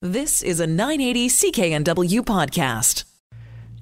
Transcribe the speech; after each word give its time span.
This 0.00 0.44
is 0.44 0.60
a 0.60 0.66
980 0.68 1.28
CKNW 1.28 2.20
podcast. 2.20 3.02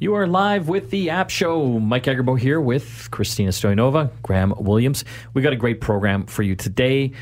You 0.00 0.14
are 0.14 0.26
live 0.26 0.66
with 0.66 0.88
the 0.88 1.10
App 1.10 1.28
Show. 1.28 1.78
Mike 1.78 2.04
Agerbo 2.04 2.38
here 2.38 2.58
with 2.58 3.10
Christina 3.10 3.50
Stoyanova, 3.50 4.10
Graham 4.22 4.54
Williams. 4.56 5.04
We 5.34 5.42
got 5.42 5.52
a 5.52 5.56
great 5.56 5.82
program 5.82 6.24
for 6.24 6.42
you 6.42 6.56
today. 6.56 7.12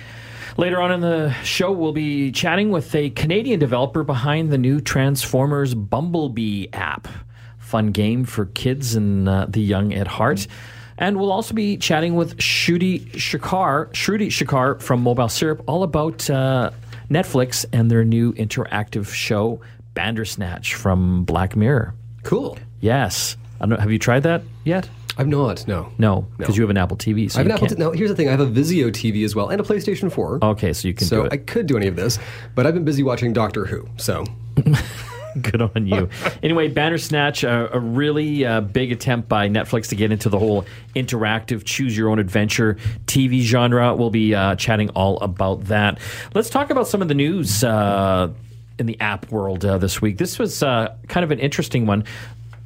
Later 0.56 0.80
on 0.80 0.92
in 0.92 1.00
the 1.00 1.32
show, 1.42 1.72
we'll 1.72 1.92
be 1.92 2.30
chatting 2.30 2.70
with 2.70 2.94
a 2.94 3.10
Canadian 3.10 3.58
developer 3.58 4.04
behind 4.04 4.52
the 4.52 4.58
new 4.58 4.80
Transformers 4.80 5.74
Bumblebee 5.74 6.68
app. 6.72 7.08
Fun 7.58 7.90
game 7.90 8.24
for 8.24 8.46
kids 8.46 8.94
and 8.94 9.28
uh, 9.28 9.46
the 9.48 9.60
young 9.60 9.92
at 9.92 10.06
heart. 10.06 10.46
And 10.98 11.18
we'll 11.18 11.32
also 11.32 11.52
be 11.52 11.76
chatting 11.78 12.14
with 12.14 12.36
Shruti 12.36 13.10
Shekar, 13.10 13.90
Shruti 13.90 14.28
Shekar 14.28 14.80
from 14.80 15.02
Mobile 15.02 15.28
Syrup, 15.28 15.64
all 15.66 15.82
about 15.82 16.30
uh, 16.30 16.70
Netflix 17.10 17.64
and 17.72 17.90
their 17.90 18.04
new 18.04 18.32
interactive 18.34 19.12
show, 19.12 19.60
Bandersnatch 19.94 20.74
from 20.74 21.24
Black 21.24 21.56
Mirror. 21.56 21.94
Cool. 22.22 22.58
Yes. 22.80 23.36
I 23.60 23.66
don't, 23.66 23.80
have 23.80 23.92
you 23.92 23.98
tried 23.98 24.24
that 24.24 24.42
yet? 24.64 24.88
I've 25.16 25.28
not. 25.28 25.66
No. 25.68 25.92
No, 25.96 26.26
because 26.36 26.56
you 26.56 26.62
have 26.64 26.70
an 26.70 26.76
Apple 26.76 26.96
TV. 26.96 27.30
So 27.30 27.38
I 27.38 27.42
have 27.42 27.46
an 27.46 27.52
Apple. 27.52 27.66
T- 27.68 27.74
no, 27.76 27.92
here's 27.92 28.10
the 28.10 28.16
thing. 28.16 28.26
I 28.28 28.32
have 28.32 28.40
a 28.40 28.46
Vizio 28.46 28.88
TV 28.90 29.24
as 29.24 29.34
well 29.36 29.48
and 29.48 29.60
a 29.60 29.64
PlayStation 29.64 30.10
4. 30.10 30.40
Okay, 30.42 30.72
so 30.72 30.88
you 30.88 30.94
can 30.94 31.06
so 31.06 31.28
I 31.30 31.36
could 31.36 31.66
do 31.66 31.76
any 31.76 31.86
of 31.86 31.94
this, 31.94 32.18
but 32.56 32.66
I've 32.66 32.74
been 32.74 32.84
busy 32.84 33.02
watching 33.04 33.32
Doctor 33.32 33.64
Who. 33.64 33.86
So 33.96 34.24
Good 35.40 35.62
on 35.62 35.86
you. 35.86 36.08
anyway, 36.42 36.68
Bandersnatch, 36.68 37.42
a, 37.44 37.74
a 37.74 37.80
really 37.80 38.44
uh, 38.44 38.60
big 38.60 38.92
attempt 38.92 39.28
by 39.28 39.48
Netflix 39.48 39.88
to 39.88 39.96
get 39.96 40.12
into 40.12 40.28
the 40.28 40.38
whole 40.38 40.64
interactive, 40.94 41.64
choose 41.64 41.96
your 41.96 42.08
own 42.10 42.18
adventure 42.18 42.76
TV 43.06 43.40
genre. 43.40 43.94
We'll 43.94 44.10
be 44.10 44.34
uh, 44.34 44.56
chatting 44.56 44.90
all 44.90 45.18
about 45.18 45.64
that. 45.64 45.98
Let's 46.34 46.50
talk 46.50 46.70
about 46.70 46.86
some 46.86 47.02
of 47.02 47.08
the 47.08 47.14
news 47.14 47.64
uh, 47.64 48.30
in 48.78 48.86
the 48.86 49.00
app 49.00 49.30
world 49.30 49.64
uh, 49.64 49.78
this 49.78 50.00
week. 50.00 50.18
This 50.18 50.38
was 50.38 50.62
uh, 50.62 50.94
kind 51.08 51.24
of 51.24 51.30
an 51.30 51.40
interesting 51.40 51.86
one. 51.86 52.04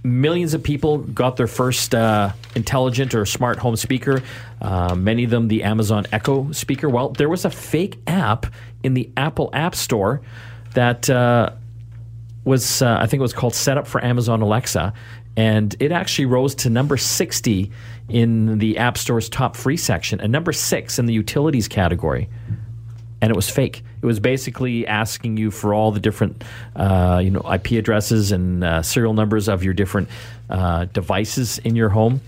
Millions 0.04 0.54
of 0.54 0.62
people 0.62 0.98
got 0.98 1.36
their 1.36 1.46
first 1.46 1.94
uh, 1.94 2.32
intelligent 2.54 3.14
or 3.14 3.26
smart 3.26 3.58
home 3.58 3.76
speaker. 3.76 4.22
Uh, 4.60 4.94
many 4.94 5.24
of 5.24 5.30
them 5.30 5.48
the 5.48 5.64
Amazon 5.64 6.06
Echo 6.12 6.52
speaker. 6.52 6.88
Well, 6.88 7.10
there 7.10 7.28
was 7.28 7.44
a 7.44 7.50
fake 7.50 7.98
app 8.06 8.46
in 8.82 8.94
the 8.94 9.10
Apple 9.16 9.50
App 9.52 9.74
Store 9.74 10.20
that 10.74 11.10
uh, 11.10 11.50
was 12.48 12.82
uh, 12.82 12.96
I 13.00 13.06
think 13.06 13.20
it 13.20 13.22
was 13.22 13.32
called 13.32 13.54
Setup 13.54 13.86
for 13.86 14.02
Amazon 14.02 14.42
Alexa, 14.42 14.92
and 15.36 15.76
it 15.78 15.92
actually 15.92 16.26
rose 16.26 16.54
to 16.56 16.70
number 16.70 16.96
60 16.96 17.70
in 18.08 18.58
the 18.58 18.78
App 18.78 18.98
Store's 18.98 19.28
top 19.28 19.54
free 19.54 19.76
section 19.76 20.20
and 20.20 20.32
number 20.32 20.52
six 20.52 20.98
in 20.98 21.06
the 21.06 21.12
utilities 21.12 21.68
category. 21.68 22.28
And 23.20 23.30
it 23.30 23.36
was 23.36 23.50
fake. 23.50 23.84
It 24.00 24.06
was 24.06 24.20
basically 24.20 24.86
asking 24.86 25.36
you 25.36 25.50
for 25.50 25.74
all 25.74 25.90
the 25.90 26.00
different, 26.00 26.42
uh, 26.76 27.20
you 27.22 27.30
know, 27.30 27.42
IP 27.52 27.72
addresses 27.72 28.32
and 28.32 28.64
uh, 28.64 28.82
serial 28.82 29.12
numbers 29.12 29.48
of 29.48 29.62
your 29.62 29.74
different 29.74 30.08
uh, 30.48 30.86
devices 30.86 31.58
in 31.58 31.76
your 31.76 31.88
home. 31.88 32.20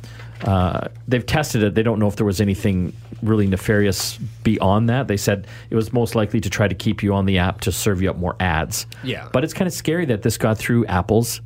Uh, 0.42 0.88
they've 1.06 1.26
tested 1.26 1.62
it. 1.62 1.74
They 1.74 1.82
don't 1.82 1.98
know 1.98 2.08
if 2.08 2.16
there 2.16 2.26
was 2.26 2.40
anything 2.40 2.92
really 3.22 3.46
nefarious 3.46 4.18
beyond 4.42 4.88
that. 4.88 5.08
They 5.08 5.16
said 5.16 5.46
it 5.70 5.76
was 5.76 5.92
most 5.92 6.14
likely 6.14 6.40
to 6.40 6.50
try 6.50 6.68
to 6.68 6.74
keep 6.74 7.02
you 7.02 7.14
on 7.14 7.26
the 7.26 7.38
app 7.38 7.60
to 7.62 7.72
serve 7.72 8.02
you 8.02 8.10
up 8.10 8.16
more 8.16 8.36
ads. 8.40 8.86
Yeah. 9.02 9.28
But 9.32 9.44
it's 9.44 9.54
kind 9.54 9.66
of 9.66 9.72
scary 9.72 10.04
that 10.06 10.22
this 10.22 10.38
got 10.38 10.58
through 10.58 10.86
Apple's 10.86 11.40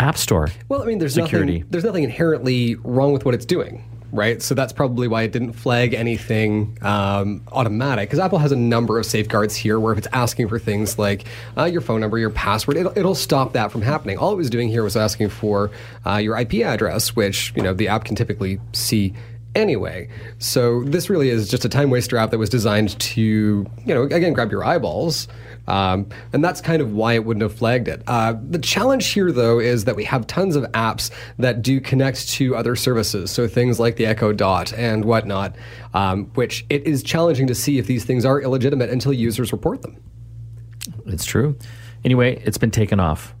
App 0.00 0.18
Store. 0.18 0.48
Well, 0.68 0.82
I 0.82 0.86
mean, 0.86 0.98
there's 0.98 1.14
Security. 1.14 1.58
nothing. 1.58 1.70
There's 1.70 1.84
nothing 1.84 2.04
inherently 2.04 2.74
wrong 2.76 3.12
with 3.12 3.24
what 3.24 3.34
it's 3.34 3.46
doing, 3.46 3.82
right? 4.12 4.42
So 4.42 4.54
that's 4.54 4.72
probably 4.72 5.08
why 5.08 5.22
it 5.22 5.32
didn't 5.32 5.54
flag 5.54 5.94
anything 5.94 6.76
um, 6.82 7.42
automatic. 7.50 8.08
Because 8.10 8.18
Apple 8.18 8.38
has 8.38 8.52
a 8.52 8.56
number 8.56 8.98
of 8.98 9.06
safeguards 9.06 9.56
here, 9.56 9.80
where 9.80 9.92
if 9.92 9.98
it's 9.98 10.08
asking 10.12 10.48
for 10.48 10.58
things 10.58 10.98
like 10.98 11.24
uh, 11.56 11.64
your 11.64 11.80
phone 11.80 12.00
number, 12.02 12.18
your 12.18 12.28
password, 12.28 12.76
it'll, 12.76 12.96
it'll 12.96 13.14
stop 13.14 13.54
that 13.54 13.72
from 13.72 13.80
happening. 13.80 14.18
All 14.18 14.32
it 14.32 14.36
was 14.36 14.50
doing 14.50 14.68
here 14.68 14.82
was 14.82 14.96
asking 14.96 15.30
for 15.30 15.70
uh, 16.04 16.16
your 16.16 16.38
IP 16.38 16.56
address, 16.56 17.16
which 17.16 17.54
you 17.56 17.62
know 17.62 17.72
the 17.72 17.88
app 17.88 18.04
can 18.04 18.16
typically 18.16 18.60
see. 18.74 19.14
Anyway, 19.56 20.06
so 20.38 20.82
this 20.84 21.08
really 21.08 21.30
is 21.30 21.48
just 21.48 21.64
a 21.64 21.68
time 21.68 21.88
waster 21.88 22.18
app 22.18 22.30
that 22.30 22.36
was 22.36 22.50
designed 22.50 23.00
to, 23.00 23.22
you 23.22 23.94
know, 23.94 24.02
again, 24.02 24.34
grab 24.34 24.50
your 24.50 24.62
eyeballs. 24.62 25.28
Um, 25.66 26.10
and 26.34 26.44
that's 26.44 26.60
kind 26.60 26.82
of 26.82 26.92
why 26.92 27.14
it 27.14 27.24
wouldn't 27.24 27.40
have 27.40 27.54
flagged 27.54 27.88
it. 27.88 28.02
Uh, 28.06 28.34
the 28.50 28.58
challenge 28.58 29.06
here, 29.06 29.32
though, 29.32 29.58
is 29.58 29.86
that 29.86 29.96
we 29.96 30.04
have 30.04 30.26
tons 30.26 30.56
of 30.56 30.64
apps 30.72 31.10
that 31.38 31.62
do 31.62 31.80
connect 31.80 32.28
to 32.32 32.54
other 32.54 32.76
services. 32.76 33.30
So 33.30 33.48
things 33.48 33.80
like 33.80 33.96
the 33.96 34.04
Echo 34.04 34.30
Dot 34.30 34.74
and 34.74 35.06
whatnot, 35.06 35.56
um, 35.94 36.26
which 36.34 36.66
it 36.68 36.86
is 36.86 37.02
challenging 37.02 37.46
to 37.46 37.54
see 37.54 37.78
if 37.78 37.86
these 37.86 38.04
things 38.04 38.26
are 38.26 38.38
illegitimate 38.42 38.90
until 38.90 39.14
users 39.14 39.52
report 39.52 39.80
them. 39.80 39.96
It's 41.06 41.24
true. 41.24 41.56
Anyway, 42.04 42.42
it's 42.44 42.58
been 42.58 42.70
taken 42.70 43.00
off. 43.00 43.34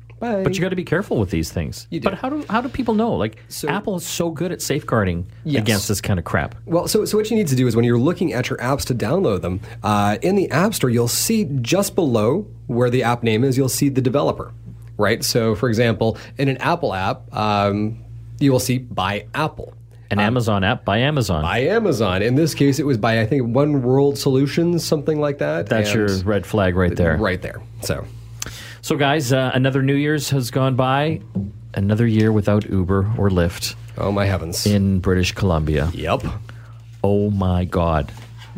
But 0.44 0.54
you 0.54 0.60
got 0.60 0.68
to 0.70 0.76
be 0.76 0.84
careful 0.84 1.18
with 1.18 1.30
these 1.30 1.50
things. 1.52 1.86
You 1.90 2.00
do. 2.00 2.04
But 2.10 2.18
how 2.18 2.28
do 2.30 2.44
how 2.50 2.60
do 2.60 2.68
people 2.68 2.94
know? 2.94 3.12
Like 3.14 3.38
So- 3.48 3.68
Apple 3.68 3.96
is 3.96 4.06
so 4.06 4.30
good 4.30 4.52
at 4.52 4.60
safeguarding 4.62 5.26
Yes. 5.44 5.62
against 5.62 5.88
this 5.88 6.00
kind 6.00 6.18
of 6.18 6.24
crap. 6.24 6.54
Well, 6.66 6.88
so, 6.88 7.04
so 7.04 7.16
what 7.16 7.30
you 7.30 7.36
need 7.36 7.48
to 7.48 7.56
do 7.56 7.66
is 7.66 7.74
when 7.76 7.84
you're 7.84 7.98
looking 7.98 8.32
at 8.32 8.48
your 8.50 8.58
apps 8.58 8.84
to 8.86 8.94
download 8.94 9.42
them, 9.42 9.60
uh, 9.82 10.18
in 10.22 10.36
the 10.36 10.50
App 10.50 10.74
Store, 10.74 10.90
you'll 10.90 11.08
see 11.08 11.44
just 11.62 11.94
below 11.94 12.46
where 12.66 12.90
the 12.90 13.02
app 13.02 13.22
name 13.22 13.44
is, 13.44 13.56
you'll 13.56 13.68
see 13.68 13.88
the 13.88 14.00
developer, 14.00 14.52
right? 14.96 15.22
So, 15.24 15.54
for 15.54 15.68
example, 15.68 16.16
in 16.38 16.48
an 16.48 16.56
Apple 16.58 16.92
app, 16.94 17.32
um, 17.34 17.98
you 18.40 18.50
will 18.52 18.58
see 18.60 18.78
by 18.78 19.26
Apple. 19.34 19.72
An 20.10 20.20
Amazon 20.20 20.62
app 20.62 20.84
by 20.84 20.98
Amazon. 20.98 21.42
by 21.42 21.58
Amazon. 21.60 22.22
In 22.22 22.36
this 22.36 22.54
case, 22.54 22.78
it 22.78 22.86
was 22.86 22.96
by 22.96 23.20
I 23.20 23.26
think 23.26 23.54
One 23.54 23.82
World 23.82 24.16
Solutions, 24.16 24.84
something 24.84 25.20
like 25.20 25.38
that. 25.38 25.66
That's 25.66 25.90
and- 25.90 26.08
your 26.08 26.18
red 26.18 26.46
flag 26.46 26.76
right 26.76 26.94
there. 26.94 27.16
right 27.16 27.42
there. 27.42 27.60
So 27.82 28.04
So, 28.86 28.94
guys, 28.94 29.32
uh, 29.32 29.50
another 29.52 29.82
New 29.82 29.96
Year's 29.96 30.30
has 30.30 30.52
gone 30.52 30.76
by. 30.76 31.20
Another 31.74 32.06
year 32.06 32.30
without 32.30 32.70
Uber 32.70 33.14
or 33.18 33.30
Lyft 33.30 33.74
oh 33.98 34.12
my 34.12 34.26
heavens. 34.26 34.64
in 34.64 35.00
British 35.00 35.32
Columbia. 35.32 35.90
yep. 35.92 36.22
Oh 37.02 37.30
my 37.30 37.64
God. 37.64 38.12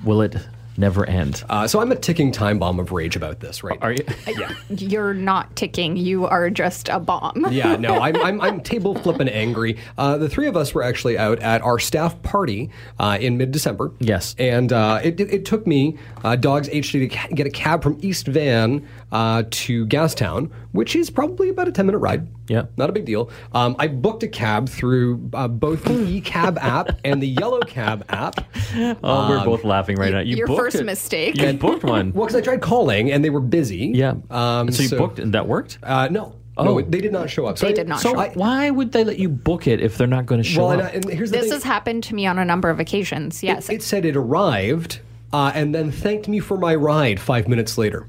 Will 0.04 0.20
it 0.20 0.36
never 0.78 1.04
end? 1.04 1.44
Uh, 1.50 1.66
so 1.66 1.80
I'm 1.80 1.92
a 1.92 1.96
ticking 1.96 2.32
time 2.32 2.58
bomb 2.58 2.78
of 2.80 2.92
rage 2.92 3.16
about 3.16 3.40
this, 3.40 3.62
right? 3.62 3.78
Are 3.82 3.92
you? 3.92 4.04
yeah. 4.26 4.52
You're 4.70 5.14
not 5.14 5.54
ticking. 5.56 5.96
You 5.96 6.26
are 6.26 6.48
just 6.50 6.88
a 6.88 7.00
bomb. 7.00 7.46
Yeah, 7.50 7.76
no, 7.76 8.00
I'm, 8.00 8.16
I'm, 8.16 8.40
I'm 8.40 8.60
table 8.60 8.94
flipping 8.94 9.28
angry. 9.28 9.76
Uh, 9.96 10.16
the 10.18 10.28
three 10.28 10.46
of 10.46 10.56
us 10.56 10.74
were 10.74 10.82
actually 10.82 11.18
out 11.18 11.38
at 11.40 11.60
our 11.62 11.78
staff 11.78 12.20
party 12.22 12.70
uh, 12.98 13.18
in 13.20 13.36
mid 13.36 13.50
December. 13.50 13.92
Yes. 13.98 14.34
And 14.38 14.72
uh, 14.72 15.00
it, 15.02 15.20
it, 15.20 15.32
it 15.32 15.44
took 15.44 15.66
me, 15.66 15.98
uh, 16.24 16.36
Dogs 16.36 16.68
HD, 16.68 16.92
to 16.92 17.08
ca- 17.08 17.28
get 17.28 17.46
a 17.46 17.50
cab 17.50 17.82
from 17.82 17.98
East 18.00 18.26
Van 18.26 18.86
uh, 19.12 19.42
to 19.50 19.86
Gastown, 19.86 20.50
which 20.78 20.94
is 20.94 21.10
probably 21.10 21.48
about 21.48 21.66
a 21.66 21.72
10 21.72 21.86
minute 21.86 21.98
ride. 21.98 22.28
Yeah. 22.46 22.66
Not 22.76 22.88
a 22.88 22.92
big 22.92 23.04
deal. 23.04 23.30
Um, 23.52 23.74
I 23.80 23.88
booked 23.88 24.22
a 24.22 24.28
cab 24.28 24.68
through 24.68 25.28
uh, 25.34 25.48
both 25.48 25.82
the 25.82 26.20
eCab 26.20 26.56
app 26.58 27.00
and 27.04 27.20
the 27.20 27.26
Yellow 27.26 27.60
Cab 27.62 28.04
app. 28.08 28.46
Oh, 29.02 29.28
we're 29.28 29.44
both 29.44 29.64
laughing 29.64 29.96
right 29.96 30.12
now. 30.12 30.20
You 30.20 30.36
Your 30.36 30.46
booked 30.46 30.60
first 30.60 30.76
it. 30.76 30.84
mistake. 30.84 31.36
You 31.36 31.52
booked 31.54 31.82
one. 31.82 32.12
Well, 32.12 32.26
because 32.26 32.36
I 32.36 32.42
tried 32.42 32.60
calling 32.60 33.10
and 33.10 33.24
they 33.24 33.30
were 33.30 33.40
busy. 33.40 33.86
Yeah. 33.94 34.14
Um, 34.30 34.70
so 34.70 34.82
you 34.84 34.90
booked 34.90 35.18
and 35.18 35.34
that 35.34 35.48
worked? 35.48 35.78
Uh, 35.82 36.06
no. 36.12 36.36
Oh. 36.56 36.64
No, 36.64 36.80
they 36.80 37.00
did 37.00 37.10
not 37.12 37.28
show 37.30 37.46
up. 37.46 37.58
So 37.58 37.66
They 37.66 37.72
I- 37.72 37.74
did 37.74 37.88
not 37.88 38.00
So 38.00 38.12
show 38.12 38.20
up. 38.20 38.36
why 38.36 38.70
would 38.70 38.92
they 38.92 39.02
let 39.02 39.18
you 39.18 39.28
book 39.28 39.66
it 39.66 39.80
if 39.80 39.96
they're 39.98 40.06
not 40.06 40.26
going 40.26 40.40
to 40.42 40.48
show 40.48 40.62
Well, 40.68 40.72
and, 40.72 40.82
up? 40.82 40.88
I- 40.88 40.94
and 40.94 41.04
here's 41.10 41.30
the 41.32 41.38
This 41.38 41.46
thing. 41.46 41.52
has 41.54 41.64
happened 41.64 42.04
to 42.04 42.14
me 42.14 42.24
on 42.26 42.38
a 42.38 42.44
number 42.44 42.70
of 42.70 42.78
occasions. 42.78 43.42
Yes. 43.42 43.68
It, 43.68 43.74
it 43.76 43.82
said 43.82 44.04
it 44.04 44.14
arrived 44.16 45.00
uh, 45.32 45.50
and 45.54 45.74
then 45.74 45.90
thanked 45.90 46.28
me 46.28 46.38
for 46.38 46.56
my 46.56 46.74
ride 46.76 47.18
five 47.18 47.48
minutes 47.48 47.78
later. 47.78 48.08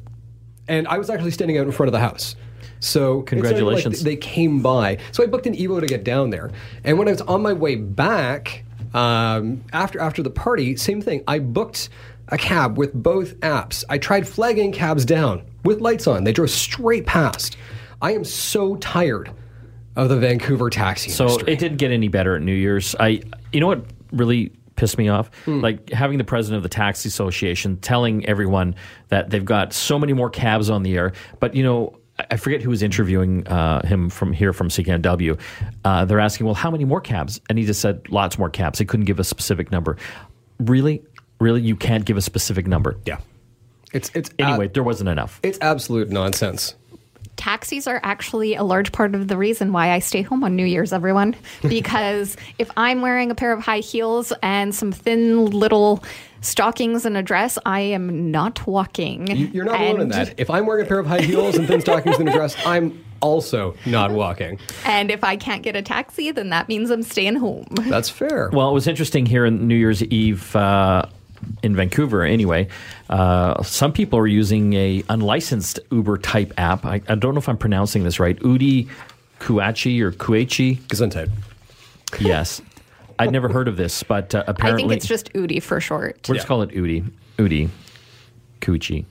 And 0.67 0.87
I 0.87 0.97
was 0.99 1.09
actually 1.09 1.31
standing 1.31 1.57
out 1.57 1.65
in 1.65 1.71
front 1.71 1.87
of 1.87 1.93
the 1.93 1.99
house. 1.99 2.35
So 2.79 3.01
even 3.11 3.17
like 3.19 3.25
Congratulations. 3.27 4.03
they 4.03 4.15
came 4.15 4.61
by. 4.61 4.97
So 5.11 5.23
I 5.23 5.27
booked 5.27 5.47
an 5.47 5.55
Evo 5.55 5.79
to 5.79 5.85
get 5.87 6.03
down 6.03 6.29
there. 6.29 6.51
And 6.83 6.97
when 6.97 7.07
I 7.07 7.11
was 7.11 7.21
on 7.21 7.41
my 7.41 7.53
way 7.53 7.75
back 7.75 8.63
um, 8.93 9.63
after 9.73 9.99
after 9.99 10.23
the 10.23 10.29
party, 10.29 10.75
same 10.75 11.01
thing. 11.01 11.23
I 11.27 11.39
booked 11.39 11.89
a 12.29 12.37
cab 12.37 12.77
with 12.77 12.93
both 12.93 13.35
apps. 13.41 13.83
I 13.89 13.97
tried 13.97 14.27
flagging 14.27 14.71
cabs 14.71 15.03
down 15.05 15.43
with 15.63 15.81
lights 15.81 16.07
on. 16.07 16.23
They 16.23 16.31
drove 16.31 16.49
straight 16.51 17.05
past. 17.05 17.57
I 18.01 18.13
am 18.13 18.23
so 18.23 18.75
tired 18.77 19.31
of 19.95 20.07
the 20.09 20.17
Vancouver 20.17 20.69
taxi 20.69 21.09
So 21.09 21.25
industry. 21.25 21.53
it 21.53 21.59
didn't 21.59 21.77
get 21.77 21.91
any 21.91 22.07
better 22.07 22.35
at 22.35 22.41
New 22.41 22.53
Year's. 22.53 22.95
I, 22.99 23.21
you 23.51 23.59
know 23.59 23.67
what 23.67 23.83
really 24.13 24.51
pissed 24.77 24.97
me 24.97 25.09
off? 25.09 25.29
Hmm. 25.43 25.59
Like 25.59 25.89
having 25.89 26.17
the 26.17 26.23
president 26.23 26.57
of 26.57 26.63
the 26.63 26.69
taxi 26.69 27.09
association 27.09 27.77
telling 27.77 28.25
everyone 28.25 28.75
that 29.09 29.31
they've 29.31 29.43
got 29.43 29.73
so 29.73 29.99
many 29.99 30.13
more 30.13 30.29
cabs 30.29 30.69
on 30.69 30.83
the 30.83 30.95
air, 30.97 31.11
but 31.41 31.53
you 31.55 31.63
know. 31.63 31.98
I- 32.31 32.37
forget 32.37 32.61
who 32.61 32.69
was 32.69 32.81
interviewing 32.83 33.47
uh, 33.47 33.85
him 33.85 34.09
from 34.09 34.33
here 34.33 34.53
from 34.53 34.69
CKNW. 34.69 35.39
Uh, 35.85 36.05
they're 36.05 36.19
asking, 36.19 36.45
well, 36.45 36.55
how 36.55 36.69
many 36.71 36.85
more 36.85 37.01
cabs? 37.01 37.39
And 37.49 37.57
he 37.57 37.65
just 37.65 37.81
said, 37.81 38.09
lots 38.09 38.37
more 38.37 38.49
cabs. 38.49 38.79
He 38.79 38.85
couldn't 38.85 39.05
give 39.05 39.19
a 39.19 39.23
specific 39.23 39.71
number. 39.71 39.97
Really? 40.59 41.03
Really? 41.39 41.61
You 41.61 41.75
can't 41.75 42.05
give 42.05 42.17
a 42.17 42.21
specific 42.21 42.67
number? 42.67 42.97
yeah. 43.05 43.19
It's 43.91 44.11
it's 44.13 44.29
Anyway, 44.37 44.65
ab- 44.65 44.73
there 44.73 44.83
wasn't 44.83 45.09
enough. 45.09 45.39
it's 45.41 45.57
absolute 45.61 46.09
nonsense. 46.09 46.75
Taxis 47.39 47.87
are 47.87 47.99
actually 48.03 48.53
a 48.55 48.63
large 48.63 48.91
part 48.91 49.15
of 49.15 49.27
the 49.29 49.37
reason 49.37 49.71
why 49.71 49.91
I 49.91 49.99
stay 49.99 50.21
home 50.21 50.43
on 50.43 50.55
New 50.55 50.65
Year's, 50.65 50.91
everyone. 50.93 51.35
Because 51.67 52.35
if 52.57 52.69
I'm 52.77 53.01
wearing 53.01 53.31
a 53.31 53.35
pair 53.35 53.51
of 53.53 53.61
high 53.61 53.79
heels 53.79 54.33
and 54.43 54.75
some 54.75 54.91
thin 54.91 55.45
little 55.47 56.03
stockings 56.41 57.05
and 57.05 57.15
a 57.17 57.21
dress, 57.21 57.57
I 57.65 57.79
am 57.81 58.31
not 58.31 58.65
walking. 58.67 59.27
You- 59.35 59.47
You're 59.47 59.65
not 59.65 59.79
alone 59.79 60.01
in 60.01 60.09
that. 60.09 60.33
If 60.37 60.49
I'm 60.49 60.65
wearing 60.65 60.85
a 60.85 60.87
pair 60.87 60.99
of 60.99 61.05
high 61.07 61.21
heels 61.21 61.57
and 61.57 61.67
thin 61.67 61.81
stockings 61.81 62.17
and 62.19 62.27
a 62.29 62.31
dress, 62.31 62.55
I'm 62.65 63.03
also 63.21 63.75
not 63.85 64.11
walking. 64.11 64.59
And 64.85 65.11
if 65.11 65.23
I 65.23 65.35
can't 65.35 65.61
get 65.63 65.75
a 65.75 65.81
taxi, 65.81 66.31
then 66.31 66.49
that 66.49 66.67
means 66.69 66.89
I'm 66.89 67.03
staying 67.03 67.35
home. 67.35 67.65
That's 67.87 68.09
fair. 68.09 68.49
Well, 68.53 68.69
it 68.69 68.73
was 68.73 68.87
interesting 68.87 69.25
here 69.25 69.45
in 69.45 69.67
New 69.67 69.75
Year's 69.75 70.01
Eve 70.03 70.55
uh, 70.55 71.05
in 71.63 71.75
Vancouver. 71.75 72.23
Anyway, 72.23 72.67
uh, 73.09 73.61
some 73.63 73.91
people 73.91 74.19
are 74.19 74.27
using 74.27 74.73
a 74.73 75.03
unlicensed 75.09 75.79
Uber 75.91 76.17
type 76.17 76.53
app. 76.57 76.85
I, 76.85 77.01
I 77.07 77.15
don't 77.15 77.33
know 77.33 77.39
if 77.39 77.49
I'm 77.49 77.57
pronouncing 77.57 78.03
this 78.03 78.19
right. 78.19 78.37
Udi 78.39 78.89
Kuachi 79.39 80.01
or 80.01 80.11
Kuachi. 80.11 80.77
Gesundheit. 80.87 81.29
Yes, 82.19 82.61
I'd 83.19 83.31
never 83.31 83.49
heard 83.49 83.67
of 83.67 83.77
this, 83.77 84.01
but 84.03 84.33
uh, 84.33 84.43
I 84.47 84.51
apparently 84.51 84.89
think 84.89 84.97
it's 84.97 85.07
just 85.07 85.31
Udi 85.33 85.61
for 85.61 85.79
short. 85.79 86.25
we'll 86.27 86.35
just 86.35 86.47
call 86.47 86.61
it 86.61 86.69
Udi. 86.69 87.09
Udi. 87.37 87.69
Coochie. 88.61 89.05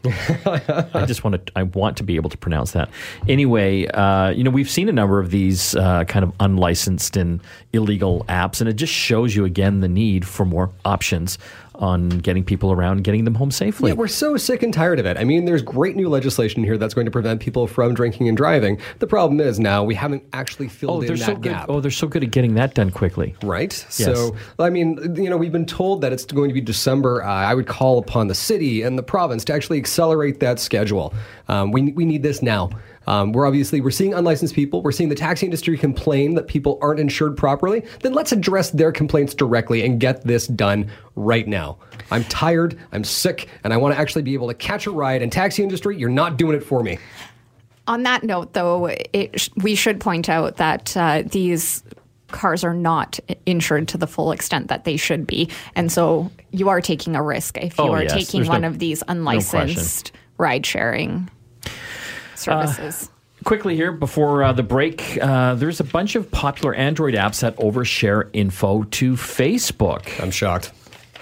I 0.94 1.06
just 1.06 1.25
want 1.25 1.46
to. 1.46 1.52
I 1.56 1.62
want 1.62 1.96
to 1.98 2.02
be 2.02 2.16
able 2.16 2.30
to 2.30 2.36
pronounce 2.36 2.72
that. 2.72 2.90
Anyway, 3.28 3.86
uh, 3.86 4.30
you 4.30 4.44
know, 4.44 4.50
we've 4.50 4.70
seen 4.70 4.88
a 4.88 4.92
number 4.92 5.19
of 5.19 5.30
these 5.30 5.75
uh, 5.75 6.04
kind 6.04 6.22
of 6.22 6.32
unlicensed 6.40 7.16
and 7.16 7.40
illegal 7.72 8.25
apps, 8.28 8.60
and 8.60 8.69
it 8.69 8.75
just 8.75 8.92
shows 8.92 9.34
you 9.34 9.44
again 9.44 9.80
the 9.80 9.88
need 9.88 10.26
for 10.26 10.44
more 10.44 10.70
options 10.84 11.38
on 11.78 12.08
getting 12.08 12.44
people 12.44 12.72
around, 12.72 13.04
getting 13.04 13.25
them 13.25 13.34
home 13.34 13.50
safely. 13.50 13.90
Yeah, 13.90 13.94
we're 13.94 14.08
so 14.08 14.36
sick 14.36 14.62
and 14.62 14.75
tired 14.75 14.98
of 14.98 15.06
it. 15.06 15.16
I 15.16 15.25
mean, 15.25 15.44
there's 15.44 15.62
great 15.62 15.96
new 15.96 16.08
legislation 16.08 16.64
here 16.64 16.76
that's 16.76 16.94
going 16.94 17.04
to 17.04 17.10
prevent 17.10 17.40
people 17.40 17.66
from 17.66 17.94
drinking 17.94 18.28
and 18.28 18.36
driving. 18.36 18.80
The 18.98 19.06
problem 19.06 19.40
is 19.40 19.60
now 19.60 19.84
we 19.84 19.94
haven't 19.94 20.25
actually 20.32 20.66
oh, 20.66 20.70
filled 20.70 21.02
they're 21.04 21.12
in 21.12 21.19
so 21.19 21.26
that 21.26 21.40
good. 21.40 21.52
gap. 21.52 21.66
Oh, 21.69 21.80
they're 21.80 21.90
so 21.90 22.08
good 22.08 22.25
at 22.25 22.30
getting 22.32 22.54
that 22.54 22.75
done 22.75 22.90
quickly. 22.90 23.36
Right. 23.42 23.72
Yes. 23.72 23.94
So, 23.96 24.36
I 24.58 24.70
mean, 24.70 25.14
you 25.16 25.30
know, 25.30 25.36
we've 25.36 25.52
been 25.52 25.66
told 25.66 26.00
that 26.00 26.12
it's 26.12 26.25
going 26.25 26.48
to 26.48 26.54
be 26.54 26.60
December. 26.60 27.22
Uh, 27.22 27.28
I 27.28 27.54
would 27.54 27.66
call 27.66 27.98
upon 27.98 28.28
the 28.28 28.34
city 28.34 28.82
and 28.82 28.98
the 28.98 29.02
province 29.02 29.44
to 29.44 29.52
actually 29.52 29.78
accelerate 29.78 30.40
that 30.40 30.58
schedule. 30.58 31.14
Um, 31.48 31.70
we, 31.70 31.92
we 31.92 32.04
need 32.04 32.22
this 32.22 32.42
now. 32.42 32.70
Um, 33.08 33.32
we're 33.32 33.46
obviously 33.46 33.81
we're 33.81 33.90
seeing 33.90 34.12
unlicensed 34.12 34.55
people. 34.55 34.82
We're 34.82 34.93
seeing 34.93 35.08
the 35.08 35.14
taxi 35.14 35.46
industry 35.46 35.78
complain 35.78 36.34
that 36.34 36.46
people 36.46 36.78
aren't 36.82 37.00
insured 37.00 37.38
properly. 37.38 37.82
Then 38.02 38.12
let's 38.12 38.32
address 38.32 38.70
their 38.70 38.93
complaints 38.93 39.32
directly 39.34 39.82
and 39.82 39.99
get 39.99 40.25
this 40.25 40.46
done 40.46 40.90
right 41.16 41.49
now. 41.49 41.78
I'm 42.10 42.22
tired. 42.25 42.78
I'm 42.93 43.05
sick, 43.05 43.49
and 43.64 43.72
I 43.72 43.78
want 43.78 43.94
to 43.94 44.00
actually 44.00 44.22
be 44.22 44.34
able 44.34 44.49
to 44.49 44.55
catch 44.55 44.87
a 44.87 44.90
ride. 44.90 45.22
And 45.22 45.32
taxi 45.32 45.62
industry, 45.62 45.96
you're 45.96 46.10
not 46.10 46.37
doing 46.37 46.55
it 46.55 46.62
for 46.62 46.82
me. 46.82 46.99
On 47.87 48.02
that 48.02 48.25
note, 48.25 48.52
though, 48.52 48.87
it, 49.14 49.40
sh- 49.40 49.49
we 49.56 49.75
should 49.75 50.00
point 50.00 50.28
out 50.28 50.58
that 50.58 50.94
uh, 50.94 51.22
these 51.25 51.82
cars 52.31 52.62
are 52.62 52.75
not 52.75 53.19
insured 53.46 53.88
to 53.88 53.96
the 53.96 54.06
full 54.06 54.32
extent 54.32 54.69
that 54.69 54.84
they 54.84 54.99
should 54.99 55.26
be, 55.26 55.49
and 55.75 55.90
so 55.90 56.31
you 56.50 56.69
are 56.69 56.82
taking 56.82 57.16
a 57.16 57.22
risk 57.22 57.56
if 57.56 57.78
you 57.78 57.84
Oh, 57.84 57.93
are 57.93 58.02
yes. 58.02 58.12
taking 58.12 58.40
There's 58.40 58.50
one 58.50 58.61
no- 58.61 58.69
of 58.69 58.78
these 58.78 59.02
question. 59.02 59.19
unlicensed 59.19 60.12
ride 60.37 60.66
sharing 60.66 61.31
services. 62.38 63.11
Quickly 63.44 63.76
here 63.76 63.93
before 63.93 64.43
uh, 64.43 64.52
the 64.52 64.62
break, 64.62 65.19
uh, 65.23 65.55
there's 65.55 65.81
a 65.81 65.85
bunch 65.85 66.17
of 66.17 66.31
popular 66.31 66.75
Android 66.75 67.14
apps 67.14 67.40
that 67.40 67.56
overshare 67.56 68.29
info 68.32 68.82
to 68.85 69.12
Facebook. 69.12 70.20
I'm 70.20 70.31
shocked. 70.31 70.73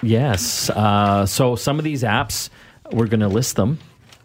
Yes. 0.03 0.71
Uh, 0.71 1.27
so 1.27 1.57
some 1.57 1.79
of 1.79 1.85
these 1.85 2.03
apps, 2.03 2.51
we're 2.93 3.07
going 3.07 3.21
to 3.21 3.29
list 3.29 3.57
them. 3.57 3.79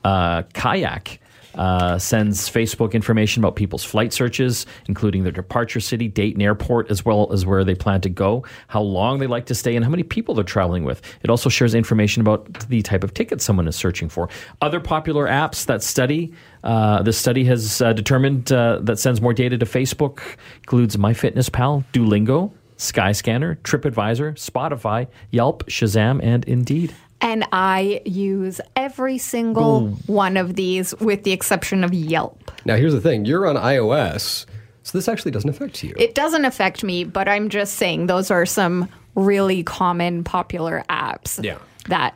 Uh, 0.03 0.43
Kayak 0.53 1.19
uh, 1.55 1.97
sends 1.97 2.49
Facebook 2.49 2.93
information 2.93 3.43
about 3.43 3.55
people's 3.55 3.83
flight 3.83 4.13
searches, 4.13 4.65
including 4.87 5.23
their 5.23 5.31
departure 5.31 5.79
city, 5.79 6.07
date, 6.07 6.35
and 6.35 6.41
airport, 6.41 6.89
as 6.89 7.03
well 7.05 7.31
as 7.31 7.45
where 7.45 7.63
they 7.63 7.75
plan 7.75 8.01
to 8.01 8.09
go, 8.09 8.43
how 8.67 8.81
long 8.81 9.19
they 9.19 9.27
like 9.27 9.45
to 9.47 9.55
stay, 9.55 9.75
and 9.75 9.83
how 9.83 9.91
many 9.91 10.03
people 10.03 10.35
they're 10.35 10.43
traveling 10.43 10.83
with. 10.83 11.01
It 11.23 11.29
also 11.29 11.49
shares 11.49 11.75
information 11.75 12.21
about 12.21 12.53
the 12.69 12.81
type 12.81 13.03
of 13.03 13.13
ticket 13.13 13.41
someone 13.41 13.67
is 13.67 13.75
searching 13.75 14.09
for. 14.09 14.29
Other 14.61 14.79
popular 14.79 15.27
apps 15.27 15.65
that 15.65 15.83
study, 15.83 16.33
uh, 16.63 17.03
the 17.03 17.13
study 17.13 17.43
has 17.45 17.81
uh, 17.81 17.93
determined 17.93 18.51
uh, 18.51 18.79
that 18.81 18.99
sends 18.99 19.21
more 19.21 19.33
data 19.33 19.57
to 19.57 19.65
Facebook 19.65 20.21
includes 20.57 20.97
MyFitnessPal, 20.97 21.83
Duolingo, 21.93 22.51
Skyscanner, 22.77 23.57
TripAdvisor, 23.57 24.33
Spotify, 24.33 25.07
Yelp, 25.29 25.65
Shazam, 25.67 26.19
and 26.23 26.43
Indeed. 26.45 26.93
And 27.21 27.45
I 27.51 28.01
use 28.05 28.59
every 28.75 29.17
single 29.17 29.89
one 30.07 30.37
of 30.37 30.55
these 30.55 30.95
with 30.95 31.23
the 31.23 31.31
exception 31.31 31.83
of 31.83 31.93
Yelp. 31.93 32.51
Now, 32.65 32.75
here's 32.75 32.93
the 32.93 33.01
thing: 33.01 33.25
you're 33.25 33.45
on 33.47 33.55
iOS, 33.55 34.45
so 34.83 34.97
this 34.97 35.07
actually 35.07 35.31
doesn't 35.31 35.49
affect 35.49 35.83
you. 35.83 35.93
It 35.97 36.15
doesn't 36.15 36.45
affect 36.45 36.83
me, 36.83 37.03
but 37.03 37.27
I'm 37.27 37.49
just 37.49 37.75
saying 37.75 38.07
those 38.07 38.31
are 38.31 38.45
some 38.45 38.89
really 39.15 39.61
common, 39.63 40.23
popular 40.23 40.83
apps 40.89 41.43
Yeah. 41.43 41.57
that 41.89 42.15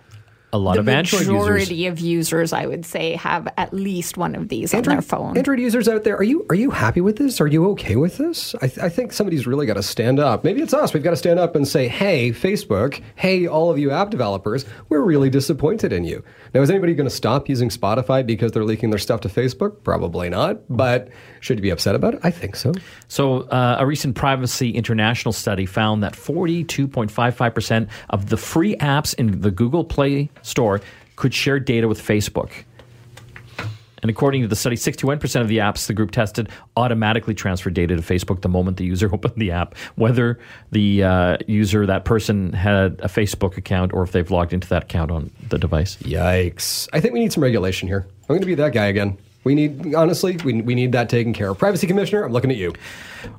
A 0.56 0.58
lot 0.58 0.76
the 0.76 0.80
of 0.80 0.88
Android 0.88 1.22
users. 1.24 1.28
majority 1.34 1.88
of 1.88 2.00
users, 2.00 2.54
I 2.54 2.66
would 2.66 2.86
say, 2.86 3.18
have 3.18 3.48
at 3.58 3.74
least 3.74 4.16
one 4.16 4.36
of 4.36 4.48
these 4.48 4.74
on 4.74 4.84
their 4.84 5.02
phone. 5.02 5.36
Android 5.36 5.60
users 5.60 5.90
out 5.90 6.06
there, 6.06 6.16
are 6.16 6.24
you 6.24 6.46
are 6.50 6.56
you 6.56 6.72
happy 6.72 7.02
with 7.02 7.18
this? 7.18 7.42
Are 7.42 7.48
you 7.48 7.70
okay 7.72 7.98
with 7.98 8.18
this? 8.18 8.56
I, 8.62 8.68
th- 8.68 8.80
I 8.80 8.88
think 8.88 9.12
somebody's 9.12 9.46
really 9.46 9.66
got 9.66 9.74
to 9.74 9.84
stand 9.84 10.18
up. 10.18 10.46
Maybe 10.46 10.62
it's 10.62 10.74
us. 10.74 10.94
We've 10.94 11.04
got 11.04 11.10
to 11.10 11.18
stand 11.18 11.40
up 11.40 11.56
and 11.58 11.68
say, 11.68 11.90
"Hey, 11.90 12.32
Facebook. 12.32 13.02
Hey, 13.16 13.48
all 13.48 13.70
of 13.70 13.78
you 13.78 13.92
app 13.92 14.12
developers, 14.12 14.66
we're 14.88 15.02
really 15.02 15.30
disappointed 15.30 15.92
in 15.92 16.06
you." 16.06 16.24
Now, 16.56 16.62
is 16.62 16.70
anybody 16.70 16.94
going 16.94 17.10
to 17.10 17.14
stop 17.14 17.50
using 17.50 17.68
Spotify 17.68 18.26
because 18.26 18.54
they're 18.54 18.64
leaking 18.64 18.90
their 18.90 18.98
stuff 18.98 19.20
to 19.22 19.28
Facebook? 19.28 19.84
Probably 19.84 20.30
not. 20.30 20.62
But 20.70 21.10
should 21.42 21.58
you 21.58 21.62
be 21.62 21.70
upset 21.70 21.96
about 21.96 22.14
it? 22.14 22.22
I 22.24 22.32
think 22.32 22.56
so. 22.56 22.72
So, 23.10 23.42
uh, 23.50 23.76
a 23.78 23.86
recent 23.86 24.16
Privacy 24.16 24.72
International 24.72 25.34
study 25.34 25.66
found 25.66 26.02
that 26.04 26.14
42.55% 26.14 27.90
of 28.10 28.30
the 28.30 28.38
free 28.38 28.78
apps 28.78 29.14
in 29.16 29.42
the 29.42 29.52
Google 29.52 29.84
Play 29.84 30.30
Store 30.44 30.80
could 31.18 31.34
share 31.34 31.60
data 31.60 31.90
with 31.90 32.02
Facebook. 32.02 32.52
And 34.06 34.12
according 34.12 34.44
to 34.44 34.48
the 34.48 34.56
study, 34.56 34.76
61% 34.76 35.42
of 35.42 35.48
the 35.48 35.58
apps 35.58 35.88
the 35.88 35.94
group 35.96 36.12
tested 36.12 36.48
automatically 36.78 37.34
transferred 37.34 37.74
data 37.74 37.96
to 37.96 38.04
Facebook 38.04 38.42
the 38.42 38.48
moment 38.48 38.78
the 38.78 38.86
user 38.86 39.10
opened 39.14 39.34
the 39.38 39.50
app, 39.50 39.76
whether 39.96 40.38
the 40.70 41.04
uh, 41.04 41.38
user, 41.48 41.88
that 41.88 42.06
person, 42.06 42.54
had 42.54 43.00
a 43.00 43.08
Facebook 43.08 43.58
account 43.58 43.94
or 43.94 44.04
if 44.04 44.12
they've 44.12 44.30
logged 44.30 44.54
into 44.54 44.68
that 44.68 44.84
account 44.84 45.10
on 45.10 45.32
the 45.50 45.58
device. 45.58 45.96
Yikes! 46.04 46.88
I 46.94 47.00
think 47.00 47.16
we 47.16 47.20
need 47.20 47.34
some 47.34 47.42
regulation 47.42 47.88
here. 47.88 48.06
I'm 48.06 48.28
going 48.28 48.42
to 48.42 48.46
be 48.46 48.54
that 48.54 48.74
guy 48.74 48.86
again. 48.86 49.18
We 49.44 49.56
need, 49.56 49.96
honestly, 49.96 50.38
we, 50.46 50.62
we 50.62 50.76
need 50.76 50.92
that 50.92 51.10
taken 51.10 51.34
care 51.34 51.50
of. 51.50 51.58
Privacy 51.58 51.88
Commissioner, 51.88 52.26
I'm 52.26 52.32
looking 52.32 52.52
at 52.52 52.58
you. 52.58 52.74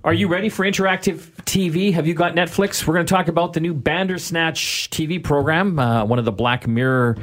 Are 0.02 0.14
you 0.14 0.26
ready 0.26 0.48
for 0.48 0.66
interactive 0.66 1.30
TV? 1.44 1.92
Have 1.92 2.08
you 2.08 2.14
got 2.14 2.34
Netflix? 2.34 2.84
We're 2.84 2.94
going 2.94 3.06
to 3.06 3.14
talk 3.14 3.28
about 3.28 3.52
the 3.52 3.60
new 3.60 3.72
Bandersnatch 3.72 4.90
TV 4.90 5.22
program, 5.22 5.78
uh, 5.78 6.04
one 6.04 6.18
of 6.18 6.24
the 6.24 6.32
Black 6.32 6.66
Mirror 6.66 7.18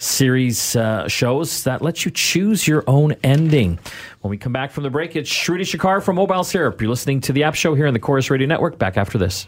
series 0.00 0.74
uh, 0.76 1.06
shows 1.06 1.64
that 1.64 1.82
lets 1.82 2.04
you 2.04 2.10
choose 2.10 2.66
your 2.66 2.82
own 2.86 3.12
ending. 3.22 3.78
When 4.22 4.30
we 4.30 4.36
come 4.36 4.52
back 4.52 4.70
from 4.70 4.82
the 4.82 4.90
break, 4.90 5.14
it's 5.14 5.30
Shruti 5.30 5.60
Shekar 5.60 6.02
from 6.02 6.16
Mobile 6.16 6.44
Syrup. 6.44 6.80
You're 6.80 6.90
listening 6.90 7.20
to 7.22 7.32
the 7.32 7.44
App 7.44 7.54
Show 7.54 7.74
here 7.74 7.86
on 7.86 7.94
the 7.94 8.00
Chorus 8.00 8.30
Radio 8.30 8.48
Network. 8.48 8.78
Back 8.78 8.96
after 8.96 9.18
this. 9.18 9.46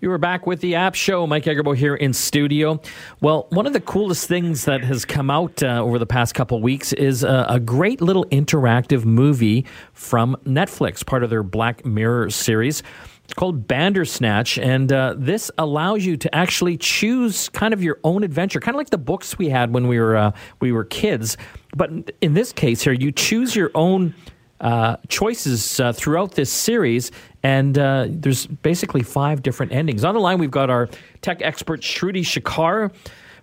You 0.00 0.10
are 0.10 0.18
back 0.18 0.48
with 0.48 0.60
the 0.60 0.74
App 0.74 0.96
Show. 0.96 1.28
Mike 1.28 1.44
Agerbo 1.44 1.76
here 1.76 1.94
in 1.94 2.12
studio. 2.12 2.80
Well, 3.20 3.46
one 3.50 3.68
of 3.68 3.72
the 3.72 3.80
coolest 3.80 4.26
things 4.26 4.64
that 4.64 4.82
has 4.82 5.04
come 5.04 5.30
out 5.30 5.62
uh, 5.62 5.80
over 5.80 5.96
the 6.00 6.06
past 6.06 6.34
couple 6.34 6.60
weeks 6.60 6.92
is 6.92 7.22
a, 7.22 7.46
a 7.48 7.60
great 7.60 8.00
little 8.00 8.24
interactive 8.24 9.04
movie 9.04 9.64
from 9.92 10.36
Netflix, 10.44 11.06
part 11.06 11.22
of 11.22 11.30
their 11.30 11.44
Black 11.44 11.86
Mirror 11.86 12.30
series. 12.30 12.82
It's 13.24 13.34
called 13.34 13.66
Bandersnatch, 13.66 14.58
and 14.58 14.92
uh, 14.92 15.14
this 15.16 15.50
allows 15.56 16.04
you 16.04 16.16
to 16.18 16.34
actually 16.34 16.76
choose 16.76 17.48
kind 17.50 17.72
of 17.72 17.82
your 17.82 17.98
own 18.04 18.24
adventure, 18.24 18.60
kind 18.60 18.74
of 18.74 18.78
like 18.78 18.90
the 18.90 18.98
books 18.98 19.38
we 19.38 19.48
had 19.48 19.72
when 19.72 19.88
we 19.88 19.98
were 19.98 20.16
uh, 20.16 20.32
we 20.60 20.72
were 20.72 20.84
kids. 20.84 21.36
But 21.76 21.90
in 22.20 22.34
this 22.34 22.52
case 22.52 22.82
here, 22.82 22.92
you 22.92 23.12
choose 23.12 23.56
your 23.56 23.70
own 23.74 24.14
uh, 24.60 24.96
choices 25.08 25.80
uh, 25.80 25.92
throughout 25.92 26.32
this 26.32 26.50
series, 26.50 27.10
and 27.42 27.78
uh, 27.78 28.06
there's 28.10 28.46
basically 28.46 29.02
five 29.02 29.42
different 29.42 29.72
endings. 29.72 30.04
On 30.04 30.14
the 30.14 30.20
line, 30.20 30.38
we've 30.38 30.50
got 30.50 30.68
our 30.68 30.88
tech 31.20 31.40
expert 31.42 31.80
Shruti 31.80 32.22
Shekar 32.22 32.92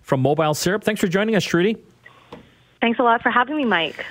from 0.02 0.20
Mobile 0.20 0.54
Syrup. 0.54 0.84
Thanks 0.84 1.00
for 1.00 1.08
joining 1.08 1.36
us, 1.36 1.44
Shruti. 1.44 1.78
Thanks 2.80 2.98
a 2.98 3.02
lot 3.02 3.22
for 3.22 3.30
having 3.30 3.56
me, 3.56 3.64
Mike. 3.64 4.04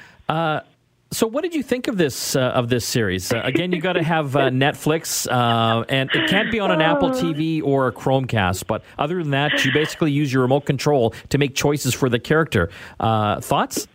So, 1.11 1.25
what 1.25 1.41
did 1.41 1.55
you 1.55 1.63
think 1.63 1.87
of 1.87 1.97
this 1.97 2.35
uh, 2.35 2.41
of 2.41 2.69
this 2.69 2.85
series? 2.85 3.33
Uh, 3.33 3.41
again, 3.43 3.71
you 3.71 3.81
got 3.81 3.93
to 3.93 4.03
have 4.03 4.35
uh, 4.35 4.49
Netflix, 4.49 5.27
uh, 5.31 5.83
and 5.89 6.07
it 6.13 6.29
can't 6.29 6.51
be 6.51 6.59
on 6.59 6.69
an 6.69 6.81
Apple 6.81 7.09
TV 7.09 7.63
or 7.63 7.87
a 7.87 7.91
Chromecast. 7.91 8.67
But 8.67 8.83
other 8.99 9.17
than 9.17 9.31
that, 9.31 9.65
you 9.65 9.71
basically 9.73 10.11
use 10.11 10.31
your 10.31 10.43
remote 10.43 10.65
control 10.65 11.15
to 11.29 11.39
make 11.39 11.55
choices 11.55 11.95
for 11.95 12.09
the 12.09 12.19
character. 12.19 12.69
Uh, 12.99 13.41
thoughts? 13.41 13.87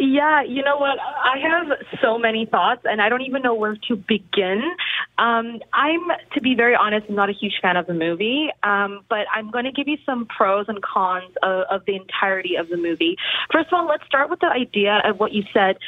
Yeah, 0.00 0.42
you 0.42 0.62
know 0.62 0.76
what? 0.76 0.98
I 0.98 1.38
have 1.38 1.78
so 2.02 2.18
many 2.18 2.46
thoughts, 2.46 2.82
and 2.84 3.00
I 3.00 3.08
don't 3.08 3.22
even 3.22 3.42
know 3.42 3.54
where 3.54 3.76
to 3.88 3.96
begin. 3.96 4.62
Um, 5.18 5.60
I'm, 5.72 6.00
to 6.34 6.40
be 6.40 6.54
very 6.54 6.74
honest, 6.74 7.08
not 7.08 7.30
a 7.30 7.32
huge 7.32 7.54
fan 7.62 7.76
of 7.76 7.86
the 7.86 7.94
movie, 7.94 8.50
um, 8.62 9.00
but 9.08 9.26
I'm 9.34 9.50
going 9.50 9.64
to 9.64 9.72
give 9.72 9.88
you 9.88 9.96
some 10.04 10.26
pros 10.26 10.66
and 10.68 10.82
cons 10.82 11.32
of, 11.42 11.64
of 11.70 11.84
the 11.86 11.96
entirety 11.96 12.56
of 12.56 12.68
the 12.68 12.76
movie. 12.76 13.16
First 13.52 13.68
of 13.68 13.74
all, 13.74 13.86
let's 13.86 14.04
start 14.06 14.28
with 14.28 14.40
the 14.40 14.48
idea 14.48 15.00
of 15.04 15.18
what 15.18 15.32
you 15.32 15.44
said. 15.54 15.78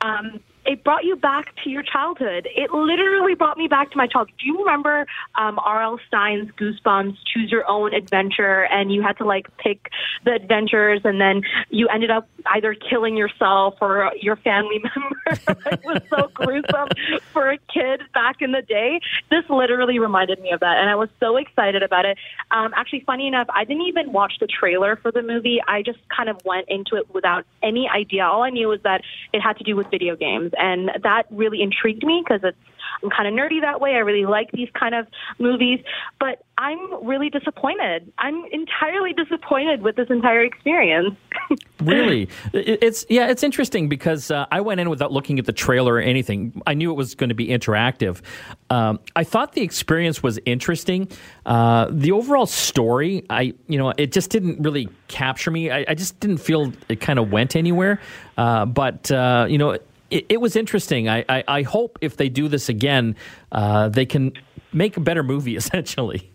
Um, 0.00 0.40
it 0.66 0.82
brought 0.82 1.04
you 1.04 1.16
back 1.16 1.54
to 1.62 1.70
your 1.70 1.82
childhood. 1.82 2.48
It 2.54 2.72
literally 2.72 3.34
brought 3.34 3.58
me 3.58 3.68
back 3.68 3.90
to 3.90 3.96
my 3.96 4.06
childhood. 4.06 4.34
Do 4.38 4.46
you 4.46 4.58
remember 4.58 5.06
um, 5.34 5.58
R.L. 5.58 5.98
Stine's 6.06 6.50
Goosebumps, 6.52 7.16
Choose 7.32 7.50
Your 7.50 7.68
Own 7.68 7.92
Adventure, 7.92 8.64
and 8.64 8.92
you 8.92 9.02
had 9.02 9.18
to 9.18 9.24
like 9.24 9.54
pick 9.58 9.90
the 10.24 10.32
adventures, 10.32 11.00
and 11.04 11.20
then 11.20 11.42
you 11.70 11.88
ended 11.88 12.10
up 12.10 12.28
either 12.46 12.74
killing 12.74 13.16
yourself 13.16 13.74
or 13.80 14.10
your 14.20 14.36
family 14.36 14.78
member? 14.82 15.66
it 15.70 15.84
was 15.84 16.02
so 16.08 16.30
gruesome 16.32 16.88
for 17.32 17.50
a 17.50 17.58
kid 17.72 18.02
back 18.14 18.40
in 18.40 18.52
the 18.52 18.62
day. 18.62 19.00
This 19.30 19.44
literally 19.50 19.98
reminded 19.98 20.40
me 20.40 20.52
of 20.52 20.60
that, 20.60 20.78
and 20.78 20.88
I 20.88 20.94
was 20.94 21.10
so 21.20 21.36
excited 21.36 21.82
about 21.82 22.06
it. 22.06 22.16
Um, 22.50 22.72
actually, 22.74 23.00
funny 23.00 23.26
enough, 23.26 23.48
I 23.50 23.64
didn't 23.64 23.86
even 23.86 24.12
watch 24.12 24.34
the 24.40 24.46
trailer 24.46 24.96
for 24.96 25.12
the 25.12 25.22
movie. 25.22 25.60
I 25.66 25.82
just 25.82 25.98
kind 26.08 26.28
of 26.28 26.40
went 26.44 26.68
into 26.68 26.96
it 26.96 27.12
without 27.12 27.44
any 27.62 27.88
idea. 27.88 28.24
All 28.24 28.42
I 28.42 28.50
knew 28.50 28.68
was 28.68 28.80
that 28.82 29.02
it 29.32 29.40
had 29.40 29.58
to 29.58 29.64
do 29.64 29.76
with 29.76 29.90
video 29.90 30.16
games 30.16 30.53
and 30.58 30.90
that 31.02 31.26
really 31.30 31.62
intrigued 31.62 32.04
me 32.04 32.22
because 32.26 32.40
it's 32.44 32.58
I'm 33.02 33.10
kind 33.10 33.28
of 33.28 33.34
nerdy 33.34 33.60
that 33.60 33.80
way. 33.80 33.94
I 33.94 33.98
really 33.98 34.26
like 34.26 34.50
these 34.52 34.68
kind 34.78 34.94
of 34.94 35.06
movies, 35.38 35.80
but 36.18 36.44
I'm 36.56 37.04
really 37.04 37.28
disappointed. 37.28 38.12
I'm 38.18 38.44
entirely 38.52 39.12
disappointed 39.12 39.82
with 39.82 39.96
this 39.96 40.08
entire 40.08 40.42
experience. 40.42 41.16
really, 41.82 42.28
it's 42.52 43.04
yeah, 43.08 43.28
it's 43.28 43.42
interesting 43.42 43.88
because 43.88 44.30
uh, 44.30 44.46
I 44.50 44.60
went 44.60 44.80
in 44.80 44.88
without 44.88 45.12
looking 45.12 45.38
at 45.38 45.46
the 45.46 45.52
trailer 45.52 45.94
or 45.94 46.00
anything. 46.00 46.62
I 46.66 46.74
knew 46.74 46.90
it 46.90 46.94
was 46.94 47.14
going 47.14 47.28
to 47.28 47.34
be 47.34 47.48
interactive. 47.48 48.22
Um, 48.70 49.00
I 49.16 49.24
thought 49.24 49.52
the 49.52 49.62
experience 49.62 50.22
was 50.22 50.38
interesting. 50.46 51.08
Uh, 51.44 51.88
the 51.90 52.12
overall 52.12 52.46
story, 52.46 53.26
I 53.28 53.54
you 53.66 53.78
know, 53.78 53.92
it 53.96 54.12
just 54.12 54.30
didn't 54.30 54.62
really 54.62 54.88
capture 55.08 55.50
me. 55.50 55.70
I, 55.70 55.84
I 55.88 55.94
just 55.94 56.20
didn't 56.20 56.38
feel 56.38 56.72
it 56.88 57.00
kind 57.00 57.18
of 57.18 57.32
went 57.32 57.56
anywhere. 57.56 58.00
Uh, 58.38 58.64
but 58.64 59.10
uh, 59.10 59.46
you 59.48 59.58
know 59.58 59.76
it, 60.14 60.26
it 60.28 60.40
was 60.40 60.54
interesting. 60.54 61.08
I, 61.08 61.24
I, 61.28 61.44
I, 61.48 61.62
hope 61.62 61.98
if 62.00 62.16
they 62.16 62.28
do 62.28 62.46
this 62.46 62.68
again, 62.68 63.16
uh, 63.50 63.88
they 63.88 64.06
can 64.06 64.32
make 64.72 64.96
a 64.96 65.00
better 65.00 65.24
movie, 65.24 65.56
essentially. 65.62 66.30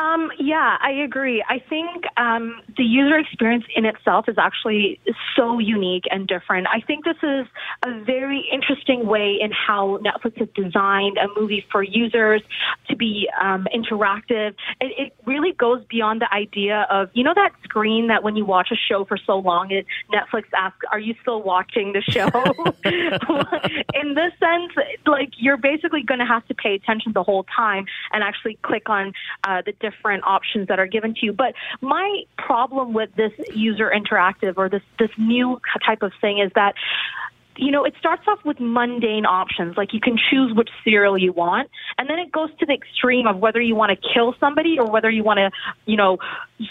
Um, 0.00 0.30
yeah, 0.38 0.76
I 0.80 0.90
agree. 0.90 1.42
I 1.48 1.58
think 1.58 2.04
um, 2.18 2.60
the 2.76 2.84
user 2.84 3.18
experience 3.18 3.64
in 3.74 3.86
itself 3.86 4.28
is 4.28 4.36
actually 4.38 5.00
so 5.34 5.58
unique 5.58 6.04
and 6.10 6.28
different. 6.28 6.66
I 6.66 6.80
think 6.80 7.04
this 7.04 7.16
is 7.22 7.46
a 7.82 8.00
very 8.04 8.46
interesting 8.52 9.06
way 9.06 9.38
in 9.40 9.52
how 9.52 9.98
Netflix 9.98 10.38
has 10.38 10.48
designed 10.54 11.16
a 11.16 11.28
movie 11.38 11.64
for 11.72 11.82
users 11.82 12.42
to 12.88 12.96
be 12.96 13.28
um, 13.40 13.66
interactive. 13.74 14.54
It, 14.80 14.92
it, 14.98 15.12
really 15.24 15.52
goes 15.52 15.82
beyond 15.90 16.20
the 16.20 16.32
idea 16.32 16.86
of, 16.88 17.10
you 17.12 17.24
know, 17.24 17.34
that 17.34 17.50
screen 17.64 18.06
that 18.06 18.22
when 18.22 18.36
you 18.36 18.44
watch 18.44 18.68
a 18.70 18.76
show 18.76 19.04
for 19.04 19.18
so 19.26 19.36
long, 19.38 19.72
it, 19.72 19.84
Netflix 20.12 20.44
asks, 20.56 20.78
Are 20.92 21.00
you 21.00 21.16
still 21.20 21.42
watching 21.42 21.92
the 21.94 22.00
show? 22.02 22.28
in 23.94 24.14
this 24.14 24.32
sense, 24.38 24.72
like 25.04 25.30
you're 25.38 25.56
basically 25.56 26.02
going 26.02 26.20
to 26.20 26.26
have 26.26 26.46
to 26.46 26.54
pay 26.54 26.74
attention 26.74 27.12
the 27.12 27.24
whole 27.24 27.44
time 27.44 27.86
and 28.12 28.22
actually 28.22 28.56
click 28.62 28.88
on 28.88 29.12
uh, 29.42 29.62
the 29.66 29.72
different 29.86 30.24
options 30.24 30.68
that 30.68 30.78
are 30.78 30.86
given 30.86 31.14
to 31.14 31.20
you. 31.26 31.32
But 31.32 31.54
my 31.80 32.22
problem 32.38 32.92
with 32.92 33.10
this 33.16 33.32
user 33.54 33.92
interactive 33.94 34.54
or 34.56 34.68
this 34.68 34.82
this 34.98 35.10
new 35.18 35.60
type 35.86 36.02
of 36.02 36.12
thing 36.20 36.38
is 36.38 36.50
that 36.54 36.74
you 37.58 37.70
know, 37.70 37.84
it 37.84 37.94
starts 37.98 38.22
off 38.26 38.38
with 38.44 38.58
mundane 38.60 39.24
options, 39.24 39.76
like 39.76 39.92
you 39.92 40.00
can 40.00 40.16
choose 40.30 40.54
which 40.54 40.68
cereal 40.84 41.16
you 41.16 41.32
want, 41.32 41.70
and 41.98 42.08
then 42.08 42.18
it 42.18 42.30
goes 42.30 42.50
to 42.58 42.66
the 42.66 42.74
extreme 42.74 43.26
of 43.26 43.38
whether 43.38 43.60
you 43.60 43.74
want 43.74 43.98
to 43.98 44.08
kill 44.14 44.34
somebody 44.38 44.78
or 44.78 44.90
whether 44.90 45.10
you 45.10 45.24
want 45.24 45.38
to, 45.38 45.50
you 45.86 45.96
know, 45.96 46.18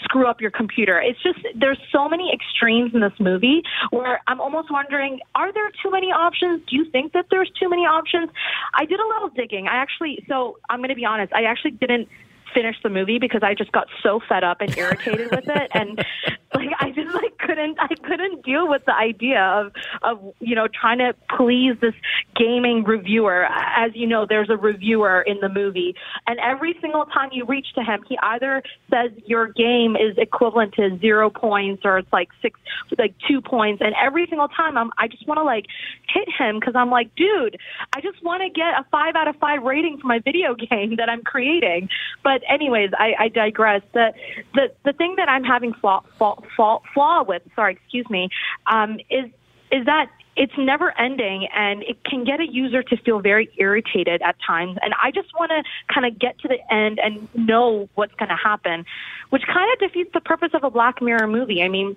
screw 0.02 0.26
up 0.26 0.40
your 0.40 0.50
computer. 0.50 1.00
It's 1.00 1.20
just 1.22 1.38
there's 1.54 1.78
so 1.92 2.08
many 2.08 2.32
extremes 2.32 2.94
in 2.94 3.00
this 3.00 3.18
movie 3.18 3.62
where 3.90 4.20
I'm 4.26 4.40
almost 4.40 4.70
wondering, 4.70 5.20
are 5.34 5.52
there 5.52 5.70
too 5.82 5.90
many 5.90 6.08
options? 6.08 6.62
Do 6.68 6.76
you 6.76 6.88
think 6.90 7.12
that 7.12 7.26
there's 7.30 7.50
too 7.60 7.68
many 7.68 7.82
options? 7.82 8.30
I 8.74 8.84
did 8.84 9.00
a 9.00 9.06
little 9.06 9.28
digging. 9.30 9.66
I 9.68 9.76
actually, 9.76 10.24
so 10.28 10.58
I'm 10.70 10.78
going 10.78 10.90
to 10.90 10.94
be 10.94 11.04
honest, 11.04 11.32
I 11.32 11.44
actually 11.44 11.72
didn't 11.72 12.08
finish 12.54 12.76
the 12.82 12.88
movie 12.88 13.18
because 13.18 13.42
I 13.42 13.54
just 13.54 13.72
got 13.72 13.86
so 14.02 14.20
fed 14.28 14.44
up 14.44 14.60
and 14.60 14.76
irritated 14.76 15.30
with 15.30 15.48
it. 15.48 15.70
And 15.72 15.98
like 16.54 16.70
I 16.78 16.90
just 16.90 17.14
like 17.14 17.36
couldn't 17.38 17.78
I 17.80 17.94
couldn't 18.02 18.44
deal 18.44 18.68
with 18.68 18.84
the 18.86 18.94
idea 18.94 19.40
of 19.40 19.72
of 20.02 20.34
you 20.40 20.54
know 20.54 20.68
trying 20.68 20.98
to 20.98 21.14
please 21.36 21.74
this 21.80 21.94
gaming 22.34 22.84
reviewer. 22.84 23.46
As 23.50 23.92
you 23.94 24.06
know 24.06 24.26
there's 24.28 24.50
a 24.50 24.56
reviewer 24.56 25.22
in 25.22 25.40
the 25.40 25.48
movie. 25.48 25.94
And 26.26 26.38
every 26.40 26.76
single 26.80 27.04
time 27.06 27.30
you 27.32 27.44
reach 27.44 27.68
to 27.74 27.82
him 27.82 28.04
he 28.08 28.18
either 28.22 28.62
says 28.90 29.10
your 29.26 29.48
game 29.48 29.96
is 29.96 30.16
equivalent 30.16 30.74
to 30.74 30.98
0 30.98 31.30
points 31.30 31.82
or 31.84 31.98
it's 31.98 32.12
like 32.12 32.28
6 32.42 32.58
like 32.98 33.14
2 33.28 33.40
points. 33.40 33.82
And 33.84 33.94
every 34.00 34.26
single 34.28 34.48
time 34.48 34.76
I'm 34.78 34.90
I 34.98 35.08
just 35.08 35.26
want 35.26 35.38
to 35.38 35.44
like 35.44 35.66
hit 36.08 36.28
him 36.38 36.60
cuz 36.60 36.74
I'm 36.74 36.90
like 36.90 37.14
dude 37.16 37.58
I 37.94 38.00
just 38.00 38.22
want 38.22 38.42
to 38.42 38.48
get 38.48 38.78
a 38.78 38.84
5 38.90 39.14
out 39.14 39.28
of 39.28 39.36
5 39.36 39.62
rating 39.62 39.98
for 39.98 40.06
my 40.06 40.18
video 40.20 40.54
game 40.70 40.96
that 40.96 41.08
I'm 41.08 41.22
creating. 41.22 41.88
But 42.22 42.35
anyways, 42.48 42.90
I, 42.98 43.14
I 43.18 43.28
digress. 43.28 43.82
The, 43.92 44.12
the 44.54 44.72
the 44.84 44.92
thing 44.92 45.14
that 45.16 45.28
I'm 45.28 45.44
having 45.44 45.72
flaw 45.74 46.02
flaw, 46.18 46.40
flaw, 46.54 46.80
flaw 46.94 47.22
with, 47.22 47.42
sorry, 47.54 47.72
excuse 47.74 48.08
me, 48.10 48.28
um, 48.66 48.98
is 49.10 49.26
is 49.70 49.86
that 49.86 50.10
it's 50.36 50.52
never 50.58 50.96
ending 51.00 51.48
and 51.54 51.82
it 51.82 52.04
can 52.04 52.24
get 52.24 52.40
a 52.40 52.46
user 52.46 52.82
to 52.82 52.96
feel 52.98 53.20
very 53.20 53.48
irritated 53.56 54.20
at 54.22 54.36
times. 54.46 54.76
And 54.82 54.94
I 55.02 55.10
just 55.10 55.28
want 55.38 55.50
to 55.50 55.62
kind 55.92 56.06
of 56.06 56.18
get 56.18 56.38
to 56.40 56.48
the 56.48 56.58
end 56.72 57.00
and 57.02 57.26
know 57.34 57.88
what's 57.94 58.14
going 58.14 58.28
to 58.28 58.36
happen, 58.36 58.84
which 59.30 59.42
kind 59.46 59.72
of 59.72 59.78
defeats 59.78 60.10
the 60.12 60.20
purpose 60.20 60.50
of 60.52 60.62
a 60.62 60.70
Black 60.70 61.00
Mirror 61.00 61.28
movie. 61.28 61.62
I 61.62 61.68
mean, 61.68 61.96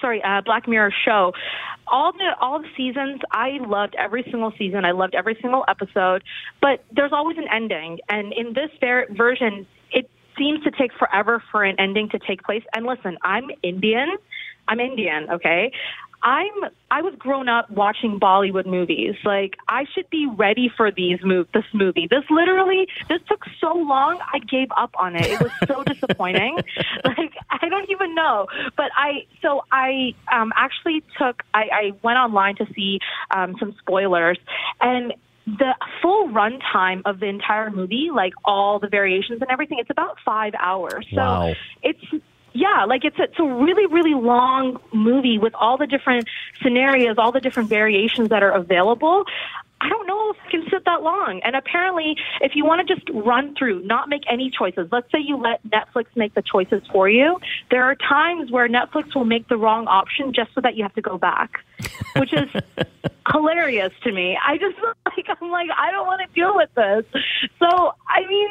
sorry, 0.00 0.22
uh, 0.22 0.42
Black 0.44 0.68
Mirror 0.68 0.92
show. 1.04 1.32
All 1.86 2.12
the 2.12 2.34
all 2.40 2.60
the 2.60 2.68
seasons, 2.76 3.20
I 3.30 3.58
loved 3.60 3.94
every 3.96 4.24
single 4.24 4.52
season. 4.58 4.84
I 4.84 4.90
loved 4.90 5.14
every 5.14 5.38
single 5.40 5.64
episode, 5.68 6.24
but 6.60 6.84
there's 6.92 7.12
always 7.12 7.38
an 7.38 7.46
ending. 7.52 7.98
And 8.08 8.32
in 8.32 8.54
this 8.54 8.70
ver- 8.80 9.06
version, 9.10 9.66
it 9.92 10.10
seems 10.36 10.64
to 10.64 10.70
take 10.72 10.92
forever 10.98 11.42
for 11.52 11.62
an 11.62 11.76
ending 11.78 12.08
to 12.10 12.18
take 12.18 12.42
place. 12.42 12.62
And 12.74 12.86
listen, 12.86 13.18
I'm 13.22 13.44
Indian. 13.62 14.16
I'm 14.68 14.80
Indian, 14.80 15.30
okay? 15.30 15.70
I'm 16.22 16.52
I 16.90 17.02
was 17.02 17.14
grown 17.18 17.48
up 17.48 17.70
watching 17.70 18.18
Bollywood 18.20 18.66
movies. 18.66 19.14
Like 19.24 19.56
I 19.68 19.84
should 19.94 20.08
be 20.10 20.26
ready 20.26 20.70
for 20.76 20.90
these 20.90 21.18
move 21.22 21.48
this 21.52 21.64
movie. 21.72 22.06
This 22.10 22.24
literally 22.30 22.86
this 23.08 23.20
took 23.28 23.44
so 23.60 23.74
long. 23.74 24.18
I 24.32 24.38
gave 24.38 24.68
up 24.76 24.94
on 24.98 25.16
it. 25.16 25.26
It 25.26 25.40
was 25.40 25.52
so 25.66 25.82
disappointing. 25.86 26.58
Like 27.04 27.34
I 27.50 27.68
don't 27.68 27.88
even 27.90 28.14
know. 28.14 28.46
But 28.76 28.90
I 28.96 29.26
so 29.42 29.62
I 29.70 30.14
um 30.32 30.52
actually 30.56 31.02
took 31.18 31.42
I, 31.54 31.62
I 31.72 31.92
went 32.02 32.18
online 32.18 32.56
to 32.56 32.66
see 32.74 32.98
um 33.30 33.56
some 33.58 33.74
spoilers 33.80 34.38
and 34.80 35.14
the 35.46 35.74
full 36.02 36.28
runtime 36.28 37.02
of 37.04 37.20
the 37.20 37.26
entire 37.26 37.70
movie, 37.70 38.10
like 38.12 38.32
all 38.44 38.80
the 38.80 38.88
variations 38.88 39.40
and 39.40 39.50
everything, 39.50 39.78
it's 39.78 39.90
about 39.90 40.16
five 40.24 40.54
hours. 40.58 41.06
So 41.10 41.16
wow. 41.18 41.54
it's 41.82 42.02
yeah, 42.56 42.84
like 42.84 43.04
it's 43.04 43.18
a, 43.18 43.24
it's 43.24 43.38
a 43.38 43.44
really 43.44 43.86
really 43.86 44.14
long 44.14 44.80
movie 44.92 45.38
with 45.38 45.54
all 45.54 45.76
the 45.76 45.86
different 45.86 46.28
scenarios, 46.62 47.16
all 47.18 47.32
the 47.32 47.40
different 47.40 47.68
variations 47.68 48.30
that 48.30 48.42
are 48.42 48.50
available. 48.52 49.24
I 49.78 49.90
don't 49.90 50.06
know 50.06 50.30
if 50.30 50.36
it 50.46 50.50
can 50.50 50.70
sit 50.70 50.86
that 50.86 51.02
long. 51.02 51.40
And 51.44 51.54
apparently, 51.54 52.16
if 52.40 52.56
you 52.56 52.64
want 52.64 52.86
to 52.86 52.94
just 52.94 53.06
run 53.12 53.54
through, 53.54 53.82
not 53.82 54.08
make 54.08 54.22
any 54.30 54.50
choices, 54.50 54.88
let's 54.90 55.10
say 55.12 55.18
you 55.20 55.36
let 55.36 55.62
Netflix 55.68 56.06
make 56.14 56.32
the 56.32 56.40
choices 56.40 56.82
for 56.90 57.10
you, 57.10 57.38
there 57.70 57.84
are 57.84 57.94
times 57.94 58.50
where 58.50 58.68
Netflix 58.68 59.14
will 59.14 59.26
make 59.26 59.48
the 59.48 59.58
wrong 59.58 59.86
option 59.86 60.32
just 60.32 60.54
so 60.54 60.62
that 60.62 60.76
you 60.76 60.82
have 60.82 60.94
to 60.94 61.02
go 61.02 61.18
back, 61.18 61.62
which 62.16 62.32
is 62.32 62.48
hilarious 63.30 63.92
to 64.04 64.12
me. 64.12 64.38
I 64.42 64.56
just 64.56 64.76
like, 65.06 65.26
I'm 65.40 65.50
like, 65.50 65.68
I 65.76 65.90
don't 65.90 66.06
want 66.06 66.22
to 66.26 66.34
deal 66.34 66.56
with 66.56 66.70
this. 66.74 67.22
So, 67.58 67.92
I 68.08 68.26
mean, 68.26 68.48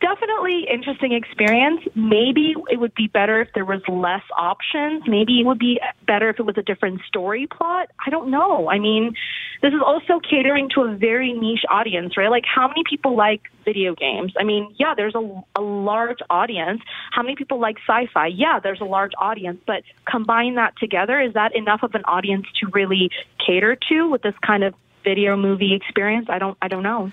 definitely 0.00 0.66
interesting 0.72 1.12
experience. 1.12 1.80
Maybe 1.94 2.54
it 2.70 2.78
would 2.78 2.94
be 2.94 3.08
better 3.08 3.40
if 3.40 3.48
there 3.54 3.64
was 3.64 3.80
less 3.88 4.22
options. 4.36 5.02
Maybe 5.06 5.40
it 5.40 5.46
would 5.46 5.58
be 5.58 5.80
better 6.06 6.30
if 6.30 6.38
it 6.38 6.44
was 6.44 6.56
a 6.56 6.62
different 6.62 7.00
story 7.06 7.46
plot. 7.46 7.90
I 8.04 8.10
don't 8.10 8.30
know. 8.30 8.68
I 8.70 8.78
mean, 8.78 9.14
this 9.62 9.72
is 9.72 9.80
also 9.84 10.20
catering 10.20 10.68
to 10.74 10.82
a 10.82 10.96
very 10.96 11.32
niche 11.32 11.64
audience, 11.70 12.16
right? 12.16 12.30
Like, 12.30 12.44
how 12.46 12.68
many 12.68 12.82
people 12.88 13.16
like 13.16 13.42
video 13.64 13.94
games? 13.94 14.32
I 14.38 14.44
mean, 14.44 14.74
yeah, 14.78 14.94
there's 14.96 15.14
a, 15.14 15.42
a 15.56 15.60
large 15.60 16.20
audience. 16.30 16.80
How 17.10 17.22
many 17.22 17.34
people 17.34 17.60
like 17.60 17.76
sci-fi? 17.86 18.28
Yeah, 18.28 18.60
there's 18.60 18.80
a 18.80 18.84
large 18.86 19.12
audience. 19.18 19.60
But 19.66 19.82
combine 20.04 20.54
that 20.54 20.76
together, 20.78 21.20
is 21.20 21.34
that 21.34 21.54
enough 21.54 21.82
of 21.82 21.94
an 21.94 22.04
audience 22.04 22.46
to 22.60 22.68
really 22.68 23.10
cater 23.44 23.76
to 23.88 24.08
with 24.08 24.22
this 24.22 24.34
kind 24.46 24.64
of 24.64 24.74
video 25.04 25.36
movie 25.36 25.74
experience? 25.74 26.28
I 26.28 26.38
don't. 26.38 26.56
I 26.62 26.68
don't 26.68 26.82
know. 26.82 27.12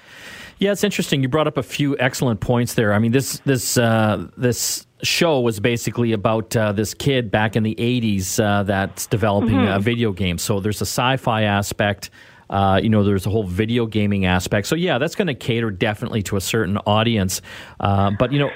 Yeah, 0.59 0.71
it's 0.71 0.83
interesting. 0.83 1.21
You 1.21 1.27
brought 1.27 1.47
up 1.47 1.57
a 1.57 1.63
few 1.63 1.97
excellent 1.97 2.39
points 2.39 2.75
there. 2.75 2.93
I 2.93 2.99
mean, 2.99 3.11
this 3.11 3.39
this 3.39 3.77
uh, 3.77 4.27
this 4.37 4.87
show 5.03 5.41
was 5.41 5.59
basically 5.59 6.13
about 6.13 6.55
uh, 6.55 6.71
this 6.71 6.93
kid 6.93 7.29
back 7.29 7.55
in 7.55 7.63
the 7.63 7.75
'80s 7.75 8.41
uh, 8.43 8.63
that's 8.63 9.05
developing 9.07 9.55
mm-hmm. 9.55 9.73
a 9.73 9.79
video 9.79 10.13
game. 10.13 10.37
So 10.37 10.59
there's 10.59 10.81
a 10.81 10.85
sci-fi 10.85 11.43
aspect. 11.43 12.09
Uh, 12.49 12.79
you 12.81 12.89
know, 12.89 13.03
there's 13.03 13.25
a 13.25 13.29
whole 13.29 13.43
video 13.43 13.85
gaming 13.85 14.25
aspect. 14.25 14.67
So 14.67 14.75
yeah, 14.75 14.97
that's 14.97 15.15
going 15.15 15.27
to 15.27 15.33
cater 15.33 15.71
definitely 15.71 16.21
to 16.23 16.37
a 16.37 16.41
certain 16.41 16.77
audience. 16.77 17.41
Uh, 17.79 18.11
but 18.17 18.31
you 18.31 18.39
know, 18.39 18.51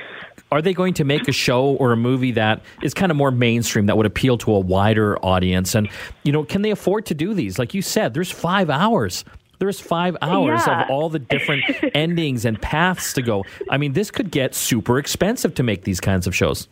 are 0.52 0.62
they 0.62 0.74
going 0.74 0.94
to 0.96 1.04
make 1.04 1.28
a 1.28 1.32
show 1.32 1.76
or 1.76 1.92
a 1.92 1.98
movie 1.98 2.32
that 2.32 2.62
is 2.82 2.94
kind 2.94 3.12
of 3.12 3.18
more 3.18 3.32
mainstream 3.32 3.88
that 3.88 3.98
would 3.98 4.06
appeal 4.06 4.38
to 4.40 4.54
a 4.54 4.60
wider 4.60 5.18
audience? 5.26 5.76
And 5.76 5.90
you 6.24 6.32
know, 6.32 6.44
can 6.44 6.62
they 6.62 6.72
afford 6.72 7.06
to 7.08 7.14
do 7.14 7.34
these? 7.34 7.60
Like 7.60 7.74
you 7.74 7.82
said, 7.82 8.14
there's 8.14 8.32
five 8.32 8.70
hours. 8.70 9.26
There's 9.60 9.80
five 9.80 10.18
hours 10.22 10.62
Yeah. 10.66 10.84
of 10.84 10.90
all 10.90 11.10
the 11.10 11.20
different 11.20 11.64
endings 11.94 12.46
and 12.46 12.62
paths 12.62 13.14
to 13.14 13.22
go. 13.22 13.46
I 13.70 13.78
mean, 13.78 13.94
this 13.94 14.10
could 14.12 14.32
get 14.32 14.56
super 14.56 14.98
expensive 14.98 15.54
to 15.56 15.64
make 15.64 15.84
these 15.84 16.00
kinds 16.00 16.28
of 16.28 16.36
shows. 16.36 16.68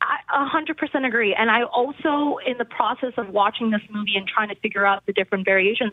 I 0.00 0.18
a 0.32 0.44
hundred 0.46 0.76
percent 0.76 1.04
agree. 1.06 1.34
And 1.34 1.50
I 1.50 1.62
also, 1.64 2.38
in 2.46 2.58
the 2.58 2.64
process 2.64 3.14
of 3.16 3.30
watching 3.30 3.70
this 3.70 3.80
movie 3.90 4.16
and 4.16 4.28
trying 4.28 4.48
to 4.48 4.54
figure 4.56 4.86
out 4.86 5.04
the 5.06 5.12
different 5.12 5.44
variations, 5.44 5.92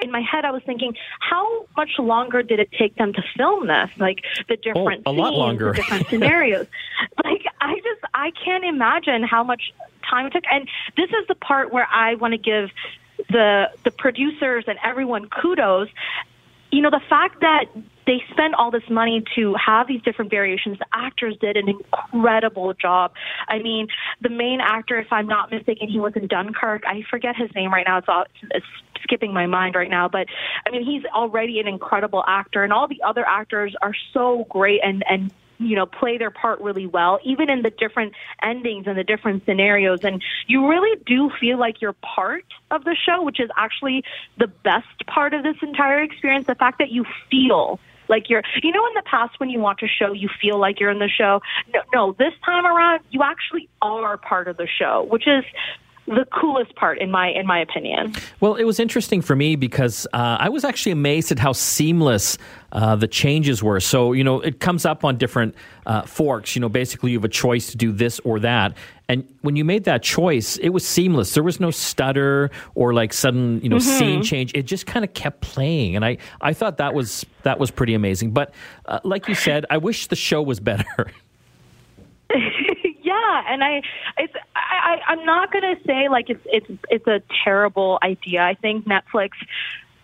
in 0.00 0.10
my 0.10 0.20
head 0.20 0.44
I 0.44 0.50
was 0.52 0.62
thinking, 0.64 0.94
how 1.20 1.66
much 1.76 1.90
longer 1.98 2.42
did 2.42 2.60
it 2.60 2.70
take 2.78 2.94
them 2.96 3.12
to 3.12 3.22
film 3.36 3.66
this? 3.66 3.90
Like 3.98 4.20
the 4.48 4.54
oh, 4.54 4.72
different 4.74 5.02
Oh, 5.06 5.10
a 5.10 5.12
lot 5.12 5.34
longer. 5.34 5.70
the 5.72 5.76
different 5.76 6.06
scenarios. 6.10 6.66
like 7.24 7.42
I 7.60 7.74
just, 7.76 8.00
I 8.14 8.30
can't 8.44 8.64
imagine 8.64 9.22
how 9.24 9.42
much 9.44 9.72
time 10.08 10.26
it 10.26 10.30
took. 10.32 10.44
And 10.50 10.66
this 10.96 11.10
is 11.10 11.26
the 11.28 11.34
part 11.34 11.72
where 11.72 11.88
I 11.92 12.14
want 12.14 12.32
to 12.32 12.38
give 12.38 12.70
the 13.28 13.70
the 13.84 13.90
producers 13.90 14.64
and 14.66 14.78
everyone 14.84 15.28
kudos 15.28 15.88
you 16.72 16.80
know, 16.80 16.90
the 16.90 17.02
fact 17.08 17.40
that 17.42 17.66
they 18.06 18.22
spent 18.32 18.54
all 18.54 18.70
this 18.70 18.88
money 18.88 19.22
to 19.36 19.54
have 19.54 19.86
these 19.86 20.00
different 20.02 20.30
variations, 20.30 20.78
the 20.78 20.86
actors 20.92 21.36
did 21.38 21.56
an 21.56 21.68
incredible 21.68 22.72
job. 22.72 23.12
I 23.46 23.58
mean, 23.58 23.88
the 24.22 24.30
main 24.30 24.60
actor, 24.60 24.98
if 24.98 25.12
I'm 25.12 25.26
not 25.26 25.50
mistaken, 25.50 25.88
he 25.88 26.00
was 26.00 26.14
in 26.16 26.26
Dunkirk. 26.26 26.82
I 26.86 27.02
forget 27.10 27.36
his 27.36 27.50
name 27.54 27.70
right 27.72 27.84
now. 27.86 27.98
It's, 27.98 28.08
all, 28.08 28.24
it's 28.50 28.66
skipping 29.02 29.34
my 29.34 29.46
mind 29.46 29.74
right 29.74 29.90
now. 29.90 30.08
But 30.08 30.28
I 30.66 30.70
mean, 30.70 30.82
he's 30.82 31.04
already 31.14 31.60
an 31.60 31.68
incredible 31.68 32.24
actor, 32.26 32.64
and 32.64 32.72
all 32.72 32.88
the 32.88 33.02
other 33.02 33.24
actors 33.28 33.76
are 33.82 33.94
so 34.14 34.46
great 34.48 34.80
and, 34.82 35.04
and 35.08 35.30
you 35.66 35.76
know, 35.76 35.86
play 35.86 36.18
their 36.18 36.30
part 36.30 36.60
really 36.60 36.86
well, 36.86 37.18
even 37.24 37.50
in 37.50 37.62
the 37.62 37.70
different 37.70 38.14
endings 38.42 38.86
and 38.86 38.96
the 38.96 39.04
different 39.04 39.44
scenarios. 39.44 40.00
And 40.02 40.22
you 40.46 40.68
really 40.68 41.00
do 41.06 41.30
feel 41.40 41.58
like 41.58 41.80
you're 41.80 41.94
part 41.94 42.44
of 42.70 42.84
the 42.84 42.96
show, 43.06 43.22
which 43.22 43.40
is 43.40 43.50
actually 43.56 44.04
the 44.38 44.46
best 44.46 45.06
part 45.06 45.34
of 45.34 45.42
this 45.42 45.56
entire 45.62 46.02
experience. 46.02 46.46
The 46.46 46.54
fact 46.54 46.78
that 46.78 46.90
you 46.90 47.04
feel 47.30 47.80
like 48.08 48.28
you're, 48.28 48.42
you 48.62 48.72
know, 48.72 48.86
in 48.86 48.94
the 48.94 49.02
past 49.04 49.38
when 49.38 49.48
you 49.48 49.60
watch 49.60 49.82
a 49.82 49.88
show, 49.88 50.12
you 50.12 50.28
feel 50.40 50.58
like 50.58 50.80
you're 50.80 50.90
in 50.90 50.98
the 50.98 51.08
show. 51.08 51.40
No, 51.72 51.80
no, 51.94 52.12
this 52.12 52.34
time 52.44 52.66
around, 52.66 53.00
you 53.10 53.22
actually 53.22 53.68
are 53.80 54.16
part 54.16 54.48
of 54.48 54.56
the 54.56 54.66
show, 54.66 55.06
which 55.08 55.26
is 55.26 55.44
the 56.06 56.26
coolest 56.32 56.74
part 56.74 56.98
in 56.98 57.10
my 57.10 57.28
in 57.28 57.46
my 57.46 57.60
opinion. 57.60 58.14
Well, 58.40 58.56
it 58.56 58.64
was 58.64 58.80
interesting 58.80 59.22
for 59.22 59.36
me 59.36 59.54
because 59.56 60.06
uh, 60.12 60.36
I 60.40 60.48
was 60.48 60.64
actually 60.64 60.92
amazed 60.92 61.30
at 61.30 61.38
how 61.38 61.52
seamless 61.52 62.38
uh, 62.72 62.96
the 62.96 63.06
changes 63.06 63.62
were. 63.62 63.78
So, 63.80 64.12
you 64.12 64.24
know, 64.24 64.40
it 64.40 64.58
comes 64.58 64.84
up 64.84 65.04
on 65.04 65.16
different 65.16 65.54
uh, 65.86 66.02
forks. 66.02 66.56
You 66.56 66.60
know, 66.60 66.68
basically 66.68 67.12
you 67.12 67.18
have 67.18 67.24
a 67.24 67.28
choice 67.28 67.70
to 67.70 67.76
do 67.76 67.92
this 67.92 68.18
or 68.20 68.40
that. 68.40 68.76
And 69.08 69.28
when 69.42 69.56
you 69.56 69.64
made 69.64 69.84
that 69.84 70.02
choice, 70.02 70.56
it 70.56 70.70
was 70.70 70.86
seamless. 70.86 71.34
There 71.34 71.42
was 71.42 71.60
no 71.60 71.70
stutter 71.70 72.50
or 72.74 72.94
like 72.94 73.12
sudden, 73.12 73.60
you 73.60 73.68
know, 73.68 73.78
scene 73.78 74.22
change. 74.22 74.52
It 74.54 74.62
just 74.62 74.86
kind 74.86 75.04
of 75.04 75.12
kept 75.12 75.42
playing, 75.42 75.96
and 75.96 76.04
I, 76.04 76.16
I 76.40 76.54
thought 76.54 76.78
that 76.78 76.94
was 76.94 77.26
that 77.42 77.58
was 77.58 77.70
pretty 77.70 77.94
amazing. 77.94 78.30
But 78.30 78.54
uh, 78.86 79.00
like 79.04 79.28
you 79.28 79.34
said, 79.34 79.66
I 79.68 79.76
wish 79.76 80.06
the 80.06 80.16
show 80.16 80.40
was 80.40 80.60
better. 80.60 81.10
yeah, 83.22 83.44
and 83.48 83.62
I, 83.64 83.82
it's, 84.18 84.34
I, 84.56 85.00
I, 85.06 85.12
I'm 85.12 85.24
not 85.24 85.52
gonna 85.52 85.76
say 85.86 86.08
like 86.08 86.30
it's 86.30 86.44
it's 86.46 86.70
it's 86.90 87.06
a 87.06 87.22
terrible 87.44 87.98
idea. 88.02 88.42
I 88.42 88.54
think 88.54 88.86
Netflix 88.86 89.30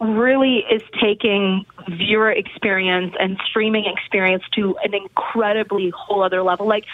really 0.00 0.64
is 0.70 0.82
taking 1.02 1.64
viewer 1.88 2.30
experience 2.30 3.14
and 3.18 3.36
streaming 3.48 3.84
experience 3.86 4.44
to 4.54 4.76
an 4.84 4.94
incredibly 4.94 5.90
whole 5.90 6.22
other 6.22 6.42
level. 6.42 6.68
Like, 6.68 6.84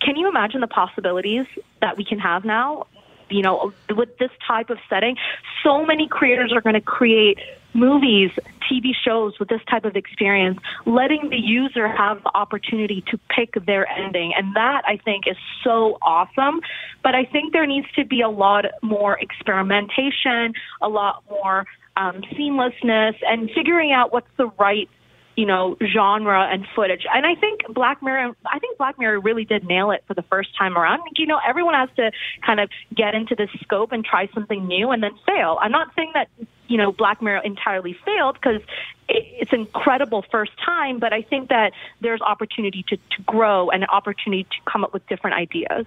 can 0.00 0.16
you 0.16 0.28
imagine 0.28 0.60
the 0.60 0.66
possibilities 0.66 1.46
that 1.80 1.96
we 1.96 2.04
can 2.04 2.18
have 2.18 2.44
now? 2.44 2.86
You 3.30 3.42
know, 3.42 3.72
with 3.96 4.18
this 4.18 4.30
type 4.46 4.70
of 4.70 4.78
setting, 4.90 5.16
so 5.62 5.86
many 5.86 6.08
creators 6.08 6.52
are 6.52 6.60
going 6.60 6.74
to 6.74 6.80
create 6.80 7.38
movies, 7.74 8.30
TV 8.70 8.90
shows 9.04 9.38
with 9.38 9.48
this 9.48 9.60
type 9.70 9.84
of 9.84 9.96
experience, 9.96 10.58
letting 10.86 11.30
the 11.30 11.38
user 11.38 11.88
have 11.88 12.22
the 12.22 12.30
opportunity 12.34 13.02
to 13.10 13.18
pick 13.34 13.54
their 13.66 13.88
ending. 13.88 14.32
And 14.36 14.54
that 14.54 14.82
I 14.86 14.98
think 15.04 15.24
is 15.26 15.36
so 15.64 15.98
awesome. 16.02 16.60
But 17.02 17.14
I 17.14 17.24
think 17.24 17.52
there 17.52 17.66
needs 17.66 17.86
to 17.96 18.04
be 18.04 18.20
a 18.20 18.28
lot 18.28 18.64
more 18.82 19.18
experimentation, 19.18 20.54
a 20.80 20.88
lot 20.88 21.24
more 21.28 21.66
um, 21.96 22.22
seamlessness, 22.34 23.14
and 23.22 23.50
figuring 23.54 23.92
out 23.92 24.12
what's 24.12 24.30
the 24.36 24.46
right 24.58 24.88
you 25.36 25.46
know, 25.46 25.74
genre 25.94 26.52
and 26.52 26.66
footage. 26.76 27.06
And 27.14 27.24
I 27.24 27.34
think 27.34 27.60
Black 27.72 28.02
Mirror, 28.02 28.36
I 28.44 28.58
think 28.58 28.76
Black 28.76 28.98
Mirror 28.98 29.20
really 29.20 29.46
did 29.46 29.64
nail 29.64 29.90
it 29.90 30.04
for 30.06 30.12
the 30.12 30.24
first 30.30 30.50
time 30.58 30.76
around. 30.76 31.00
You 31.16 31.26
know, 31.26 31.38
everyone 31.48 31.72
has 31.72 31.88
to 31.96 32.10
kind 32.44 32.60
of 32.60 32.68
get 32.94 33.14
into 33.14 33.34
this 33.34 33.48
scope 33.62 33.92
and 33.92 34.04
try 34.04 34.28
something 34.34 34.66
new 34.66 34.90
and 34.90 35.02
then 35.02 35.12
fail. 35.26 35.56
I'm 35.62 35.72
not 35.72 35.88
saying 35.96 36.12
that, 36.12 36.28
you 36.70 36.76
know, 36.76 36.92
Black 36.92 37.20
Mirror 37.20 37.42
entirely 37.44 37.98
failed 38.04 38.34
because 38.40 38.62
it's 39.08 39.52
incredible 39.52 40.24
first 40.30 40.52
time, 40.64 41.00
but 41.00 41.12
I 41.12 41.22
think 41.22 41.48
that 41.48 41.72
there's 42.00 42.20
opportunity 42.20 42.84
to, 42.88 42.96
to 42.96 43.22
grow 43.26 43.70
and 43.70 43.82
an 43.82 43.88
opportunity 43.90 44.44
to 44.44 44.56
come 44.70 44.84
up 44.84 44.92
with 44.92 45.04
different 45.08 45.36
ideas. 45.36 45.84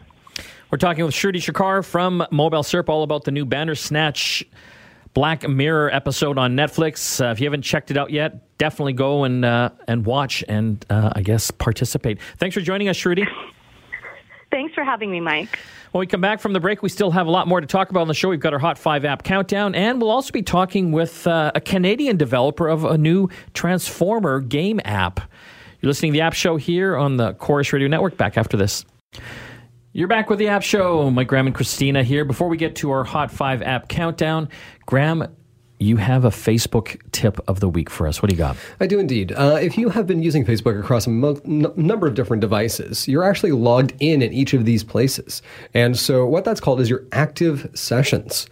We're 0.69 0.77
talking 0.77 1.05
with 1.05 1.15
Shruti 1.15 1.37
Shekar 1.37 1.85
from 1.85 2.27
Mobile 2.31 2.63
Syrup 2.63 2.89
all 2.89 3.03
about 3.03 3.23
the 3.23 3.31
new 3.31 3.45
Bandersnatch 3.45 4.43
Black 5.13 5.47
Mirror 5.47 5.91
episode 5.93 6.37
on 6.37 6.55
Netflix. 6.57 7.23
Uh, 7.23 7.31
if 7.31 7.39
you 7.39 7.45
haven't 7.45 7.61
checked 7.61 7.89
it 7.89 7.97
out 7.97 8.11
yet, 8.11 8.57
definitely 8.57 8.93
go 8.93 9.23
and 9.23 9.45
uh, 9.45 9.69
and 9.87 10.05
watch 10.05 10.43
and 10.49 10.85
uh, 10.89 11.11
I 11.13 11.21
guess 11.21 11.49
participate. 11.49 12.19
Thanks 12.37 12.55
for 12.55 12.61
joining 12.61 12.89
us, 12.89 12.97
Shruti. 12.97 13.25
Thanks 14.53 14.75
for 14.75 14.83
having 14.83 15.09
me, 15.09 15.19
Mike. 15.19 15.57
When 15.93 16.01
we 16.01 16.05
come 16.05 16.21
back 16.21 16.39
from 16.39 16.53
the 16.53 16.59
break, 16.59 16.83
we 16.83 16.89
still 16.89 17.09
have 17.09 17.25
a 17.25 17.31
lot 17.31 17.47
more 17.47 17.59
to 17.59 17.65
talk 17.65 17.89
about 17.89 18.01
on 18.01 18.07
the 18.07 18.13
show. 18.13 18.29
We've 18.29 18.39
got 18.39 18.53
our 18.53 18.59
Hot 18.59 18.77
5 18.77 19.03
app 19.03 19.23
countdown, 19.23 19.73
and 19.73 19.99
we'll 19.99 20.11
also 20.11 20.31
be 20.31 20.43
talking 20.43 20.91
with 20.91 21.25
uh, 21.25 21.51
a 21.55 21.59
Canadian 21.59 22.17
developer 22.17 22.67
of 22.67 22.85
a 22.85 22.95
new 22.95 23.29
Transformer 23.55 24.41
game 24.41 24.79
app. 24.85 25.19
You're 25.81 25.87
listening 25.87 26.11
to 26.11 26.17
the 26.17 26.21
App 26.21 26.33
Show 26.33 26.57
here 26.57 26.95
on 26.95 27.17
the 27.17 27.33
Chorus 27.33 27.73
Radio 27.73 27.87
Network. 27.87 28.15
Back 28.15 28.37
after 28.37 28.55
this. 28.55 28.85
You're 29.91 30.07
back 30.07 30.29
with 30.29 30.37
the 30.37 30.49
App 30.49 30.61
Show. 30.61 31.09
Mike 31.09 31.29
Graham 31.29 31.47
and 31.47 31.55
Christina 31.55 32.03
here. 32.03 32.23
Before 32.23 32.47
we 32.47 32.57
get 32.57 32.75
to 32.75 32.91
our 32.91 33.03
Hot 33.03 33.31
5 33.31 33.63
app 33.63 33.87
countdown, 33.87 34.49
Graham, 34.85 35.35
you 35.79 35.97
have 35.97 36.23
a 36.23 36.29
Facebook 36.29 36.99
tip 37.11 37.39
of 37.47 37.59
the 37.59 37.67
week 37.67 37.89
for 37.89 38.07
us. 38.07 38.21
What 38.21 38.29
do 38.29 38.35
you 38.35 38.37
got? 38.37 38.55
I 38.79 38.87
do 38.87 38.99
indeed. 38.99 39.33
Uh, 39.33 39.57
if 39.61 39.77
you 39.77 39.89
have 39.89 40.07
been 40.07 40.23
using 40.23 40.45
Facebook 40.45 40.79
across 40.79 41.07
a 41.07 41.09
mo- 41.09 41.41
n- 41.45 41.71
number 41.75 42.07
of 42.07 42.13
different 42.13 42.41
devices, 42.41 43.07
you're 43.07 43.23
actually 43.23 43.51
logged 43.51 43.93
in 43.99 44.21
in 44.21 44.31
each 44.31 44.53
of 44.53 44.65
these 44.65 44.83
places. 44.83 45.41
And 45.73 45.97
so, 45.97 46.25
what 46.25 46.45
that's 46.45 46.61
called 46.61 46.79
is 46.79 46.89
your 46.89 47.03
active 47.11 47.69
sessions. 47.73 48.47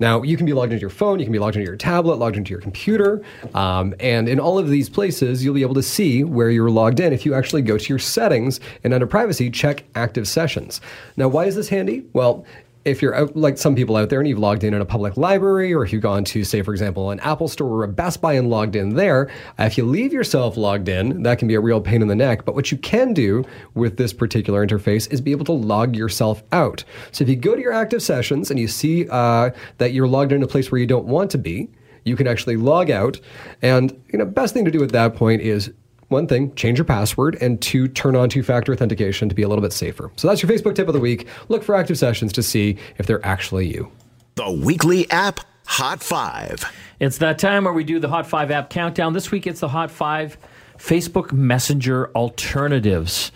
Now, 0.00 0.22
you 0.22 0.36
can 0.36 0.46
be 0.46 0.52
logged 0.52 0.72
into 0.72 0.80
your 0.80 0.90
phone, 0.90 1.18
you 1.18 1.26
can 1.26 1.32
be 1.32 1.38
logged 1.38 1.56
into 1.56 1.66
your 1.66 1.76
tablet, 1.76 2.18
logged 2.18 2.36
into 2.36 2.50
your 2.50 2.60
computer, 2.60 3.22
um, 3.54 3.94
and 3.98 4.28
in 4.28 4.38
all 4.38 4.58
of 4.58 4.68
these 4.68 4.88
places, 4.88 5.44
you'll 5.44 5.54
be 5.54 5.62
able 5.62 5.74
to 5.74 5.82
see 5.82 6.22
where 6.22 6.50
you're 6.50 6.70
logged 6.70 7.00
in 7.00 7.12
if 7.12 7.26
you 7.26 7.34
actually 7.34 7.62
go 7.62 7.76
to 7.76 7.88
your 7.88 7.98
settings 7.98 8.60
and 8.84 8.94
under 8.94 9.06
privacy, 9.06 9.50
check 9.50 9.84
active 9.96 10.28
sessions. 10.28 10.80
Now, 11.16 11.26
why 11.26 11.46
is 11.46 11.56
this 11.56 11.68
handy? 11.68 12.04
Well, 12.12 12.44
if 12.90 13.02
you're 13.02 13.14
out, 13.14 13.36
like 13.36 13.58
some 13.58 13.74
people 13.74 13.96
out 13.96 14.08
there 14.08 14.18
and 14.20 14.28
you've 14.28 14.38
logged 14.38 14.64
in 14.64 14.74
in 14.74 14.80
a 14.80 14.84
public 14.84 15.16
library 15.16 15.72
or 15.72 15.84
if 15.84 15.92
you've 15.92 16.02
gone 16.02 16.24
to 16.24 16.44
say 16.44 16.62
for 16.62 16.72
example 16.72 17.10
an 17.10 17.20
apple 17.20 17.48
store 17.48 17.68
or 17.68 17.84
a 17.84 17.88
best 17.88 18.20
buy 18.20 18.34
and 18.34 18.50
logged 18.50 18.76
in 18.76 18.94
there 18.94 19.30
uh, 19.58 19.64
if 19.64 19.78
you 19.78 19.84
leave 19.84 20.12
yourself 20.12 20.56
logged 20.56 20.88
in 20.88 21.22
that 21.22 21.38
can 21.38 21.48
be 21.48 21.54
a 21.54 21.60
real 21.60 21.80
pain 21.80 22.02
in 22.02 22.08
the 22.08 22.16
neck. 22.16 22.44
But 22.44 22.54
what 22.54 22.70
you 22.70 22.78
can 22.78 23.12
do 23.12 23.44
with 23.74 23.96
this 23.96 24.12
particular 24.12 24.66
interface 24.66 25.10
is 25.12 25.20
be 25.20 25.32
able 25.32 25.44
to 25.46 25.52
log 25.52 25.96
yourself 25.96 26.42
out. 26.52 26.84
So 27.12 27.22
if 27.22 27.28
you 27.28 27.36
go 27.36 27.54
to 27.54 27.60
your 27.60 27.72
active 27.72 28.02
sessions 28.02 28.50
and 28.50 28.58
you 28.58 28.68
see 28.68 29.08
uh, 29.08 29.50
that 29.78 29.92
you're 29.92 30.08
logged 30.08 30.32
in 30.32 30.42
a 30.42 30.46
place 30.46 30.70
where 30.70 30.80
you 30.80 30.86
don't 30.86 31.06
want 31.06 31.30
to 31.32 31.38
be 31.38 31.68
you 32.04 32.16
can 32.16 32.26
actually 32.26 32.56
log 32.56 32.90
out. 32.90 33.20
And 33.62 33.92
you 34.12 34.18
know 34.18 34.24
best 34.24 34.54
thing 34.54 34.64
to 34.64 34.70
do 34.70 34.82
at 34.82 34.92
that 34.92 35.14
point 35.14 35.42
is 35.42 35.72
one 36.08 36.26
thing, 36.26 36.54
change 36.54 36.78
your 36.78 36.84
password, 36.84 37.36
and 37.40 37.60
two, 37.60 37.88
turn 37.88 38.16
on 38.16 38.28
two 38.28 38.42
factor 38.42 38.72
authentication 38.72 39.28
to 39.28 39.34
be 39.34 39.42
a 39.42 39.48
little 39.48 39.62
bit 39.62 39.72
safer. 39.72 40.10
So 40.16 40.28
that's 40.28 40.42
your 40.42 40.50
Facebook 40.50 40.74
tip 40.74 40.88
of 40.88 40.94
the 40.94 41.00
week. 41.00 41.26
Look 41.48 41.62
for 41.62 41.74
active 41.74 41.98
sessions 41.98 42.32
to 42.34 42.42
see 42.42 42.78
if 42.96 43.06
they're 43.06 43.24
actually 43.24 43.66
you. 43.66 43.90
The 44.36 44.50
weekly 44.50 45.10
app 45.10 45.40
Hot 45.68 46.02
5. 46.02 46.64
It's 46.98 47.18
that 47.18 47.38
time 47.38 47.64
where 47.64 47.74
we 47.74 47.84
do 47.84 47.98
the 47.98 48.08
Hot 48.08 48.26
5 48.26 48.50
app 48.50 48.70
countdown. 48.70 49.12
This 49.12 49.30
week 49.30 49.46
it's 49.46 49.60
the 49.60 49.68
Hot 49.68 49.90
5 49.90 50.38
Facebook 50.78 51.30
Messenger 51.30 52.10
alternatives. 52.12 53.30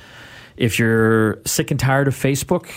If 0.57 0.79
you're 0.79 1.43
sick 1.45 1.71
and 1.71 1.79
tired 1.79 2.09
of 2.09 2.15
Facebook, 2.15 2.71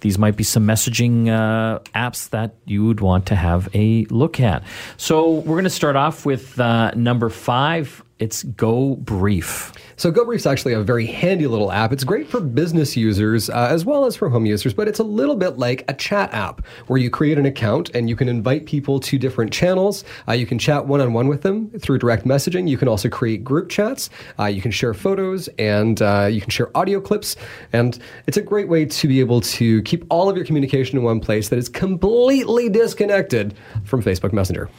these 0.00 0.18
might 0.18 0.36
be 0.36 0.44
some 0.44 0.64
messaging 0.64 1.28
uh, 1.28 1.80
apps 1.96 2.30
that 2.30 2.54
you 2.64 2.84
would 2.86 3.00
want 3.00 3.26
to 3.26 3.34
have 3.34 3.68
a 3.74 4.04
look 4.04 4.38
at. 4.38 4.62
So 4.96 5.30
we're 5.30 5.56
going 5.56 5.64
to 5.64 5.70
start 5.70 5.96
off 5.96 6.24
with 6.24 6.60
uh, 6.60 6.92
number 6.92 7.28
five. 7.28 8.04
It's 8.22 8.44
Go 8.44 8.94
Brief. 8.94 9.72
So 9.96 10.12
GoBrief's 10.12 10.46
actually 10.46 10.74
a 10.74 10.80
very 10.80 11.06
handy 11.06 11.48
little 11.48 11.72
app. 11.72 11.92
It's 11.92 12.04
great 12.04 12.28
for 12.28 12.40
business 12.40 12.96
users 12.96 13.50
uh, 13.50 13.66
as 13.68 13.84
well 13.84 14.04
as 14.04 14.14
for 14.14 14.28
home 14.28 14.46
users, 14.46 14.72
but 14.72 14.86
it's 14.86 15.00
a 15.00 15.04
little 15.04 15.34
bit 15.34 15.58
like 15.58 15.84
a 15.88 15.94
chat 15.94 16.32
app 16.32 16.64
where 16.86 17.00
you 17.00 17.10
create 17.10 17.36
an 17.36 17.46
account 17.46 17.90
and 17.96 18.08
you 18.08 18.14
can 18.14 18.28
invite 18.28 18.64
people 18.64 19.00
to 19.00 19.18
different 19.18 19.52
channels. 19.52 20.04
Uh, 20.28 20.34
you 20.34 20.46
can 20.46 20.56
chat 20.56 20.86
one 20.86 21.00
on 21.00 21.12
one 21.12 21.26
with 21.26 21.42
them 21.42 21.68
through 21.80 21.98
direct 21.98 22.24
messaging. 22.24 22.68
You 22.68 22.78
can 22.78 22.86
also 22.86 23.08
create 23.08 23.42
group 23.42 23.68
chats. 23.68 24.08
Uh, 24.38 24.44
you 24.44 24.62
can 24.62 24.70
share 24.70 24.94
photos 24.94 25.48
and 25.58 26.00
uh, 26.00 26.28
you 26.30 26.40
can 26.40 26.50
share 26.50 26.70
audio 26.76 27.00
clips. 27.00 27.34
And 27.72 27.98
it's 28.28 28.36
a 28.36 28.42
great 28.42 28.68
way 28.68 28.84
to 28.84 29.08
be 29.08 29.18
able 29.18 29.40
to 29.40 29.82
keep 29.82 30.04
all 30.10 30.30
of 30.30 30.36
your 30.36 30.46
communication 30.46 30.96
in 30.96 31.02
one 31.02 31.18
place 31.18 31.48
that 31.48 31.58
is 31.58 31.68
completely 31.68 32.68
disconnected 32.68 33.56
from 33.82 34.00
Facebook 34.00 34.32
Messenger. 34.32 34.70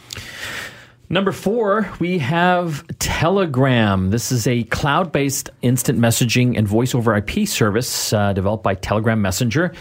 Number 1.13 1.32
four, 1.32 1.88
we 1.99 2.17
have 2.17 2.88
Telegram. 2.97 4.10
This 4.10 4.32
is 4.32 4.47
a 4.47 4.63
cloud 4.63 5.12
based 5.12 5.52
instant 5.62 5.99
messaging 5.99 6.58
and 6.58 6.67
voice 6.67 6.95
over 6.95 7.15
IP 7.15 7.47
service 7.47 8.12
uh, 8.13 8.34
developed 8.34 8.63
by 8.63 8.73
Telegram 8.73 9.21
Messenger, 9.21 9.73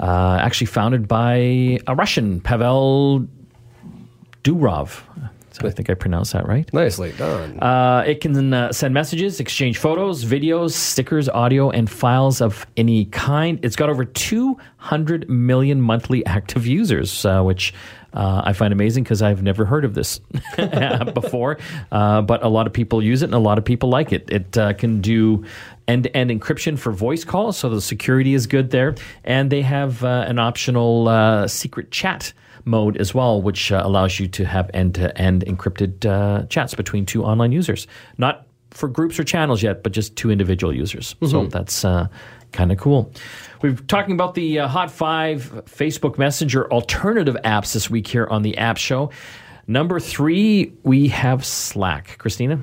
uh, 0.00 0.38
actually 0.42 0.66
founded 0.66 1.06
by 1.06 1.78
a 1.86 1.94
Russian, 1.94 2.40
Pavel 2.40 3.24
Durov. 4.42 5.02
So 5.54 5.68
I 5.68 5.70
think 5.70 5.88
I 5.88 5.94
pronounced 5.94 6.32
that 6.32 6.48
right. 6.48 6.68
Nicely 6.74 7.12
done. 7.12 7.60
Uh, 7.60 8.02
it 8.04 8.20
can 8.20 8.52
uh, 8.52 8.72
send 8.72 8.92
messages, 8.92 9.38
exchange 9.38 9.78
photos, 9.78 10.24
videos, 10.24 10.72
stickers, 10.72 11.28
audio, 11.28 11.70
and 11.70 11.88
files 11.88 12.40
of 12.40 12.66
any 12.76 13.04
kind. 13.04 13.60
It's 13.62 13.76
got 13.76 13.88
over 13.88 14.04
200 14.04 15.30
million 15.30 15.80
monthly 15.80 16.26
active 16.26 16.66
users, 16.66 17.24
uh, 17.24 17.40
which 17.42 17.72
uh, 18.14 18.42
I 18.44 18.52
find 18.52 18.72
amazing 18.72 19.04
because 19.04 19.22
I've 19.22 19.44
never 19.44 19.64
heard 19.64 19.84
of 19.84 19.94
this 19.94 20.18
before. 21.14 21.58
Uh, 21.92 22.22
but 22.22 22.42
a 22.42 22.48
lot 22.48 22.66
of 22.66 22.72
people 22.72 23.00
use 23.00 23.22
it 23.22 23.26
and 23.26 23.34
a 23.34 23.38
lot 23.38 23.56
of 23.56 23.64
people 23.64 23.88
like 23.88 24.12
it. 24.12 24.28
It 24.32 24.58
uh, 24.58 24.72
can 24.72 25.00
do 25.00 25.44
end 25.86 26.02
to 26.02 26.16
end 26.16 26.30
encryption 26.30 26.76
for 26.76 26.90
voice 26.90 27.22
calls, 27.22 27.56
so 27.56 27.68
the 27.68 27.80
security 27.80 28.34
is 28.34 28.48
good 28.48 28.70
there. 28.70 28.96
And 29.22 29.50
they 29.50 29.62
have 29.62 30.02
an 30.02 30.40
optional 30.40 31.46
secret 31.46 31.92
chat 31.92 32.32
mode 32.64 32.96
as 32.96 33.14
well, 33.14 33.40
which 33.42 33.72
uh, 33.72 33.82
allows 33.84 34.18
you 34.18 34.28
to 34.28 34.44
have 34.44 34.70
end 34.74 34.94
to 34.96 35.16
end 35.20 35.44
encrypted 35.46 36.06
uh, 36.06 36.46
chats 36.46 36.74
between 36.74 37.06
two 37.06 37.24
online 37.24 37.52
users. 37.52 37.86
Not 38.18 38.46
for 38.70 38.88
groups 38.88 39.18
or 39.18 39.24
channels 39.24 39.62
yet, 39.62 39.82
but 39.82 39.92
just 39.92 40.16
two 40.16 40.30
individual 40.30 40.74
users. 40.74 41.14
Mm-hmm. 41.14 41.26
So 41.26 41.46
that's 41.46 41.84
uh, 41.84 42.08
kind 42.52 42.72
of 42.72 42.78
cool. 42.78 43.12
We're 43.62 43.74
talking 43.74 44.14
about 44.14 44.34
the 44.34 44.60
uh, 44.60 44.68
Hot 44.68 44.90
5 44.90 45.64
Facebook 45.66 46.18
Messenger 46.18 46.70
alternative 46.72 47.36
apps 47.44 47.72
this 47.72 47.88
week 47.88 48.06
here 48.06 48.26
on 48.26 48.42
the 48.42 48.56
App 48.58 48.76
Show. 48.76 49.10
Number 49.66 50.00
three, 50.00 50.74
we 50.82 51.08
have 51.08 51.44
Slack. 51.44 52.18
Christina? 52.18 52.60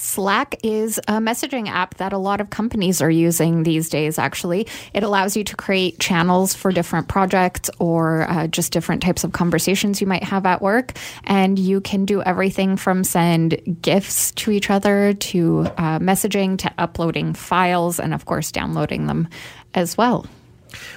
Slack 0.00 0.54
is 0.62 0.98
a 1.08 1.14
messaging 1.14 1.66
app 1.66 1.96
that 1.96 2.12
a 2.12 2.18
lot 2.18 2.40
of 2.40 2.50
companies 2.50 3.02
are 3.02 3.10
using 3.10 3.64
these 3.64 3.88
days, 3.88 4.16
actually. 4.16 4.68
It 4.94 5.02
allows 5.02 5.36
you 5.36 5.42
to 5.42 5.56
create 5.56 5.98
channels 5.98 6.54
for 6.54 6.70
different 6.70 7.08
projects 7.08 7.68
or 7.80 8.22
uh, 8.30 8.46
just 8.46 8.72
different 8.72 9.02
types 9.02 9.24
of 9.24 9.32
conversations 9.32 10.00
you 10.00 10.06
might 10.06 10.22
have 10.22 10.46
at 10.46 10.62
work. 10.62 10.92
And 11.24 11.58
you 11.58 11.80
can 11.80 12.04
do 12.04 12.22
everything 12.22 12.76
from 12.76 13.02
send 13.02 13.80
gifts 13.82 14.30
to 14.32 14.52
each 14.52 14.70
other 14.70 15.14
to 15.14 15.62
uh, 15.76 15.98
messaging 15.98 16.58
to 16.58 16.72
uploading 16.78 17.34
files 17.34 17.98
and, 17.98 18.14
of 18.14 18.24
course, 18.24 18.52
downloading 18.52 19.08
them 19.08 19.28
as 19.74 19.98
well. 19.98 20.26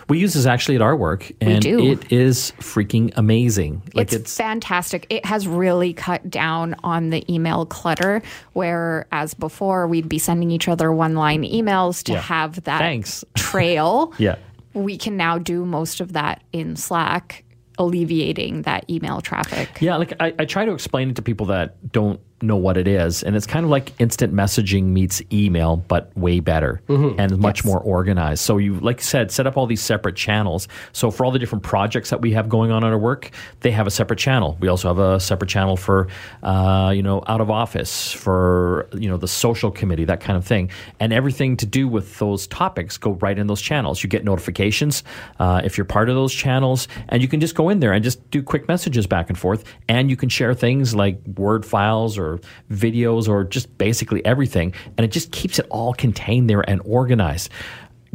We 0.09 0.19
use 0.19 0.33
this 0.33 0.45
actually 0.45 0.75
at 0.75 0.81
our 0.81 0.95
work, 0.95 1.31
and 1.41 1.65
it 1.65 2.11
is 2.11 2.51
freaking 2.59 3.11
amazing. 3.15 3.81
Like 3.93 4.07
it's, 4.07 4.13
it's, 4.13 4.37
fantastic. 4.37 5.05
It 5.09 5.25
has 5.25 5.47
really 5.47 5.93
cut 5.93 6.29
down 6.29 6.75
on 6.83 7.09
the 7.09 7.31
email 7.31 7.65
clutter, 7.65 8.21
whereas 8.53 9.33
before 9.33 9.87
we'd 9.87 10.09
be 10.09 10.19
sending 10.19 10.51
each 10.51 10.67
other 10.67 10.91
one 10.91 11.15
line 11.15 11.43
emails 11.43 12.03
to 12.03 12.13
yeah. 12.13 12.21
have 12.21 12.63
that 12.63 12.79
Thanks. 12.79 13.23
trail. 13.35 14.13
yeah. 14.17 14.35
We 14.73 14.97
can 14.97 15.17
now 15.17 15.37
do 15.37 15.65
most 15.65 15.99
of 15.99 16.13
that 16.13 16.43
in 16.53 16.77
Slack, 16.77 17.43
alleviating 17.77 18.61
that 18.61 18.89
email 18.89 19.19
traffic. 19.19 19.81
Yeah, 19.81 19.97
like 19.97 20.13
I, 20.21 20.33
I 20.39 20.45
try 20.45 20.63
to 20.63 20.71
explain 20.71 21.09
it 21.09 21.17
to 21.17 21.21
people 21.21 21.47
that 21.47 21.91
don't 21.91 22.21
know 22.41 22.55
what 22.55 22.77
it 22.77 22.87
is. 22.87 23.23
And 23.23 23.35
it's 23.35 23.47
kind 23.47 23.63
of 23.63 23.69
like 23.69 23.93
instant 23.99 24.33
messaging 24.33 24.85
meets 24.85 25.21
email, 25.31 25.77
but 25.77 26.15
way 26.17 26.39
better 26.39 26.81
mm-hmm. 26.87 27.19
and 27.19 27.37
much 27.39 27.59
yes. 27.59 27.65
more 27.65 27.79
organized. 27.79 28.43
So 28.43 28.57
you, 28.57 28.75
like 28.75 28.97
you 28.97 29.03
said, 29.03 29.31
set 29.31 29.47
up 29.47 29.57
all 29.57 29.67
these 29.67 29.81
separate 29.81 30.15
channels. 30.15 30.67
So 30.93 31.11
for 31.11 31.25
all 31.25 31.31
the 31.31 31.39
different 31.39 31.63
projects 31.63 32.09
that 32.09 32.21
we 32.21 32.31
have 32.33 32.49
going 32.49 32.71
on 32.71 32.83
at 32.83 32.91
our 32.91 32.97
work, 32.97 33.31
they 33.61 33.71
have 33.71 33.87
a 33.87 33.91
separate 33.91 34.19
channel. 34.19 34.57
We 34.59 34.67
also 34.67 34.87
have 34.87 34.99
a 34.99 35.19
separate 35.19 35.49
channel 35.49 35.77
for, 35.77 36.07
uh, 36.43 36.91
you 36.95 37.03
know, 37.03 37.23
out 37.27 37.41
of 37.41 37.49
office, 37.49 38.11
for, 38.11 38.87
you 38.93 39.09
know, 39.09 39.17
the 39.17 39.27
social 39.27 39.71
committee, 39.71 40.05
that 40.05 40.21
kind 40.21 40.37
of 40.37 40.45
thing. 40.45 40.69
And 40.99 41.13
everything 41.13 41.57
to 41.57 41.65
do 41.65 41.87
with 41.87 42.17
those 42.19 42.47
topics 42.47 42.97
go 42.97 43.11
right 43.13 43.37
in 43.37 43.47
those 43.47 43.61
channels. 43.61 44.03
You 44.03 44.09
get 44.09 44.23
notifications 44.23 45.03
uh, 45.39 45.61
if 45.63 45.77
you're 45.77 45.85
part 45.85 46.09
of 46.09 46.15
those 46.15 46.33
channels, 46.33 46.87
and 47.09 47.21
you 47.21 47.27
can 47.27 47.39
just 47.39 47.55
go 47.55 47.69
in 47.69 47.79
there 47.79 47.93
and 47.93 48.03
just 48.03 48.29
do 48.31 48.41
quick 48.41 48.67
messages 48.67 49.07
back 49.07 49.29
and 49.29 49.37
forth. 49.37 49.63
And 49.87 50.09
you 50.09 50.15
can 50.15 50.29
share 50.29 50.53
things 50.53 50.95
like 50.95 51.19
Word 51.35 51.65
files 51.65 52.17
or 52.17 52.30
or 52.33 52.39
videos 52.71 53.27
or 53.27 53.43
just 53.43 53.77
basically 53.77 54.23
everything. 54.25 54.73
And 54.97 55.05
it 55.05 55.11
just 55.11 55.31
keeps 55.31 55.59
it 55.59 55.67
all 55.69 55.93
contained 55.93 56.49
there 56.49 56.67
and 56.69 56.81
organized. 56.85 57.49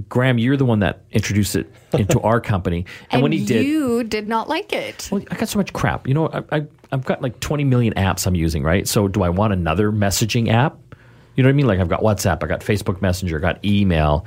Graham, 0.08 0.38
you're 0.38 0.56
the 0.56 0.64
one 0.64 0.80
that 0.80 1.04
introduced 1.10 1.56
it 1.56 1.72
into 1.94 2.20
our 2.20 2.40
company, 2.52 2.84
and, 3.10 3.14
and 3.14 3.22
when 3.22 3.32
he 3.32 3.44
did, 3.44 3.64
you 3.64 4.04
did 4.04 4.28
not 4.28 4.46
like 4.46 4.72
it. 4.72 5.08
Well, 5.10 5.22
I 5.30 5.36
got 5.36 5.48
so 5.48 5.58
much 5.58 5.72
crap. 5.72 6.06
You 6.06 6.12
know, 6.12 6.28
I, 6.28 6.56
I, 6.56 6.66
I've 6.92 7.04
got 7.06 7.22
like 7.22 7.40
20 7.40 7.64
million 7.64 7.94
apps 7.94 8.26
I'm 8.26 8.34
using, 8.34 8.62
right? 8.62 8.86
So, 8.86 9.08
do 9.08 9.22
I 9.22 9.30
want 9.30 9.54
another 9.54 9.90
messaging 9.90 10.48
app? 10.48 10.76
You 11.34 11.42
know 11.42 11.48
what 11.48 11.54
I 11.54 11.56
mean? 11.56 11.66
Like, 11.66 11.80
I've 11.80 11.88
got 11.88 12.00
WhatsApp, 12.00 12.42
I 12.42 12.46
got 12.46 12.60
Facebook 12.60 13.00
Messenger, 13.00 13.38
I 13.38 13.40
got 13.40 13.64
email. 13.64 14.26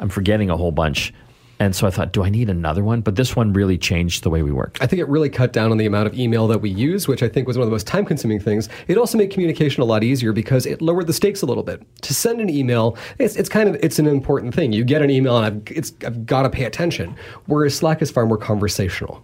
I'm 0.00 0.10
forgetting 0.10 0.50
a 0.50 0.56
whole 0.56 0.72
bunch. 0.72 1.14
And 1.60 1.74
so 1.74 1.86
I 1.86 1.90
thought, 1.90 2.12
do 2.12 2.22
I 2.22 2.28
need 2.28 2.48
another 2.48 2.84
one? 2.84 3.00
But 3.00 3.16
this 3.16 3.34
one 3.34 3.52
really 3.52 3.76
changed 3.76 4.22
the 4.22 4.30
way 4.30 4.42
we 4.42 4.52
work. 4.52 4.78
I 4.80 4.86
think 4.86 5.00
it 5.00 5.08
really 5.08 5.28
cut 5.28 5.52
down 5.52 5.72
on 5.72 5.78
the 5.78 5.86
amount 5.86 6.06
of 6.06 6.16
email 6.16 6.46
that 6.48 6.60
we 6.60 6.70
use, 6.70 7.08
which 7.08 7.22
I 7.22 7.28
think 7.28 7.48
was 7.48 7.58
one 7.58 7.62
of 7.62 7.68
the 7.68 7.74
most 7.74 7.86
time 7.86 8.04
consuming 8.04 8.38
things. 8.38 8.68
It 8.86 8.96
also 8.96 9.18
made 9.18 9.30
communication 9.30 9.82
a 9.82 9.86
lot 9.86 10.04
easier 10.04 10.32
because 10.32 10.66
it 10.66 10.80
lowered 10.80 11.08
the 11.08 11.12
stakes 11.12 11.42
a 11.42 11.46
little 11.46 11.64
bit. 11.64 11.82
To 12.02 12.14
send 12.14 12.40
an 12.40 12.48
email, 12.48 12.96
it's, 13.18 13.34
it's 13.34 13.48
kind 13.48 13.68
of 13.68 13.74
it's 13.82 13.98
an 13.98 14.06
important 14.06 14.54
thing. 14.54 14.72
You 14.72 14.84
get 14.84 15.02
an 15.02 15.10
email 15.10 15.36
and 15.36 15.46
I've, 15.46 15.76
it's, 15.76 15.92
I've 16.06 16.26
got 16.26 16.42
to 16.42 16.50
pay 16.50 16.64
attention. 16.64 17.16
Whereas 17.46 17.74
Slack 17.74 18.02
is 18.02 18.10
far 18.10 18.24
more 18.24 18.38
conversational. 18.38 19.22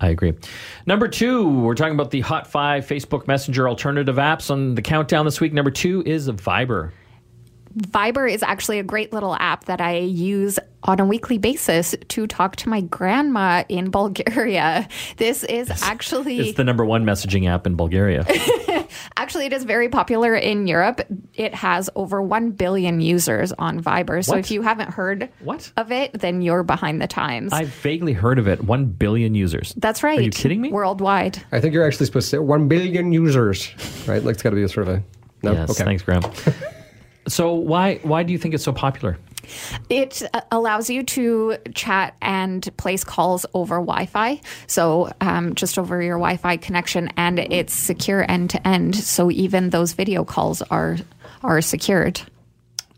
I 0.00 0.10
agree. 0.10 0.34
Number 0.86 1.08
two, 1.08 1.48
we're 1.60 1.74
talking 1.74 1.94
about 1.94 2.10
the 2.10 2.20
Hot 2.20 2.46
5 2.46 2.86
Facebook 2.86 3.26
Messenger 3.26 3.68
alternative 3.68 4.16
apps 4.16 4.50
on 4.50 4.74
the 4.74 4.82
countdown 4.82 5.24
this 5.24 5.40
week. 5.40 5.52
Number 5.52 5.70
two 5.70 6.02
is 6.06 6.28
Viber. 6.28 6.92
Viber 7.78 8.30
is 8.30 8.42
actually 8.42 8.78
a 8.78 8.82
great 8.82 9.12
little 9.12 9.36
app 9.36 9.66
that 9.66 9.80
I 9.80 9.98
use 9.98 10.58
on 10.84 11.00
a 11.00 11.04
weekly 11.04 11.38
basis 11.38 11.94
to 12.08 12.26
talk 12.26 12.56
to 12.56 12.68
my 12.68 12.80
grandma 12.80 13.64
in 13.68 13.90
Bulgaria. 13.98 14.88
This 15.16 15.44
is 15.44 15.70
actually 15.82 16.38
It's 16.40 16.56
the 16.56 16.64
number 16.64 16.84
one 16.84 17.04
messaging 17.04 17.48
app 17.48 17.66
in 17.66 17.76
Bulgaria. 17.76 18.26
actually 19.16 19.46
it 19.46 19.52
is 19.52 19.64
very 19.64 19.88
popular 19.88 20.34
in 20.34 20.66
Europe. 20.66 21.00
It 21.34 21.54
has 21.54 21.90
over 21.94 22.22
1 22.22 22.52
billion 22.52 23.00
users 23.00 23.52
on 23.52 23.80
Viber. 23.80 24.24
So 24.24 24.32
what? 24.32 24.40
if 24.40 24.50
you 24.50 24.62
haven't 24.62 24.90
heard 24.90 25.28
what? 25.40 25.70
of 25.76 25.92
it, 25.92 26.12
then 26.12 26.42
you're 26.42 26.62
behind 26.62 27.02
the 27.02 27.08
times. 27.08 27.52
I've 27.52 27.68
vaguely 27.68 28.12
heard 28.12 28.38
of 28.38 28.48
it. 28.48 28.64
1 28.64 28.86
billion 28.86 29.34
users. 29.34 29.74
That's 29.76 30.02
right. 30.02 30.18
Are 30.18 30.22
you 30.22 30.30
kidding 30.30 30.60
me? 30.60 30.70
Worldwide. 30.70 31.42
I 31.52 31.60
think 31.60 31.74
you're 31.74 31.86
actually 31.86 32.06
supposed 32.06 32.30
to 32.30 32.36
say 32.36 32.38
1 32.38 32.68
billion 32.68 33.12
users, 33.12 33.70
right? 34.06 34.22
Like 34.22 34.34
it's 34.34 34.42
got 34.42 34.50
to 34.50 34.56
be 34.56 34.62
a 34.62 34.68
sort 34.68 34.88
of 34.88 34.94
a 34.94 35.02
no. 35.42 35.52
Yes, 35.52 35.70
okay. 35.70 35.84
thanks, 35.84 36.02
Graham. 36.02 36.22
So 37.28 37.52
why 37.52 37.96
why 38.02 38.22
do 38.22 38.32
you 38.32 38.38
think 38.38 38.54
it's 38.54 38.64
so 38.64 38.72
popular? 38.72 39.18
It 39.88 40.22
uh, 40.34 40.40
allows 40.50 40.90
you 40.90 41.02
to 41.04 41.56
chat 41.74 42.14
and 42.20 42.68
place 42.76 43.04
calls 43.04 43.46
over 43.54 43.76
Wi 43.76 44.06
Fi. 44.06 44.40
So, 44.66 45.10
um, 45.20 45.54
just 45.54 45.78
over 45.78 46.02
your 46.02 46.18
Wi 46.18 46.36
Fi 46.36 46.56
connection, 46.56 47.10
and 47.16 47.38
it's 47.38 47.72
secure 47.72 48.30
end 48.30 48.50
to 48.50 48.68
end. 48.68 48.94
So, 48.96 49.30
even 49.30 49.70
those 49.70 49.92
video 49.92 50.24
calls 50.24 50.60
are, 50.62 50.98
are 51.42 51.60
secured. 51.60 52.20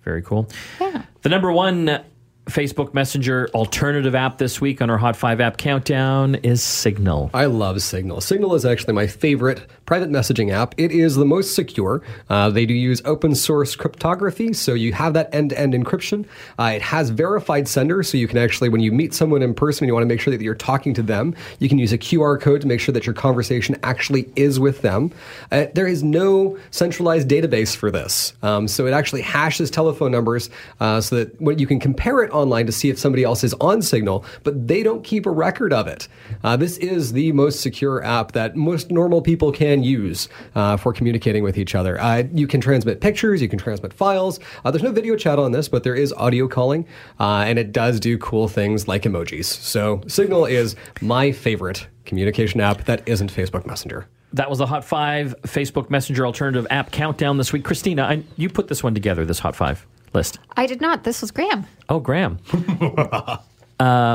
Very 0.04 0.22
cool. 0.22 0.48
Yeah. 0.80 1.02
The 1.22 1.28
number 1.28 1.52
one 1.52 2.02
Facebook 2.50 2.92
Messenger 2.92 3.48
alternative 3.54 4.14
app 4.14 4.38
this 4.38 4.60
week 4.60 4.82
on 4.82 4.90
our 4.90 4.98
Hot 4.98 5.16
5 5.16 5.40
app 5.40 5.56
countdown 5.56 6.34
is 6.36 6.62
Signal. 6.62 7.30
I 7.32 7.46
love 7.46 7.80
Signal. 7.80 8.20
Signal 8.20 8.54
is 8.54 8.64
actually 8.64 8.94
my 8.94 9.06
favorite 9.06 9.66
private 9.86 10.10
messaging 10.10 10.52
app. 10.52 10.74
It 10.76 10.92
is 10.92 11.16
the 11.16 11.24
most 11.24 11.54
secure. 11.54 12.02
Uh, 12.28 12.50
they 12.50 12.64
do 12.64 12.74
use 12.74 13.02
open 13.04 13.34
source 13.34 13.74
cryptography, 13.74 14.52
so 14.52 14.74
you 14.74 14.92
have 14.92 15.14
that 15.14 15.34
end 15.34 15.50
to 15.50 15.58
end 15.58 15.74
encryption. 15.74 16.26
Uh, 16.58 16.72
it 16.76 16.82
has 16.82 17.10
verified 17.10 17.66
sender, 17.66 18.02
so 18.02 18.16
you 18.16 18.28
can 18.28 18.38
actually, 18.38 18.68
when 18.68 18.80
you 18.80 18.92
meet 18.92 19.14
someone 19.14 19.42
in 19.42 19.54
person 19.54 19.84
and 19.84 19.88
you 19.88 19.94
want 19.94 20.02
to 20.02 20.08
make 20.08 20.20
sure 20.20 20.30
that 20.30 20.42
you're 20.42 20.54
talking 20.54 20.94
to 20.94 21.02
them, 21.02 21.34
you 21.58 21.68
can 21.68 21.78
use 21.78 21.92
a 21.92 21.98
QR 21.98 22.40
code 22.40 22.60
to 22.60 22.66
make 22.66 22.78
sure 22.78 22.92
that 22.92 23.06
your 23.06 23.14
conversation 23.14 23.76
actually 23.82 24.30
is 24.36 24.60
with 24.60 24.82
them. 24.82 25.10
Uh, 25.50 25.66
there 25.74 25.88
is 25.88 26.02
no 26.02 26.56
centralized 26.70 27.28
database 27.28 27.74
for 27.74 27.90
this, 27.90 28.32
um, 28.42 28.68
so 28.68 28.86
it 28.86 28.92
actually 28.92 29.22
hashes 29.22 29.70
telephone 29.70 30.12
numbers 30.12 30.50
uh, 30.80 31.00
so 31.00 31.16
that 31.16 31.40
when 31.40 31.58
you 31.58 31.66
can 31.66 31.80
compare 31.80 32.22
it 32.22 32.30
online 32.40 32.66
to 32.66 32.72
see 32.72 32.90
if 32.90 32.98
somebody 32.98 33.22
else 33.24 33.44
is 33.44 33.54
on 33.60 33.82
Signal, 33.82 34.24
but 34.42 34.66
they 34.66 34.82
don't 34.82 35.04
keep 35.04 35.26
a 35.26 35.30
record 35.30 35.72
of 35.72 35.86
it. 35.86 36.08
Uh, 36.42 36.56
this 36.56 36.78
is 36.78 37.12
the 37.12 37.32
most 37.32 37.60
secure 37.60 38.02
app 38.04 38.32
that 38.32 38.56
most 38.56 38.90
normal 38.90 39.22
people 39.22 39.52
can 39.52 39.82
use 39.82 40.28
uh, 40.54 40.76
for 40.76 40.92
communicating 40.92 41.44
with 41.44 41.56
each 41.58 41.74
other. 41.74 42.00
Uh, 42.00 42.24
you 42.32 42.46
can 42.46 42.60
transmit 42.60 43.00
pictures, 43.00 43.40
you 43.40 43.48
can 43.48 43.58
transmit 43.58 43.92
files. 43.92 44.40
Uh, 44.64 44.70
there's 44.70 44.82
no 44.82 44.92
video 44.92 45.16
chat 45.16 45.38
on 45.38 45.52
this, 45.52 45.68
but 45.68 45.84
there 45.84 45.94
is 45.94 46.12
audio 46.14 46.48
calling, 46.48 46.86
uh, 47.18 47.44
and 47.46 47.58
it 47.58 47.72
does 47.72 48.00
do 48.00 48.18
cool 48.18 48.48
things 48.48 48.88
like 48.88 49.02
emojis. 49.02 49.44
So 49.44 50.02
Signal 50.06 50.46
is 50.46 50.76
my 51.00 51.32
favorite 51.32 51.86
communication 52.04 52.60
app 52.60 52.84
that 52.84 53.06
isn't 53.06 53.32
Facebook 53.32 53.66
Messenger. 53.66 54.08
That 54.32 54.48
was 54.48 54.58
the 54.58 54.66
Hot 54.66 54.84
Five 54.84 55.34
Facebook 55.42 55.90
Messenger 55.90 56.24
Alternative 56.24 56.66
App 56.70 56.92
Countdown 56.92 57.36
this 57.36 57.52
week. 57.52 57.64
Christina, 57.64 58.04
I, 58.04 58.22
you 58.36 58.48
put 58.48 58.68
this 58.68 58.82
one 58.82 58.94
together, 58.94 59.24
this 59.24 59.40
Hot 59.40 59.56
Five 59.56 59.86
list. 60.12 60.38
I 60.56 60.66
did 60.66 60.80
not. 60.80 61.04
This 61.04 61.20
was 61.20 61.30
Graham. 61.30 61.66
Oh, 61.88 62.00
Graham. 62.00 62.38
uh, 62.52 63.38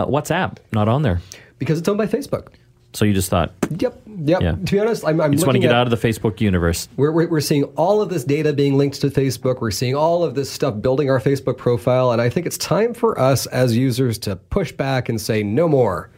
WhatsApp, 0.06 0.58
not 0.72 0.88
on 0.88 1.02
there. 1.02 1.22
Because 1.60 1.80
it's 1.80 1.88
owned 1.88 1.98
by 1.98 2.08
Facebook. 2.08 2.50
So 2.94 3.04
you 3.04 3.14
just 3.14 3.30
thought, 3.30 3.52
Yep, 3.78 4.02
yep. 4.24 4.42
Yeah. 4.42 4.52
To 4.52 4.58
be 4.58 4.80
honest, 4.80 5.04
I'm, 5.06 5.20
I'm 5.20 5.34
you 5.34 5.38
just 5.38 5.46
want 5.46 5.58
to 5.58 5.60
get 5.60 5.72
at- 5.72 5.76
out 5.76 5.92
of 5.92 6.00
the 6.00 6.08
Facebook 6.08 6.40
universe. 6.40 6.88
We're, 6.96 7.12
we're, 7.12 7.28
we're 7.28 7.42
seeing 7.42 7.66
all 7.76 8.02
of 8.02 8.10
this 8.10 8.24
data 8.24 8.54
being 8.54 8.78
linked 8.78 9.02
to 9.02 9.08
Facebook. 9.10 9.60
We're 9.60 9.72
seeing 9.72 9.96
all 9.96 10.24
of 10.24 10.36
this 10.36 10.50
stuff 10.50 10.82
building 10.82 11.10
our 11.10 11.20
Facebook 11.20 11.58
profile. 11.58 12.12
And 12.12 12.22
I 12.22 12.30
think 12.30 12.46
it's 12.46 12.58
time 12.58 12.94
for 12.94 13.20
us 13.20 13.48
as 13.48 13.76
users 13.76 14.18
to 14.20 14.38
push 14.38 14.72
back 14.72 15.10
and 15.10 15.20
say, 15.20 15.44
no 15.44 15.68
more. 15.68 16.10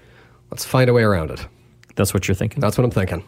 Let's 0.52 0.66
find 0.66 0.88
a 0.90 0.94
way 0.94 1.02
around 1.04 1.32
it. 1.32 1.46
That's 1.96 2.14
what 2.14 2.28
you're 2.28 2.36
thinking. 2.36 2.60
That's 2.60 2.78
what 2.78 2.86
I'm 2.86 2.92
thinking. 2.92 3.24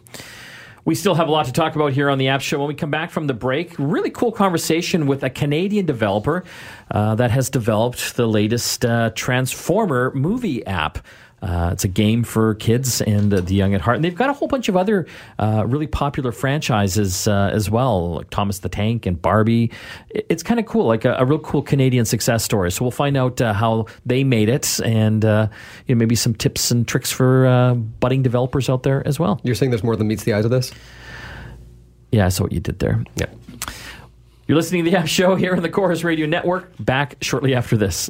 We 0.89 0.95
still 0.95 1.13
have 1.13 1.27
a 1.27 1.31
lot 1.31 1.45
to 1.45 1.53
talk 1.53 1.75
about 1.75 1.93
here 1.93 2.09
on 2.09 2.17
the 2.17 2.29
App 2.29 2.41
Show. 2.41 2.57
When 2.57 2.67
we 2.67 2.73
come 2.73 2.89
back 2.89 3.11
from 3.11 3.27
the 3.27 3.33
break, 3.35 3.75
really 3.77 4.09
cool 4.09 4.31
conversation 4.31 5.05
with 5.05 5.23
a 5.23 5.29
Canadian 5.29 5.85
developer 5.85 6.43
uh, 6.89 7.13
that 7.13 7.29
has 7.29 7.51
developed 7.51 8.15
the 8.15 8.25
latest 8.25 8.83
uh, 8.83 9.11
Transformer 9.13 10.11
movie 10.15 10.65
app. 10.65 10.97
Uh, 11.41 11.69
it's 11.71 11.83
a 11.83 11.87
game 11.87 12.23
for 12.23 12.55
kids 12.55 13.01
and 13.01 13.33
uh, 13.33 13.41
the 13.41 13.53
young 13.53 13.73
at 13.73 13.81
heart. 13.81 13.95
And 13.95 14.03
they've 14.03 14.15
got 14.15 14.29
a 14.29 14.33
whole 14.33 14.47
bunch 14.47 14.69
of 14.69 14.75
other 14.75 15.07
uh, 15.37 15.63
really 15.65 15.87
popular 15.87 16.31
franchises 16.31 17.27
uh, 17.27 17.49
as 17.53 17.69
well, 17.69 18.15
like 18.15 18.29
Thomas 18.29 18.59
the 18.59 18.69
Tank 18.69 19.05
and 19.05 19.21
Barbie. 19.21 19.71
It's 20.09 20.43
kind 20.43 20.59
of 20.59 20.65
cool, 20.65 20.85
like 20.85 21.05
a, 21.05 21.15
a 21.15 21.25
real 21.25 21.39
cool 21.39 21.61
Canadian 21.61 22.05
success 22.05 22.43
story. 22.43 22.71
So 22.71 22.83
we'll 22.83 22.91
find 22.91 23.15
out 23.15 23.39
uh, 23.41 23.53
how 23.53 23.85
they 24.05 24.23
made 24.23 24.49
it 24.49 24.79
and 24.81 25.23
uh, 25.23 25.47
you 25.87 25.95
know, 25.95 25.99
maybe 25.99 26.15
some 26.15 26.33
tips 26.33 26.71
and 26.71 26.87
tricks 26.87 27.11
for 27.11 27.45
uh, 27.47 27.73
budding 27.73 28.21
developers 28.21 28.69
out 28.69 28.83
there 28.83 29.05
as 29.07 29.19
well. 29.19 29.39
You're 29.43 29.55
saying 29.55 29.71
there's 29.71 29.83
more 29.83 29.95
than 29.95 30.07
meets 30.07 30.23
the 30.23 30.33
eyes 30.33 30.45
of 30.45 30.51
this? 30.51 30.73
Yeah, 32.11 32.25
I 32.25 32.29
saw 32.29 32.43
what 32.43 32.51
you 32.51 32.59
did 32.59 32.79
there. 32.79 33.03
Yeah. 33.15 33.27
You're 34.47 34.57
listening 34.57 34.83
to 34.83 34.89
the 34.89 34.97
App 34.97 35.07
Show 35.07 35.35
here 35.35 35.55
on 35.55 35.61
the 35.61 35.69
Chorus 35.69 36.03
Radio 36.03 36.25
Network. 36.25 36.71
Back 36.79 37.17
shortly 37.21 37.53
after 37.53 37.77
this. 37.77 38.09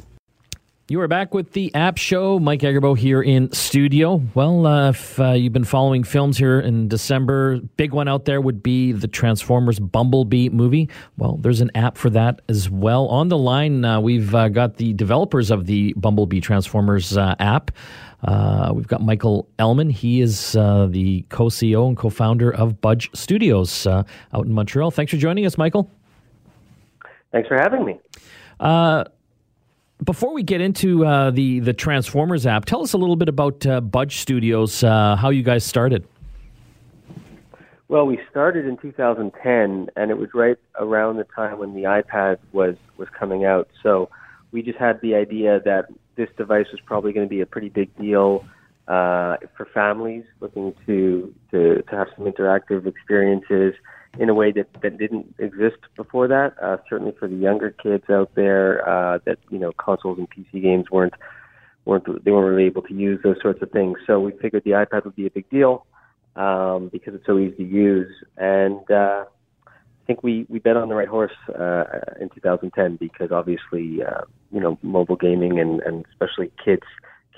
You 0.90 1.00
are 1.02 1.06
back 1.06 1.34
with 1.34 1.52
the 1.52 1.72
App 1.72 1.98
Show. 1.98 2.40
Mike 2.40 2.62
Agerbo 2.62 2.98
here 2.98 3.22
in 3.22 3.52
studio. 3.52 4.20
Well, 4.34 4.66
uh, 4.66 4.88
if 4.90 5.20
uh, 5.20 5.34
you've 5.34 5.52
been 5.52 5.62
following 5.62 6.02
films 6.02 6.36
here 6.36 6.58
in 6.58 6.88
December, 6.88 7.60
big 7.76 7.92
one 7.92 8.08
out 8.08 8.24
there 8.24 8.40
would 8.40 8.60
be 8.60 8.90
the 8.90 9.06
Transformers 9.06 9.78
Bumblebee 9.78 10.48
movie. 10.48 10.88
Well, 11.16 11.36
there's 11.36 11.60
an 11.60 11.70
app 11.76 11.96
for 11.96 12.10
that 12.10 12.42
as 12.48 12.68
well. 12.68 13.06
On 13.06 13.28
the 13.28 13.38
line, 13.38 13.84
uh, 13.84 14.00
we've 14.00 14.34
uh, 14.34 14.48
got 14.48 14.78
the 14.78 14.92
developers 14.94 15.52
of 15.52 15.66
the 15.66 15.92
Bumblebee 15.92 16.40
Transformers 16.40 17.16
uh, 17.16 17.36
app. 17.38 17.70
Uh, 18.24 18.72
we've 18.74 18.88
got 18.88 19.00
Michael 19.00 19.48
Ellman. 19.60 19.92
He 19.92 20.20
is 20.20 20.56
uh, 20.56 20.88
the 20.90 21.24
co 21.28 21.44
CEO 21.44 21.86
and 21.86 21.96
co 21.96 22.10
founder 22.10 22.52
of 22.52 22.80
Budge 22.80 23.08
Studios 23.14 23.86
uh, 23.86 24.02
out 24.34 24.44
in 24.44 24.52
Montreal. 24.52 24.90
Thanks 24.90 25.12
for 25.12 25.18
joining 25.18 25.46
us, 25.46 25.56
Michael. 25.56 25.88
Thanks 27.30 27.46
for 27.46 27.54
having 27.54 27.84
me. 27.84 28.00
Before 30.04 30.32
we 30.32 30.42
get 30.42 30.62
into 30.62 31.04
uh, 31.04 31.30
the 31.30 31.60
the 31.60 31.74
Transformers 31.74 32.46
app, 32.46 32.64
tell 32.64 32.82
us 32.82 32.94
a 32.94 32.98
little 32.98 33.16
bit 33.16 33.28
about 33.28 33.66
uh, 33.66 33.80
Budge 33.82 34.16
Studios, 34.16 34.82
uh, 34.82 35.16
how 35.16 35.28
you 35.28 35.42
guys 35.42 35.64
started. 35.64 36.06
Well, 37.88 38.06
we 38.06 38.18
started 38.30 38.66
in 38.66 38.76
2010, 38.78 39.90
and 39.96 40.10
it 40.10 40.16
was 40.16 40.30
right 40.32 40.56
around 40.78 41.16
the 41.16 41.24
time 41.24 41.58
when 41.58 41.74
the 41.74 41.82
iPad 41.82 42.38
was 42.52 42.76
was 42.96 43.08
coming 43.18 43.44
out. 43.44 43.68
So 43.82 44.08
we 44.52 44.62
just 44.62 44.78
had 44.78 45.00
the 45.02 45.16
idea 45.16 45.60
that 45.64 45.86
this 46.16 46.28
device 46.36 46.66
was 46.72 46.80
probably 46.80 47.12
going 47.12 47.26
to 47.26 47.30
be 47.30 47.42
a 47.42 47.46
pretty 47.46 47.68
big 47.68 47.94
deal 47.96 48.44
uh, 48.88 49.36
for 49.56 49.66
families 49.74 50.24
looking 50.40 50.74
to, 50.86 51.34
to 51.50 51.82
to 51.82 51.96
have 51.96 52.08
some 52.16 52.24
interactive 52.24 52.86
experiences 52.86 53.74
in 54.18 54.28
a 54.28 54.34
way 54.34 54.52
that, 54.52 54.68
that 54.82 54.98
didn't 54.98 55.34
exist 55.38 55.78
before 55.96 56.28
that. 56.28 56.54
Uh, 56.62 56.78
certainly 56.88 57.14
for 57.18 57.28
the 57.28 57.36
younger 57.36 57.70
kids 57.70 58.04
out 58.10 58.34
there, 58.34 58.88
uh, 58.88 59.18
that 59.24 59.38
you 59.50 59.58
know 59.58 59.72
consoles 59.72 60.18
and 60.18 60.28
PC 60.30 60.62
games 60.62 60.90
weren't 60.90 61.14
weren't 61.84 62.24
they 62.24 62.30
weren't 62.30 62.50
really 62.50 62.66
able 62.66 62.82
to 62.82 62.94
use 62.94 63.20
those 63.22 63.36
sorts 63.40 63.62
of 63.62 63.70
things. 63.70 63.98
So 64.06 64.20
we 64.20 64.32
figured 64.32 64.64
the 64.64 64.72
iPad 64.72 65.04
would 65.04 65.16
be 65.16 65.26
a 65.26 65.30
big 65.30 65.48
deal 65.50 65.86
um, 66.36 66.88
because 66.92 67.14
it's 67.14 67.26
so 67.26 67.38
easy 67.38 67.56
to 67.56 67.64
use. 67.64 68.12
And 68.36 68.90
uh, 68.90 69.24
I 69.66 70.06
think 70.06 70.22
we, 70.22 70.46
we 70.48 70.58
bet 70.58 70.76
on 70.76 70.88
the 70.88 70.94
right 70.94 71.08
horse 71.08 71.32
uh, 71.48 71.84
in 72.20 72.28
2010 72.30 72.96
because 72.96 73.30
obviously, 73.30 74.02
uh, 74.02 74.22
you 74.52 74.60
know, 74.60 74.78
mobile 74.82 75.16
gaming 75.16 75.58
and, 75.60 75.80
and 75.80 76.04
especially 76.10 76.50
kids 76.62 76.82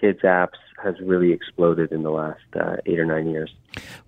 kids 0.03 0.21
apps 0.23 0.59
has 0.83 0.97
really 1.01 1.33
exploded 1.33 1.93
in 1.93 2.03
the 2.03 2.11
last 2.11 2.41
uh, 2.59 2.77
eight 2.87 2.99
or 2.99 3.07
nine 3.07 3.31
years. 3.31 3.55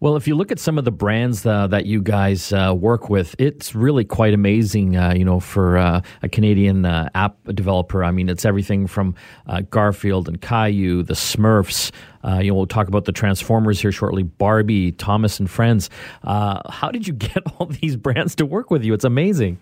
Well, 0.00 0.16
if 0.16 0.26
you 0.26 0.34
look 0.34 0.50
at 0.50 0.58
some 0.58 0.76
of 0.76 0.84
the 0.84 0.90
brands 0.90 1.46
uh, 1.46 1.68
that 1.68 1.86
you 1.86 2.02
guys 2.02 2.52
uh, 2.52 2.74
work 2.76 3.08
with, 3.08 3.36
it's 3.38 3.74
really 3.76 4.04
quite 4.04 4.34
amazing. 4.34 4.96
Uh, 4.96 5.14
you 5.14 5.24
know, 5.24 5.38
for 5.38 5.78
uh, 5.78 6.00
a 6.22 6.28
Canadian 6.28 6.84
uh, 6.84 7.08
app 7.14 7.36
developer, 7.54 8.02
I 8.02 8.10
mean, 8.10 8.28
it's 8.28 8.44
everything 8.44 8.88
from 8.88 9.14
uh, 9.46 9.62
Garfield 9.70 10.28
and 10.28 10.40
Caillou, 10.40 11.04
the 11.04 11.14
Smurfs. 11.14 11.92
Uh, 12.24 12.40
you 12.42 12.50
know, 12.50 12.56
we'll 12.56 12.66
talk 12.66 12.88
about 12.88 13.04
the 13.04 13.12
Transformers 13.12 13.80
here 13.80 13.92
shortly. 13.92 14.24
Barbie, 14.24 14.92
Thomas 14.92 15.38
and 15.38 15.48
Friends. 15.48 15.90
Uh, 16.24 16.60
how 16.70 16.90
did 16.90 17.06
you 17.06 17.12
get 17.14 17.42
all 17.58 17.66
these 17.66 17.96
brands 17.96 18.34
to 18.36 18.44
work 18.44 18.70
with 18.70 18.82
you? 18.82 18.92
It's 18.94 19.04
amazing. 19.04 19.58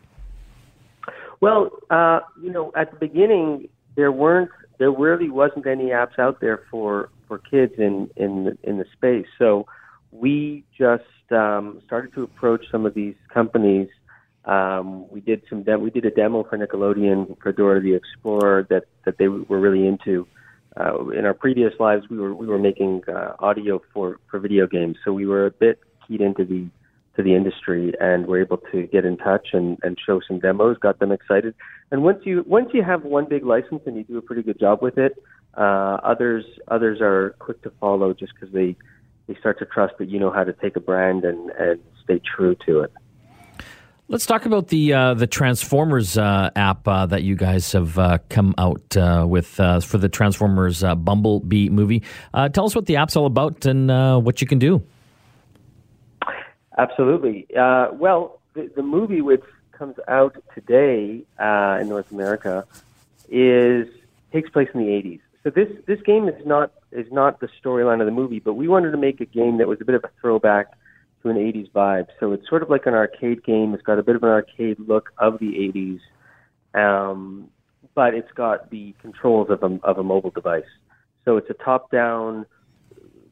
Well, 1.41 1.71
uh, 1.91 2.21
you 2.41 2.51
know, 2.51 2.73
at 2.75 2.91
the 2.93 2.97
beginning, 2.97 3.69
there 3.97 4.13
weren't, 4.13 4.51
there 4.83 4.91
really 4.91 5.31
wasn't 5.31 5.65
any 5.65 5.91
apps 5.91 6.19
out 6.19 6.41
there 6.41 6.65
for 6.69 7.09
for 7.29 7.39
kids 7.39 7.75
in 7.79 8.11
in 8.17 8.31
the, 8.47 8.59
in 8.69 8.79
the 8.79 8.85
space. 8.97 9.29
So 9.39 9.65
we 10.11 10.65
just 10.77 11.05
um, 11.31 11.81
started 11.87 12.13
to 12.15 12.25
approach 12.25 12.65
some 12.73 12.85
of 12.85 12.93
these 12.93 13.15
companies. 13.33 13.89
Um, 14.45 15.09
we 15.09 15.21
did 15.21 15.43
some, 15.49 15.63
de- 15.63 15.79
we 15.79 15.91
did 15.91 16.05
a 16.05 16.11
demo 16.11 16.43
for 16.43 16.59
Nickelodeon 16.59 17.41
for 17.41 17.53
Dora 17.53 17.81
the 17.81 17.95
Explorer 17.95 18.67
that 18.71 18.85
that 19.05 19.19
they 19.19 19.29
were 19.29 19.61
really 19.61 19.87
into. 19.87 20.27
Uh, 20.77 21.11
in 21.11 21.27
our 21.27 21.35
previous 21.45 21.75
lives, 21.79 22.03
we 22.11 22.19
were 22.19 22.35
we 22.35 22.49
were 22.49 22.59
making 22.59 23.03
uh, 23.07 23.35
audio 23.39 23.81
for 23.95 24.19
for 24.29 24.41
video 24.41 24.67
games, 24.67 24.97
so 25.05 25.13
we 25.13 25.27
were 25.27 25.47
a 25.47 25.53
bit 25.53 25.79
keyed 26.09 26.21
into 26.21 26.45
the 26.45 26.67
to 27.17 27.23
the 27.23 27.35
industry 27.35 27.93
and 28.01 28.27
were 28.27 28.41
able 28.41 28.59
to 28.73 28.87
get 28.87 29.05
in 29.05 29.17
touch 29.17 29.49
and, 29.53 29.79
and 29.83 29.99
show 30.05 30.21
some 30.27 30.39
demos, 30.39 30.79
got 30.79 30.99
them 30.99 31.13
excited. 31.13 31.55
And 31.91 32.03
once 32.03 32.21
you 32.25 32.45
once 32.47 32.71
you 32.73 32.83
have 32.83 33.05
one 33.05 33.27
big 33.29 33.45
license 33.45 33.83
and 33.87 33.97
you 33.97 34.05
do 34.05 34.17
a 34.19 34.23
pretty 34.23 34.43
good 34.43 34.59
job 34.59 34.81
with 34.81 34.99
it, 34.99 35.23
uh, 35.55 35.99
others 36.03 36.45
others 36.69 37.01
are 37.01 37.37
quick 37.39 37.63
to 37.63 37.71
follow 37.81 38.15
just 38.15 38.33
because 38.35 38.53
they 38.55 38.77
they 39.27 39.35
start 39.39 39.59
to 39.59 39.67
trust 39.67 39.95
that 39.99 40.09
you 40.09 40.19
know 40.19 40.31
how 40.31 40.45
to 40.45 40.53
take 40.55 40.77
a 40.77 40.81
brand 40.81 41.25
and, 41.25 41.51
and 41.51 41.81
stay 42.03 42.21
true 42.35 42.57
to 42.67 42.81
it. 42.81 42.93
Let's 44.09 44.27
talk 44.27 44.45
about 44.45 44.69
the 44.69 44.93
uh, 44.93 45.15
the 45.15 45.27
Transformers 45.27 46.19
uh, 46.19 46.51
app 46.57 46.87
uh, 46.87 47.07
that 47.07 47.23
you 47.23 47.37
guys 47.37 47.73
have 47.73 47.99
uh, 47.99 48.19
come 48.29 48.55
out 48.59 48.97
uh, 48.97 49.25
with 49.29 49.59
uh, 49.61 49.81
for 49.81 49.99
the 49.99 50.09
Transformers 50.09 50.83
Bumblebee 50.83 51.69
movie. 51.69 52.03
Tell 52.53 52.67
us 52.67 52.75
what 52.75 52.87
the 52.87 52.97
app's 52.97 53.17
all 53.17 53.27
about 53.27 53.65
and 53.65 53.89
what 54.25 54.41
you 54.41 54.47
can 54.47 54.59
do. 54.59 54.83
Absolutely. 56.79 57.47
Uh, 57.57 57.89
well, 57.93 58.41
the, 58.55 58.71
the 58.75 58.83
movie 58.83 59.21
which 59.21 59.45
comes 59.73 59.97
out 60.09 60.37
today 60.55 61.23
uh, 61.39 61.79
in 61.81 61.89
North 61.89 62.11
America 62.11 62.65
is 63.29 63.89
takes 64.33 64.49
place 64.51 64.69
in 64.75 64.81
the 64.81 64.87
80s. 64.87 65.21
So 65.43 65.51
this 65.51 65.69
this 65.87 66.01
game 66.03 66.29
is 66.29 66.47
not 66.47 66.73
is 66.93 67.11
not 67.11 67.41
the 67.41 67.49
storyline 67.63 68.01
of 68.01 68.07
the 68.07 68.13
movie, 68.13 68.39
but 68.39 68.55
we 68.55 68.69
wanted 68.69 68.93
to 68.93 68.97
make 68.97 69.21
a 69.21 69.25
game 69.25 69.59
that 69.59 69.67
was 69.67 69.81
a 69.81 69.85
bit 69.85 69.95
of 69.95 70.05
a 70.05 70.11
throwback 70.21 70.73
to 71.23 71.31
an 71.31 71.37
80s 71.37 71.71
vibe. 71.73 72.07
So 72.21 72.33
it's 72.33 72.49
sort 72.49 72.63
of 72.63 72.71
like 72.71 72.87
an 72.87 72.95
arcade 72.95 73.45
game. 73.45 73.75
It's 73.75 73.83
got 73.83 73.99
a 73.99 74.03
bit 74.03 74.17
of 74.17 74.23
an 74.23 74.29
arcade 74.29 74.79
look 74.79 75.13
of 75.19 75.39
the 75.39 76.01
80s, 76.75 76.81
um, 76.81 77.49
but 77.95 78.15
it's 78.15 78.31
got 78.33 78.71
the 78.71 78.95
controls 79.01 79.51
of 79.51 79.63
a, 79.63 79.79
of 79.83 79.99
a 79.99 80.03
mobile 80.03 80.31
device. 80.31 80.65
So 81.25 81.37
it's 81.37 81.51
a 81.51 81.55
top-down 81.55 82.47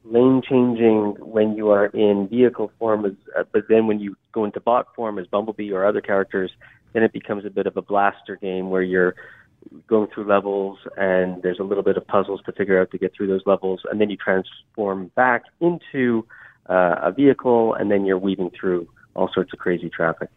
lane 0.04 0.42
changing 0.48 1.16
when 1.20 1.56
you 1.56 1.70
are 1.70 1.86
in 1.86 2.28
vehicle 2.28 2.72
form, 2.78 3.04
as, 3.04 3.12
uh, 3.38 3.44
but 3.52 3.64
then 3.68 3.86
when 3.86 4.00
you 4.00 4.16
go 4.32 4.44
into 4.44 4.60
bot 4.60 4.86
form 4.94 5.18
as 5.18 5.26
Bumblebee 5.26 5.72
or 5.72 5.84
other 5.84 6.00
characters, 6.00 6.50
then 6.92 7.02
it 7.02 7.12
becomes 7.12 7.44
a 7.44 7.50
bit 7.50 7.66
of 7.66 7.76
a 7.76 7.82
blaster 7.82 8.36
game 8.36 8.70
where 8.70 8.82
you're 8.82 9.14
going 9.86 10.08
through 10.12 10.24
levels 10.24 10.78
and 10.96 11.42
there's 11.42 11.58
a 11.58 11.62
little 11.62 11.82
bit 11.82 11.96
of 11.96 12.06
puzzles 12.06 12.40
to 12.46 12.52
figure 12.52 12.80
out 12.80 12.90
to 12.90 12.98
get 12.98 13.12
through 13.14 13.26
those 13.26 13.42
levels, 13.46 13.80
and 13.90 14.00
then 14.00 14.10
you 14.10 14.16
transform 14.16 15.10
back 15.14 15.44
into 15.60 16.26
uh, 16.68 16.96
a 17.02 17.12
vehicle, 17.12 17.74
and 17.74 17.90
then 17.90 18.04
you're 18.06 18.18
weaving 18.18 18.50
through 18.58 18.88
all 19.14 19.30
sorts 19.34 19.52
of 19.52 19.58
crazy 19.58 19.90
traffic. 19.90 20.30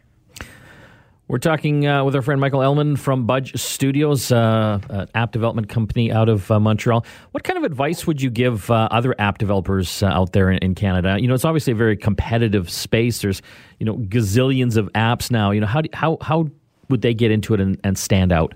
We're 1.34 1.38
talking 1.38 1.84
uh, 1.84 2.04
with 2.04 2.14
our 2.14 2.22
friend 2.22 2.40
Michael 2.40 2.60
Ellman 2.60 2.96
from 2.96 3.26
Budge 3.26 3.56
Studios, 3.60 4.30
uh, 4.30 4.78
an 4.88 5.08
app 5.16 5.32
development 5.32 5.68
company 5.68 6.12
out 6.12 6.28
of 6.28 6.48
uh, 6.48 6.60
Montreal. 6.60 7.04
What 7.32 7.42
kind 7.42 7.58
of 7.58 7.64
advice 7.64 8.06
would 8.06 8.22
you 8.22 8.30
give 8.30 8.70
uh, 8.70 8.86
other 8.92 9.16
app 9.18 9.38
developers 9.38 10.04
uh, 10.04 10.06
out 10.06 10.32
there 10.32 10.48
in, 10.48 10.58
in 10.58 10.76
Canada? 10.76 11.16
You 11.18 11.26
know, 11.26 11.34
it's 11.34 11.44
obviously 11.44 11.72
a 11.72 11.74
very 11.74 11.96
competitive 11.96 12.70
space. 12.70 13.20
There's, 13.20 13.42
you 13.80 13.84
know, 13.84 13.96
gazillions 13.96 14.76
of 14.76 14.86
apps 14.92 15.28
now. 15.32 15.50
You 15.50 15.60
know, 15.60 15.66
how 15.66 15.80
do, 15.80 15.88
how 15.92 16.18
how 16.20 16.46
would 16.88 17.02
they 17.02 17.14
get 17.14 17.32
into 17.32 17.52
it 17.52 17.60
and, 17.60 17.80
and 17.82 17.98
stand 17.98 18.30
out? 18.30 18.54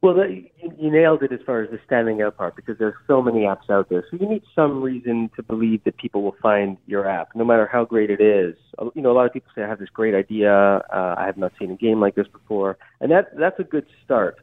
Well, 0.00 0.14
that, 0.14 0.44
you, 0.78 0.90
nailed 0.90 1.22
it 1.22 1.32
as 1.32 1.40
far 1.44 1.62
as 1.62 1.70
the 1.70 1.78
standing 1.86 2.22
out 2.22 2.36
part 2.36 2.56
because 2.56 2.78
there's 2.78 2.94
so 3.06 3.22
many 3.22 3.40
apps 3.40 3.70
out 3.70 3.88
there. 3.88 4.04
So 4.10 4.16
you 4.20 4.28
need 4.28 4.42
some 4.54 4.82
reason 4.82 5.30
to 5.36 5.42
believe 5.42 5.84
that 5.84 5.96
people 5.96 6.22
will 6.22 6.36
find 6.42 6.76
your 6.86 7.08
app, 7.08 7.28
no 7.34 7.44
matter 7.44 7.68
how 7.70 7.84
great 7.84 8.10
it 8.10 8.20
is. 8.20 8.54
You 8.94 9.02
know, 9.02 9.10
a 9.10 9.14
lot 9.14 9.26
of 9.26 9.32
people 9.32 9.50
say, 9.54 9.62
"I 9.62 9.68
have 9.68 9.78
this 9.78 9.88
great 9.90 10.14
idea. 10.14 10.52
Uh, 10.52 11.14
I 11.18 11.26
have 11.26 11.36
not 11.36 11.52
seen 11.58 11.70
a 11.70 11.76
game 11.76 12.00
like 12.00 12.14
this 12.14 12.28
before," 12.28 12.78
and 13.00 13.10
that 13.10 13.36
that's 13.36 13.58
a 13.58 13.64
good 13.64 13.86
start. 14.04 14.38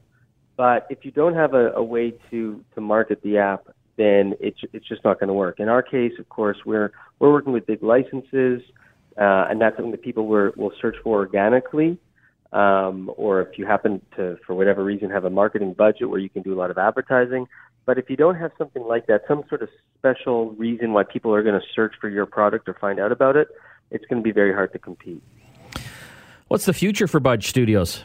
But 0.56 0.88
if 0.90 1.00
you 1.04 1.12
don't 1.12 1.36
have 1.36 1.54
a, 1.54 1.72
a 1.72 1.84
way 1.84 2.14
to 2.32 2.64
to 2.76 2.82
market 2.82 3.22
the 3.24 3.38
app, 3.38 3.68
then 3.98 4.34
it's 4.40 4.60
it's 4.74 4.88
just 4.88 5.04
not 5.04 5.20
going 5.20 5.30
to 5.30 5.34
work. 5.34 5.60
In 5.60 5.70
our 5.70 5.82
case, 5.82 6.14
of 6.20 6.30
course, 6.30 6.58
we're 6.66 6.92
we're 7.20 7.32
working 7.32 7.54
with 7.54 7.66
big 7.66 7.84
licenses, 7.84 8.62
uh, 9.18 9.46
and 9.50 9.62
that's 9.62 9.76
something 9.76 9.92
that 9.92 10.02
people 10.02 10.28
will 10.28 10.52
will 10.56 10.74
search 10.82 10.96
for 11.04 11.18
organically 11.18 11.98
um, 12.54 13.12
or 13.18 13.42
if 13.42 13.58
you 13.58 13.66
happen 13.66 14.02
to, 14.16 14.38
for 14.46 14.54
whatever 14.54 14.84
reason, 14.84 15.10
have 15.10 15.26
a 15.26 15.30
marketing 15.30 15.74
budget 15.74 16.10
where 16.10 16.20
you 16.20 16.30
can 16.30 16.44
do 16.44 16.54
a 16.54 16.58
lot 16.58 16.72
of 16.72 16.78
advertising. 16.78 17.48
But 17.86 17.98
if 17.98 18.10
you 18.10 18.16
don't 18.16 18.36
have 18.36 18.52
something 18.58 18.84
like 18.84 19.08
that, 19.08 19.24
some 19.28 19.44
sort 19.50 19.62
of 19.62 19.70
special 19.98 20.52
reason 20.52 20.94
why 20.94 21.04
people 21.04 21.34
are 21.34 21.44
going 21.44 21.60
to 21.60 21.66
search 21.76 21.96
for 22.00 22.10
your 22.10 22.26
product 22.26 22.70
or 22.70 22.76
find 22.76 23.00
out 23.00 23.12
about 23.12 23.36
it, 23.36 23.50
it's 23.92 24.06
going 24.06 24.22
to 24.22 24.24
be 24.24 24.32
very 24.32 24.54
hard 24.54 24.72
to 24.74 24.80
compete. 24.80 25.22
What's 26.48 26.66
the 26.66 26.74
future 26.74 27.08
for 27.08 27.20
Budge 27.20 27.48
Studios? 27.48 28.04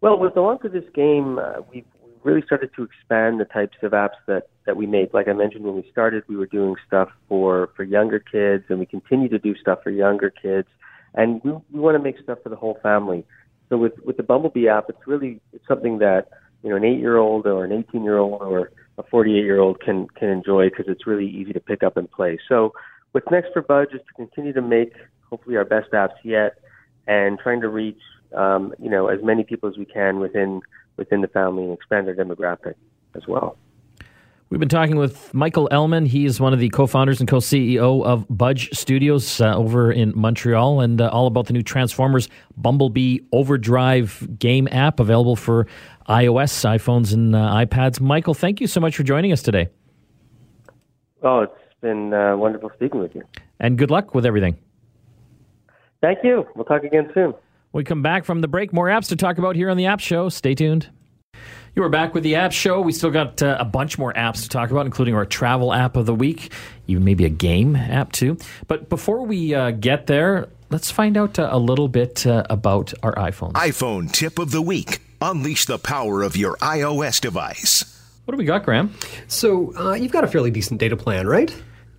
Well, 0.00 0.18
with 0.18 0.34
the 0.34 0.40
launch 0.40 0.62
of 0.64 0.72
this 0.72 0.84
game, 0.94 1.38
uh, 1.38 1.62
we've 1.72 1.86
we've 2.04 2.20
really 2.22 2.42
started 2.42 2.70
to 2.76 2.82
expand 2.82 3.40
the 3.40 3.46
types 3.46 3.78
of 3.82 3.92
apps 3.92 4.18
that, 4.26 4.48
that 4.66 4.76
we 4.76 4.86
make. 4.86 5.14
Like 5.14 5.26
I 5.26 5.32
mentioned 5.32 5.64
when 5.64 5.74
we 5.74 5.88
started, 5.90 6.24
we 6.28 6.36
were 6.36 6.46
doing 6.46 6.76
stuff 6.86 7.08
for, 7.28 7.70
for 7.74 7.82
younger 7.82 8.18
kids, 8.18 8.64
and 8.68 8.78
we 8.78 8.86
continue 8.86 9.28
to 9.30 9.38
do 9.38 9.56
stuff 9.56 9.82
for 9.82 9.90
younger 9.90 10.30
kids. 10.30 10.68
And 11.14 11.40
we, 11.44 11.52
we 11.72 11.80
want 11.80 11.96
to 11.96 12.02
make 12.02 12.18
stuff 12.22 12.38
for 12.42 12.48
the 12.48 12.56
whole 12.56 12.78
family. 12.82 13.24
So 13.68 13.76
with, 13.76 13.92
with 14.04 14.16
the 14.16 14.22
Bumblebee 14.22 14.68
app, 14.68 14.86
it's 14.88 15.06
really 15.06 15.40
it's 15.52 15.66
something 15.66 15.98
that 15.98 16.28
you 16.62 16.70
know 16.70 16.76
an 16.76 16.84
eight 16.84 17.00
year 17.00 17.16
old 17.16 17.46
or 17.46 17.64
an 17.64 17.72
18 17.72 18.04
year 18.04 18.18
old 18.18 18.42
or 18.42 18.70
a 18.98 19.02
48 19.02 19.32
year 19.32 19.58
old 19.58 19.80
can 19.80 20.08
can 20.08 20.28
enjoy 20.28 20.68
because 20.68 20.86
it's 20.88 21.06
really 21.06 21.28
easy 21.28 21.52
to 21.52 21.60
pick 21.60 21.82
up 21.82 21.96
and 21.96 22.10
play. 22.10 22.38
So 22.48 22.72
what's 23.12 23.26
next 23.30 23.52
for 23.52 23.62
Budge 23.62 23.92
is 23.92 24.00
to 24.06 24.14
continue 24.14 24.52
to 24.52 24.62
make 24.62 24.92
hopefully 25.28 25.56
our 25.56 25.64
best 25.64 25.90
apps 25.92 26.16
yet, 26.22 26.58
and 27.06 27.38
trying 27.38 27.60
to 27.62 27.68
reach 27.68 28.00
um, 28.34 28.74
you 28.78 28.90
know 28.90 29.08
as 29.08 29.18
many 29.22 29.42
people 29.42 29.68
as 29.68 29.76
we 29.76 29.84
can 29.84 30.20
within 30.20 30.60
within 30.96 31.20
the 31.20 31.28
family 31.28 31.64
and 31.64 31.72
expand 31.72 32.08
our 32.08 32.14
demographic 32.14 32.74
as 33.14 33.22
well. 33.26 33.56
We've 34.48 34.60
been 34.60 34.68
talking 34.68 34.94
with 34.96 35.34
Michael 35.34 35.68
Ellman. 35.72 36.06
He 36.06 36.24
is 36.24 36.38
one 36.38 36.52
of 36.52 36.60
the 36.60 36.68
co-founders 36.68 37.18
and 37.18 37.28
co-CEO 37.28 38.04
of 38.04 38.24
Budge 38.30 38.70
Studios 38.72 39.40
uh, 39.40 39.56
over 39.56 39.90
in 39.90 40.12
Montreal, 40.14 40.80
and 40.80 41.00
uh, 41.00 41.08
all 41.08 41.26
about 41.26 41.46
the 41.46 41.52
new 41.52 41.64
Transformers 41.64 42.28
Bumblebee 42.56 43.18
Overdrive 43.32 44.38
game 44.38 44.68
app 44.70 45.00
available 45.00 45.34
for 45.34 45.66
iOS, 46.08 46.64
iPhones, 46.64 47.12
and 47.12 47.34
uh, 47.34 47.38
iPads. 47.54 48.00
Michael, 48.00 48.34
thank 48.34 48.60
you 48.60 48.68
so 48.68 48.80
much 48.80 48.96
for 48.96 49.02
joining 49.02 49.32
us 49.32 49.42
today, 49.42 49.68
Oh, 51.22 51.40
it's 51.40 51.52
been 51.80 52.14
uh, 52.14 52.36
wonderful 52.36 52.70
speaking 52.76 53.00
with 53.00 53.16
you. 53.16 53.22
and 53.58 53.76
good 53.76 53.90
luck 53.90 54.14
with 54.14 54.24
everything. 54.24 54.56
Thank 56.00 56.18
you. 56.22 56.46
We'll 56.54 56.66
talk 56.66 56.84
again 56.84 57.10
soon. 57.14 57.32
When 57.72 57.80
we 57.80 57.84
come 57.84 58.02
back 58.02 58.24
from 58.24 58.42
the 58.42 58.48
break, 58.48 58.72
more 58.72 58.86
apps 58.86 59.08
to 59.08 59.16
talk 59.16 59.38
about 59.38 59.56
here 59.56 59.70
on 59.70 59.76
the 59.76 59.86
App 59.86 59.98
Show. 59.98 60.28
Stay 60.28 60.54
tuned. 60.54 60.88
You 61.76 61.82
are 61.82 61.90
back 61.90 62.14
with 62.14 62.22
the 62.22 62.36
App 62.36 62.52
Show. 62.52 62.80
We 62.80 62.90
still 62.92 63.10
got 63.10 63.42
uh, 63.42 63.58
a 63.60 63.64
bunch 63.66 63.98
more 63.98 64.10
apps 64.14 64.44
to 64.44 64.48
talk 64.48 64.70
about, 64.70 64.86
including 64.86 65.14
our 65.14 65.26
travel 65.26 65.74
app 65.74 65.94
of 65.96 66.06
the 66.06 66.14
week, 66.14 66.50
even 66.86 67.04
maybe 67.04 67.26
a 67.26 67.28
game 67.28 67.76
app 67.76 68.12
too. 68.12 68.38
But 68.66 68.88
before 68.88 69.26
we 69.26 69.54
uh, 69.54 69.72
get 69.72 70.06
there, 70.06 70.48
let's 70.70 70.90
find 70.90 71.18
out 71.18 71.38
uh, 71.38 71.50
a 71.52 71.58
little 71.58 71.88
bit 71.88 72.26
uh, 72.26 72.44
about 72.48 72.94
our 73.02 73.14
iPhones. 73.16 73.52
iPhone 73.52 74.10
tip 74.10 74.38
of 74.38 74.52
the 74.52 74.62
week. 74.62 75.02
Unleash 75.20 75.66
the 75.66 75.76
power 75.76 76.22
of 76.22 76.34
your 76.34 76.56
iOS 76.62 77.20
device. 77.20 77.84
what 78.24 78.32
do 78.32 78.38
we 78.38 78.46
got, 78.46 78.64
Graham? 78.64 78.94
So 79.28 79.76
uh, 79.76 79.92
you've 79.92 80.12
got 80.12 80.24
a 80.24 80.28
fairly 80.28 80.50
decent 80.50 80.80
data 80.80 80.96
plan, 80.96 81.26
right? 81.26 81.54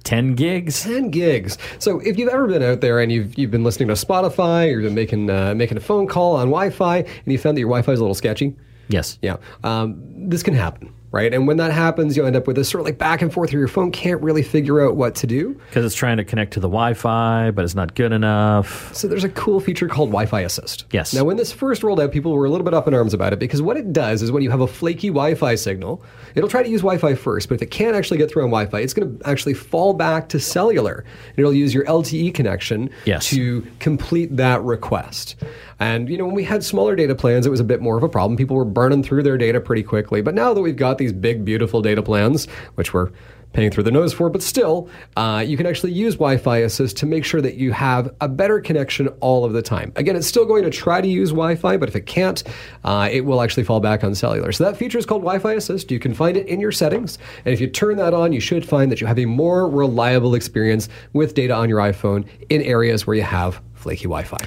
10 0.05 0.33
gigs. 0.33 0.81
10 0.85 1.11
gigs. 1.11 1.59
So 1.77 1.99
if 1.99 2.17
you've 2.17 2.29
ever 2.29 2.47
been 2.47 2.63
out 2.63 2.81
there 2.81 2.99
and 2.99 3.11
you've 3.11 3.37
you've 3.37 3.51
been 3.51 3.63
listening 3.63 3.89
to 3.89 3.93
Spotify 3.93 4.69
or 4.69 4.79
you've 4.79 4.83
been 4.83 4.95
making 4.95 5.29
uh, 5.29 5.53
making 5.53 5.77
a 5.77 5.81
phone 5.81 6.07
call 6.07 6.35
on 6.35 6.47
Wi-Fi 6.47 6.97
and 6.97 7.07
you 7.27 7.37
found 7.37 7.57
that 7.57 7.61
your 7.61 7.69
Wi-Fi 7.69 7.91
is 7.91 7.99
a 7.99 8.01
little 8.01 8.15
sketchy, 8.15 8.55
Yes. 8.89 9.17
yeah, 9.21 9.37
um, 9.63 10.29
this 10.29 10.43
can 10.43 10.53
happen, 10.53 10.93
right? 11.11 11.33
And 11.33 11.47
when 11.47 11.57
that 11.57 11.71
happens, 11.71 12.15
you'll 12.15 12.25
end 12.27 12.35
up 12.35 12.47
with 12.47 12.55
this 12.55 12.69
sort 12.69 12.79
of 12.81 12.85
like 12.85 12.97
back 12.97 13.21
and 13.21 13.31
forth 13.33 13.51
where 13.51 13.59
your 13.59 13.67
phone 13.67 13.91
can't 13.91 14.21
really 14.21 14.43
figure 14.43 14.85
out 14.85 14.95
what 14.95 15.15
to 15.15 15.27
do. 15.27 15.53
Because 15.69 15.85
it's 15.85 15.95
trying 15.95 16.17
to 16.17 16.23
connect 16.25 16.53
to 16.53 16.59
the 16.59 16.67
Wi 16.67 16.93
Fi, 16.93 17.51
but 17.51 17.63
it's 17.65 17.75
not 17.75 17.95
good 17.95 18.11
enough. 18.11 18.93
So 18.95 19.07
there's 19.07 19.23
a 19.23 19.29
cool 19.29 19.59
feature 19.59 19.87
called 19.87 20.09
Wi-Fi 20.09 20.41
Assist. 20.41 20.85
Yes. 20.91 21.13
Now, 21.13 21.23
when 21.23 21.37
this 21.37 21.51
first 21.51 21.83
rolled 21.83 21.99
out, 21.99 22.11
people 22.11 22.33
were 22.33 22.45
a 22.45 22.49
little 22.49 22.65
bit 22.65 22.73
up 22.73 22.87
in 22.87 22.93
arms 22.93 23.13
about 23.13 23.33
it 23.33 23.39
because 23.39 23.61
what 23.61 23.77
it 23.77 23.91
does 23.93 24.21
is 24.21 24.31
when 24.31 24.43
you 24.43 24.49
have 24.51 24.61
a 24.61 24.67
flaky 24.67 25.07
Wi-Fi 25.09 25.55
signal, 25.55 26.03
it'll 26.35 26.49
try 26.49 26.63
to 26.63 26.69
use 26.69 26.81
Wi-Fi 26.81 27.15
first, 27.15 27.49
but 27.49 27.55
if 27.55 27.61
it 27.61 27.71
can't 27.71 27.95
actually 27.95 28.17
get 28.17 28.29
through 28.31 28.43
on 28.43 28.49
Wi-Fi, 28.49 28.79
it's 28.79 28.93
going 28.93 29.17
to 29.19 29.27
actually 29.29 29.53
fall 29.53 29.93
back 29.93 30.29
to 30.29 30.39
cellular. 30.39 31.05
And 31.29 31.39
it'll 31.39 31.53
use 31.53 31.73
your 31.73 31.85
LTE 31.85 32.33
connection 32.33 32.89
Yes. 33.05 33.29
to 33.29 33.65
complete 33.79 34.35
that 34.37 34.61
request. 34.63 35.35
And 35.79 36.09
you 36.09 36.17
know, 36.17 36.25
when 36.25 36.35
we 36.35 36.43
had 36.43 36.63
smaller 36.63 36.95
data 36.95 37.15
plans, 37.15 37.45
it 37.45 37.49
was 37.49 37.59
a 37.59 37.65
bit 37.65 37.81
more 37.81 37.97
of 37.97 38.03
a 38.03 38.09
problem. 38.09 38.37
People 38.37 38.55
were 38.55 38.65
burning 38.65 39.03
through 39.03 39.23
their 39.23 39.37
data 39.37 39.59
pretty 39.61 39.83
quickly. 39.83 40.21
But 40.21 40.33
now 40.33 40.53
that 40.53 40.61
we've 40.61 40.75
got 40.75 40.97
these 40.97 41.13
big, 41.13 41.45
beautiful 41.45 41.81
data 41.81 42.01
plans, 42.01 42.45
which 42.75 42.93
we're 42.93 43.11
paying 43.53 43.71
through 43.71 43.83
the 43.83 43.91
nose 43.91 44.13
for, 44.13 44.29
but 44.29 44.43
still, 44.43 44.89
uh, 45.15 45.43
you 45.45 45.57
can 45.57 45.65
actually 45.65 45.91
use 45.91 46.15
Wi 46.15 46.37
Fi 46.37 46.57
Assist 46.57 46.97
to 46.97 47.05
make 47.05 47.23
sure 47.23 47.41
that 47.41 47.55
you 47.55 47.71
have 47.71 48.13
a 48.21 48.27
better 48.27 48.59
connection 48.59 49.07
all 49.19 49.45
of 49.45 49.53
the 49.53 49.61
time. 49.61 49.91
Again, 49.95 50.15
it's 50.15 50.27
still 50.27 50.45
going 50.45 50.63
to 50.63 50.69
try 50.69 51.01
to 51.01 51.07
use 51.07 51.29
Wi 51.29 51.55
Fi, 51.55 51.77
but 51.77 51.89
if 51.89 51.95
it 51.95 52.05
can't, 52.05 52.43
uh, 52.83 53.09
it 53.11 53.21
will 53.21 53.41
actually 53.41 53.63
fall 53.63 53.79
back 53.79 54.03
on 54.03 54.13
cellular. 54.13 54.51
So 54.51 54.63
that 54.65 54.77
feature 54.77 54.97
is 54.97 55.05
called 55.05 55.21
Wi 55.21 55.39
Fi 55.39 55.53
Assist. 55.53 55.89
You 55.91 55.99
can 55.99 56.13
find 56.13 56.37
it 56.37 56.47
in 56.47 56.59
your 56.59 56.71
settings. 56.71 57.17
And 57.45 57.53
if 57.53 57.61
you 57.61 57.67
turn 57.67 57.97
that 57.97 58.13
on, 58.13 58.33
you 58.33 58.41
should 58.41 58.65
find 58.65 58.91
that 58.91 59.01
you 59.01 59.07
have 59.07 59.19
a 59.19 59.25
more 59.25 59.67
reliable 59.69 60.35
experience 60.35 60.89
with 61.13 61.33
data 61.33 61.55
on 61.55 61.69
your 61.69 61.79
iPhone 61.79 62.27
in 62.49 62.61
areas 62.61 63.07
where 63.07 63.15
you 63.15 63.23
have 63.23 63.61
flaky 63.75 64.03
Wi 64.03 64.23
Fi. 64.23 64.37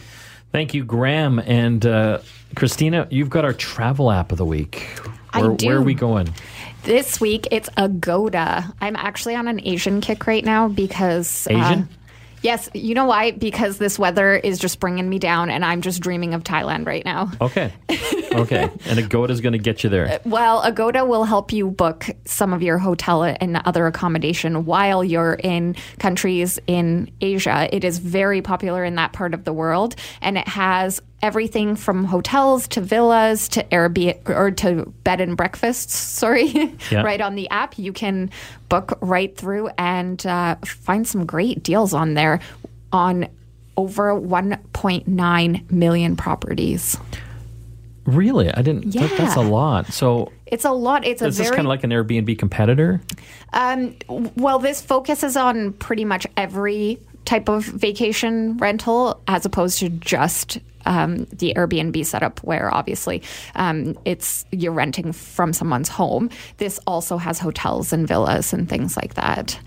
Thank 0.53 0.75
you, 0.75 0.85
Graham. 0.85 1.39
And 1.39 1.85
uh, 1.87 2.21
Christina, 2.57 3.07
you've 3.11 3.31
got 3.31 3.45
our 3.45 3.53
travel 3.53 4.11
app 4.11 4.33
of 4.33 4.39
the 4.39 4.45
week. 4.45 4.89
I 5.33 5.43
Where, 5.43 5.57
do. 5.57 5.67
where 5.67 5.77
are 5.77 5.83
we 5.83 5.95
going? 5.95 6.29
This 6.83 7.21
week 7.21 7.47
it's 7.51 7.69
Agoda. 7.77 8.73
I'm 8.81 8.97
actually 8.97 9.37
on 9.37 9.47
an 9.49 9.61
Asian 9.65 10.01
kick 10.01 10.27
right 10.27 10.45
now 10.45 10.69
because 10.69 11.47
uh, 11.47 11.53
Asian? 11.55 11.89
Yes, 12.43 12.69
you 12.75 12.95
know 12.95 13.05
why? 13.05 13.33
Because 13.33 13.79
this 13.79 13.99
weather 13.99 14.35
is 14.35 14.59
just 14.59 14.81
bringing 14.81 15.09
me 15.09 15.19
down, 15.19 15.51
and 15.51 15.65
I'm 15.65 15.83
just 15.83 16.01
dreaming 16.01 16.35
of 16.35 16.45
Thailand 16.45 16.87
right 16.87 17.05
now. 17.05 17.31
Okay. 17.41 17.73
Okay. 18.33 18.71
and 18.87 18.99
Agoda 18.99 19.33
is 19.33 19.41
going 19.41 19.53
to 19.55 19.59
get 19.59 19.83
you 19.83 19.91
there. 19.91 20.21
Well, 20.31 20.63
Agoda 20.63 21.05
will 21.05 21.25
help 21.25 21.53
you 21.53 21.71
book 21.71 22.07
some 22.25 22.53
of 22.53 22.63
your 22.63 22.79
hotel 22.79 23.25
and 23.25 23.61
other 23.65 23.87
accommodation 23.87 24.65
while 24.65 25.03
you're 25.03 25.35
in 25.35 25.75
countries 25.99 26.59
in 26.69 27.11
Asia. 27.21 27.69
It 27.73 27.83
is 27.83 27.99
very 27.99 28.41
popular 28.41 28.85
in 28.85 28.95
that 28.95 29.13
part 29.13 29.35
of 29.35 29.45
the 29.45 29.53
world, 29.53 29.97
and 30.21 30.39
it 30.39 30.47
has 30.47 31.01
everything 31.23 31.77
from 31.77 32.05
hotels 32.05 32.67
to 32.69 32.81
villas 32.81 33.49
to 33.51 33.63
Airbnb 33.65 34.29
or 34.31 34.51
to 34.53 34.87
bed 35.05 35.21
and 35.21 35.37
breakfasts. 35.37 35.95
Sorry, 36.21 36.75
Yeah. 36.91 37.03
right 37.03 37.21
on 37.21 37.35
the 37.35 37.49
app, 37.51 37.79
you 37.79 37.93
can 37.93 38.31
book 38.69 38.99
right 39.01 39.37
through 39.37 39.69
and 39.79 40.25
uh, 40.27 40.57
find 40.65 41.07
some 41.07 41.27
great 41.27 41.63
deals 41.63 41.93
on 41.95 42.15
there 42.15 42.41
on 42.93 43.29
over 43.77 44.13
1.9 44.15 45.71
million 45.71 46.17
properties. 46.17 46.97
Really? 48.05 48.51
I 48.53 48.63
didn't. 48.63 48.93
That, 48.93 49.17
that's 49.17 49.37
a 49.37 49.41
lot. 49.41 49.87
So 49.93 50.33
It's 50.47 50.65
a 50.65 50.73
lot. 50.73 51.07
It's 51.07 51.23
a 51.23 51.27
is 51.27 51.37
this 51.39 51.49
very 51.49 51.57
kind 51.57 51.67
of 51.67 51.69
like 51.69 51.85
an 51.85 51.91
Airbnb 51.91 52.39
competitor? 52.39 53.01
Um, 53.53 53.95
well, 54.09 54.59
this 54.59 54.81
focuses 54.81 55.37
on 55.37 55.75
pretty 55.75 56.05
much 56.05 56.27
every 56.37 56.99
type 57.25 57.49
of 57.49 57.65
vacation 57.65 58.57
rental 58.57 59.21
as 59.29 59.45
opposed 59.45 59.79
to 59.81 59.89
just 59.91 60.59
um, 60.87 61.27
the 61.27 61.55
Airbnb 61.57 62.05
setup, 62.07 62.41
where 62.41 62.73
obviously 62.75 63.23
um, 63.55 63.99
it's 64.05 64.45
you're 64.51 64.73
renting 64.73 65.13
from 65.13 65.53
someone's 65.53 65.89
home. 65.89 66.31
This 66.59 66.79
also 66.87 67.17
has 67.17 67.39
hotels 67.39 67.93
and 67.93 68.07
villas 68.07 68.53
and 68.53 68.69
things 68.69 68.97
like 68.97 69.15
that. 69.15 69.59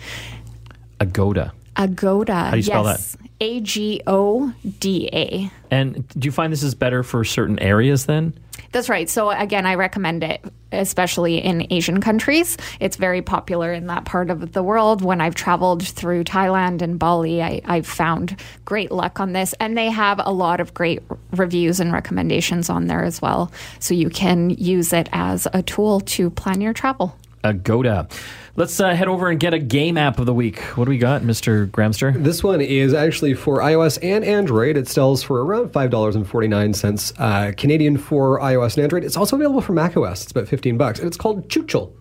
Agoda. 0.99 1.52
Agoda. 1.76 2.34
How 2.34 2.52
do 2.52 2.58
you 2.58 2.63
spell 2.63 2.86
yes. 2.86 3.17
A 3.41 3.60
G 3.62 4.02
O 4.08 4.54
D 4.80 5.10
A. 5.12 5.52
And 5.71 6.08
do 6.10 6.28
you 6.28 6.32
find 6.32 6.54
this 6.54 6.63
is 6.63 6.76
better 6.76 7.04
for 7.04 7.23
certain 7.23 7.60
areas 7.60 8.06
then? 8.06 8.34
That's 8.73 8.89
right. 8.89 9.07
So 9.07 9.29
again, 9.29 9.67
I 9.67 9.75
recommend 9.75 10.23
it, 10.23 10.43
especially 10.71 11.38
in 11.38 11.67
Asian 11.71 12.01
countries. 12.01 12.57
It's 12.79 12.97
very 12.97 13.21
popular 13.21 13.71
in 13.71 13.86
that 13.86 14.03
part 14.03 14.31
of 14.31 14.51
the 14.51 14.63
world. 14.63 15.03
When 15.03 15.21
I've 15.21 15.36
traveled 15.36 15.88
through 15.88 16.23
Thailand 16.23 16.81
and 16.81 16.97
Bali, 16.97 17.43
I, 17.43 17.62
I've 17.65 17.86
found 17.86 18.41
great 18.65 18.91
luck 18.91 19.19
on 19.19 19.33
this, 19.33 19.53
and 19.59 19.77
they 19.77 19.91
have 19.91 20.19
a 20.25 20.33
lot 20.33 20.59
of 20.59 20.73
great 20.73 21.03
reviews 21.33 21.79
and 21.79 21.93
recommendations 21.93 22.67
on 22.67 22.88
there 22.88 23.03
as 23.03 23.21
well. 23.21 23.51
So 23.77 23.93
you 23.93 24.09
can 24.09 24.49
use 24.49 24.91
it 24.91 25.07
as 25.13 25.47
a 25.53 25.61
tool 25.61 25.99
to 26.01 26.32
plan 26.32 26.59
your 26.59 26.74
travel. 26.74 27.15
Agoda. 27.44 28.10
Let's 28.56 28.80
uh, 28.80 28.94
head 28.94 29.08
over 29.08 29.30
and 29.30 29.39
get 29.39 29.54
a 29.54 29.60
game 29.60 29.98
app 29.98 30.20
of 30.20 30.26
the 30.28 30.34
week. 30.34 30.60
What 30.78 30.86
do 30.86 30.89
we 30.91 30.98
got, 31.00 31.24
Mr. 31.24 31.68
Gramster? 31.72 32.14
This 32.24 32.44
one 32.44 32.62
is 32.62 32.94
actually 32.94 33.34
for 33.34 33.58
iOS 33.60 33.98
and 34.04 34.24
Android. 34.24 34.78
It 34.78 34.88
sells 34.88 35.24
for 35.24 35.44
around 35.44 35.72
five 35.74 35.89
dollars 35.89 36.16
and 36.16 36.28
forty 36.28 36.48
nine 36.48 36.74
cents 36.74 37.12
uh, 37.18 37.52
Canadian 37.58 37.98
for 37.98 38.39
iOS 38.39 38.76
and 38.76 38.84
Android. 38.84 39.04
It's 39.04 39.18
also 39.18 39.36
available 39.36 39.62
for 39.62 39.74
macOS. 39.74 40.22
It's 40.24 40.32
about 40.32 40.48
fifteen 40.48 40.78
bucks, 40.78 41.00
and 41.00 41.08
it's 41.08 41.18
called 41.18 41.50
Chuchel. 41.50 41.91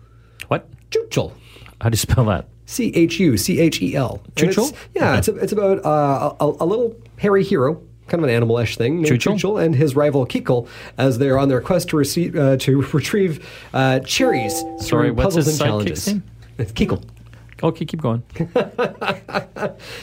What? 0.47 0.67
Chuchel. 0.91 1.33
How 1.81 1.89
do 1.89 1.93
you 1.93 1.97
spell 1.97 2.25
that? 2.25 2.47
C 2.65 2.91
H 2.95 3.19
U 3.19 3.35
C 3.35 3.59
H 3.59 3.81
E 3.81 3.95
L. 3.95 4.21
Chuchel? 4.35 4.69
it's- 4.69 4.73
Yeah, 4.93 5.17
it's, 5.17 5.27
a, 5.27 5.35
it's 5.37 5.51
about 5.51 5.83
uh, 5.83 6.35
a, 6.39 6.45
a 6.63 6.65
little 6.65 6.95
hairy 7.17 7.43
hero, 7.43 7.81
kind 8.13 8.23
of 8.23 8.29
an 8.29 8.35
animal-ish 8.35 8.77
thing, 8.77 9.01
named? 9.01 9.19
Chuchel 9.19 9.59
and 9.63 9.73
his 9.73 9.95
rival 9.95 10.23
Kikil, 10.27 10.67
as 10.99 11.17
they're 11.17 11.39
on 11.39 11.49
their 11.49 11.61
quest 11.61 11.89
to 11.89 11.97
receive 11.97 12.35
uh, 12.35 12.57
to 12.57 12.81
retrieve 12.93 13.43
uh, 13.73 13.99
cherries 14.01 14.53
Sorry, 14.77 15.07
through 15.09 15.13
what's 15.15 15.35
puzzles 15.35 15.45
his 15.47 15.59
and 15.61 15.69
sidekick's 15.71 16.05
challenges. 16.05 16.07
name? 16.07 16.23
It's 16.59 16.71
Kikil. 16.71 17.03
Okay, 17.63 17.85
keep 17.85 18.01
going. 18.01 18.21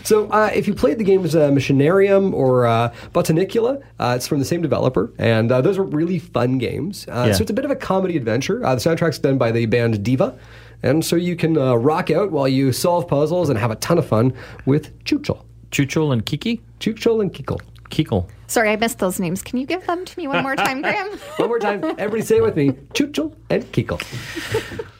So, 0.02 0.28
uh, 0.30 0.50
if 0.54 0.66
you 0.66 0.74
played 0.74 0.98
the 0.98 1.04
games 1.04 1.36
uh, 1.36 1.50
Machinarium 1.50 2.32
or 2.32 2.66
uh, 2.66 2.92
Botanicula, 3.12 3.82
uh, 3.98 4.14
it's 4.16 4.26
from 4.26 4.38
the 4.38 4.44
same 4.44 4.62
developer, 4.62 5.12
and 5.18 5.52
uh, 5.52 5.61
those 5.61 5.78
are 5.78 5.82
really 5.84 6.18
fun 6.18 6.58
games. 6.58 7.06
Uh, 7.06 7.26
Yeah. 7.28 7.32
So, 7.34 7.42
it's 7.42 7.50
a 7.50 7.54
bit 7.54 7.64
of 7.64 7.70
a 7.70 7.76
comedy 7.76 8.16
adventure. 8.16 8.64
Uh, 8.64 8.74
the 8.74 8.80
soundtrack's 8.80 9.18
done 9.18 9.38
by 9.38 9.52
the 9.52 9.66
band 9.66 9.96
DVA, 10.00 10.36
and 10.82 11.04
so 11.04 11.14
you 11.16 11.36
can 11.36 11.56
uh, 11.58 11.74
rock 11.74 12.11
out 12.11 12.30
while 12.32 12.48
you 12.48 12.72
solve 12.72 13.06
puzzles 13.06 13.50
and 13.50 13.58
have 13.58 13.70
a 13.70 13.76
ton 13.76 13.98
of 13.98 14.06
fun 14.06 14.32
with 14.64 14.98
Chuchel. 15.04 15.44
Chuchel 15.70 16.12
and 16.12 16.24
Kiki? 16.24 16.62
Chuchel 16.80 17.20
and 17.20 17.32
Kikil. 17.32 17.61
Kikil. 17.91 18.28
Sorry, 18.47 18.70
I 18.70 18.76
missed 18.76 18.99
those 18.99 19.20
names. 19.20 19.43
Can 19.43 19.59
you 19.59 19.66
give 19.66 19.86
them 19.86 20.05
to 20.05 20.18
me 20.18 20.26
one 20.26 20.43
more 20.43 20.57
time, 20.57 20.82
Graham? 20.82 21.09
One 21.36 21.49
more 21.49 21.59
time, 21.59 21.84
everybody 21.84 22.22
say 22.22 22.38
it 22.38 22.43
with 22.43 22.57
me 22.57 22.72
Chuchel 22.95 23.34
and 23.49 23.62
Kikil. 23.72 24.01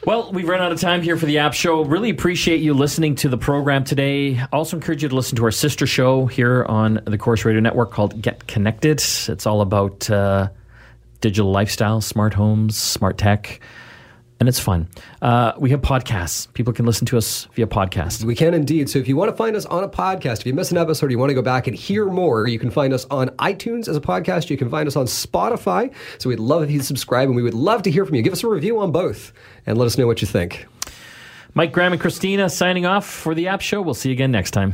Well, 0.05 0.31
we've 0.31 0.47
run 0.47 0.61
out 0.61 0.71
of 0.71 0.79
time 0.79 1.01
here 1.01 1.17
for 1.17 1.25
the 1.25 1.37
app 1.39 1.53
show. 1.53 1.83
Really 1.83 2.09
appreciate 2.09 2.61
you 2.61 2.73
listening 2.73 3.15
to 3.15 3.29
the 3.29 3.37
program 3.37 3.83
today. 3.83 4.41
Also 4.51 4.77
encourage 4.77 5.03
you 5.03 5.09
to 5.09 5.15
listen 5.15 5.35
to 5.35 5.43
our 5.45 5.51
sister 5.51 5.85
show 5.85 6.25
here 6.25 6.65
on 6.65 7.01
the 7.05 7.17
Corus 7.17 7.45
Radio 7.45 7.61
Network 7.61 7.91
called 7.91 8.19
Get 8.21 8.47
Connected. 8.47 9.01
It's 9.01 9.45
all 9.45 9.61
about 9.61 10.09
uh, 10.09 10.49
digital 11.19 11.51
lifestyle, 11.51 12.01
smart 12.01 12.33
homes, 12.33 12.77
smart 12.77 13.17
tech, 13.17 13.59
and 14.41 14.49
it's 14.49 14.59
fun. 14.59 14.87
Uh, 15.21 15.53
we 15.59 15.69
have 15.69 15.81
podcasts. 15.81 16.51
People 16.53 16.73
can 16.73 16.83
listen 16.83 17.05
to 17.05 17.15
us 17.15 17.47
via 17.53 17.67
podcast. 17.67 18.23
We 18.23 18.33
can 18.33 18.55
indeed. 18.55 18.89
So 18.89 18.97
if 18.97 19.07
you 19.07 19.15
want 19.15 19.29
to 19.29 19.37
find 19.37 19.55
us 19.55 19.67
on 19.67 19.83
a 19.83 19.87
podcast, 19.87 20.39
if 20.39 20.47
you 20.47 20.53
miss 20.55 20.71
an 20.71 20.79
episode, 20.79 21.05
or 21.05 21.09
you 21.11 21.19
want 21.19 21.29
to 21.29 21.35
go 21.35 21.43
back 21.43 21.67
and 21.67 21.75
hear 21.75 22.07
more, 22.07 22.47
you 22.47 22.57
can 22.57 22.71
find 22.71 22.91
us 22.91 23.05
on 23.11 23.29
iTunes 23.37 23.87
as 23.87 23.95
a 23.95 24.01
podcast. 24.01 24.49
You 24.49 24.57
can 24.57 24.67
find 24.67 24.87
us 24.87 24.95
on 24.95 25.05
Spotify. 25.05 25.93
So 26.17 26.27
we'd 26.29 26.39
love 26.39 26.63
if 26.63 26.71
you 26.71 26.81
subscribe, 26.81 27.27
and 27.27 27.35
we 27.35 27.43
would 27.43 27.53
love 27.53 27.83
to 27.83 27.91
hear 27.91 28.03
from 28.03 28.15
you. 28.15 28.23
Give 28.23 28.33
us 28.33 28.43
a 28.43 28.47
review 28.47 28.79
on 28.79 28.91
both, 28.91 29.31
and 29.67 29.77
let 29.77 29.85
us 29.85 29.95
know 29.95 30.07
what 30.07 30.23
you 30.23 30.27
think. 30.27 30.65
Mike 31.53 31.71
Graham 31.71 31.91
and 31.91 32.01
Christina 32.01 32.49
signing 32.49 32.87
off 32.87 33.05
for 33.05 33.35
the 33.35 33.47
app 33.47 33.61
show. 33.61 33.79
We'll 33.79 33.93
see 33.93 34.09
you 34.09 34.13
again 34.13 34.31
next 34.31 34.51
time. 34.51 34.73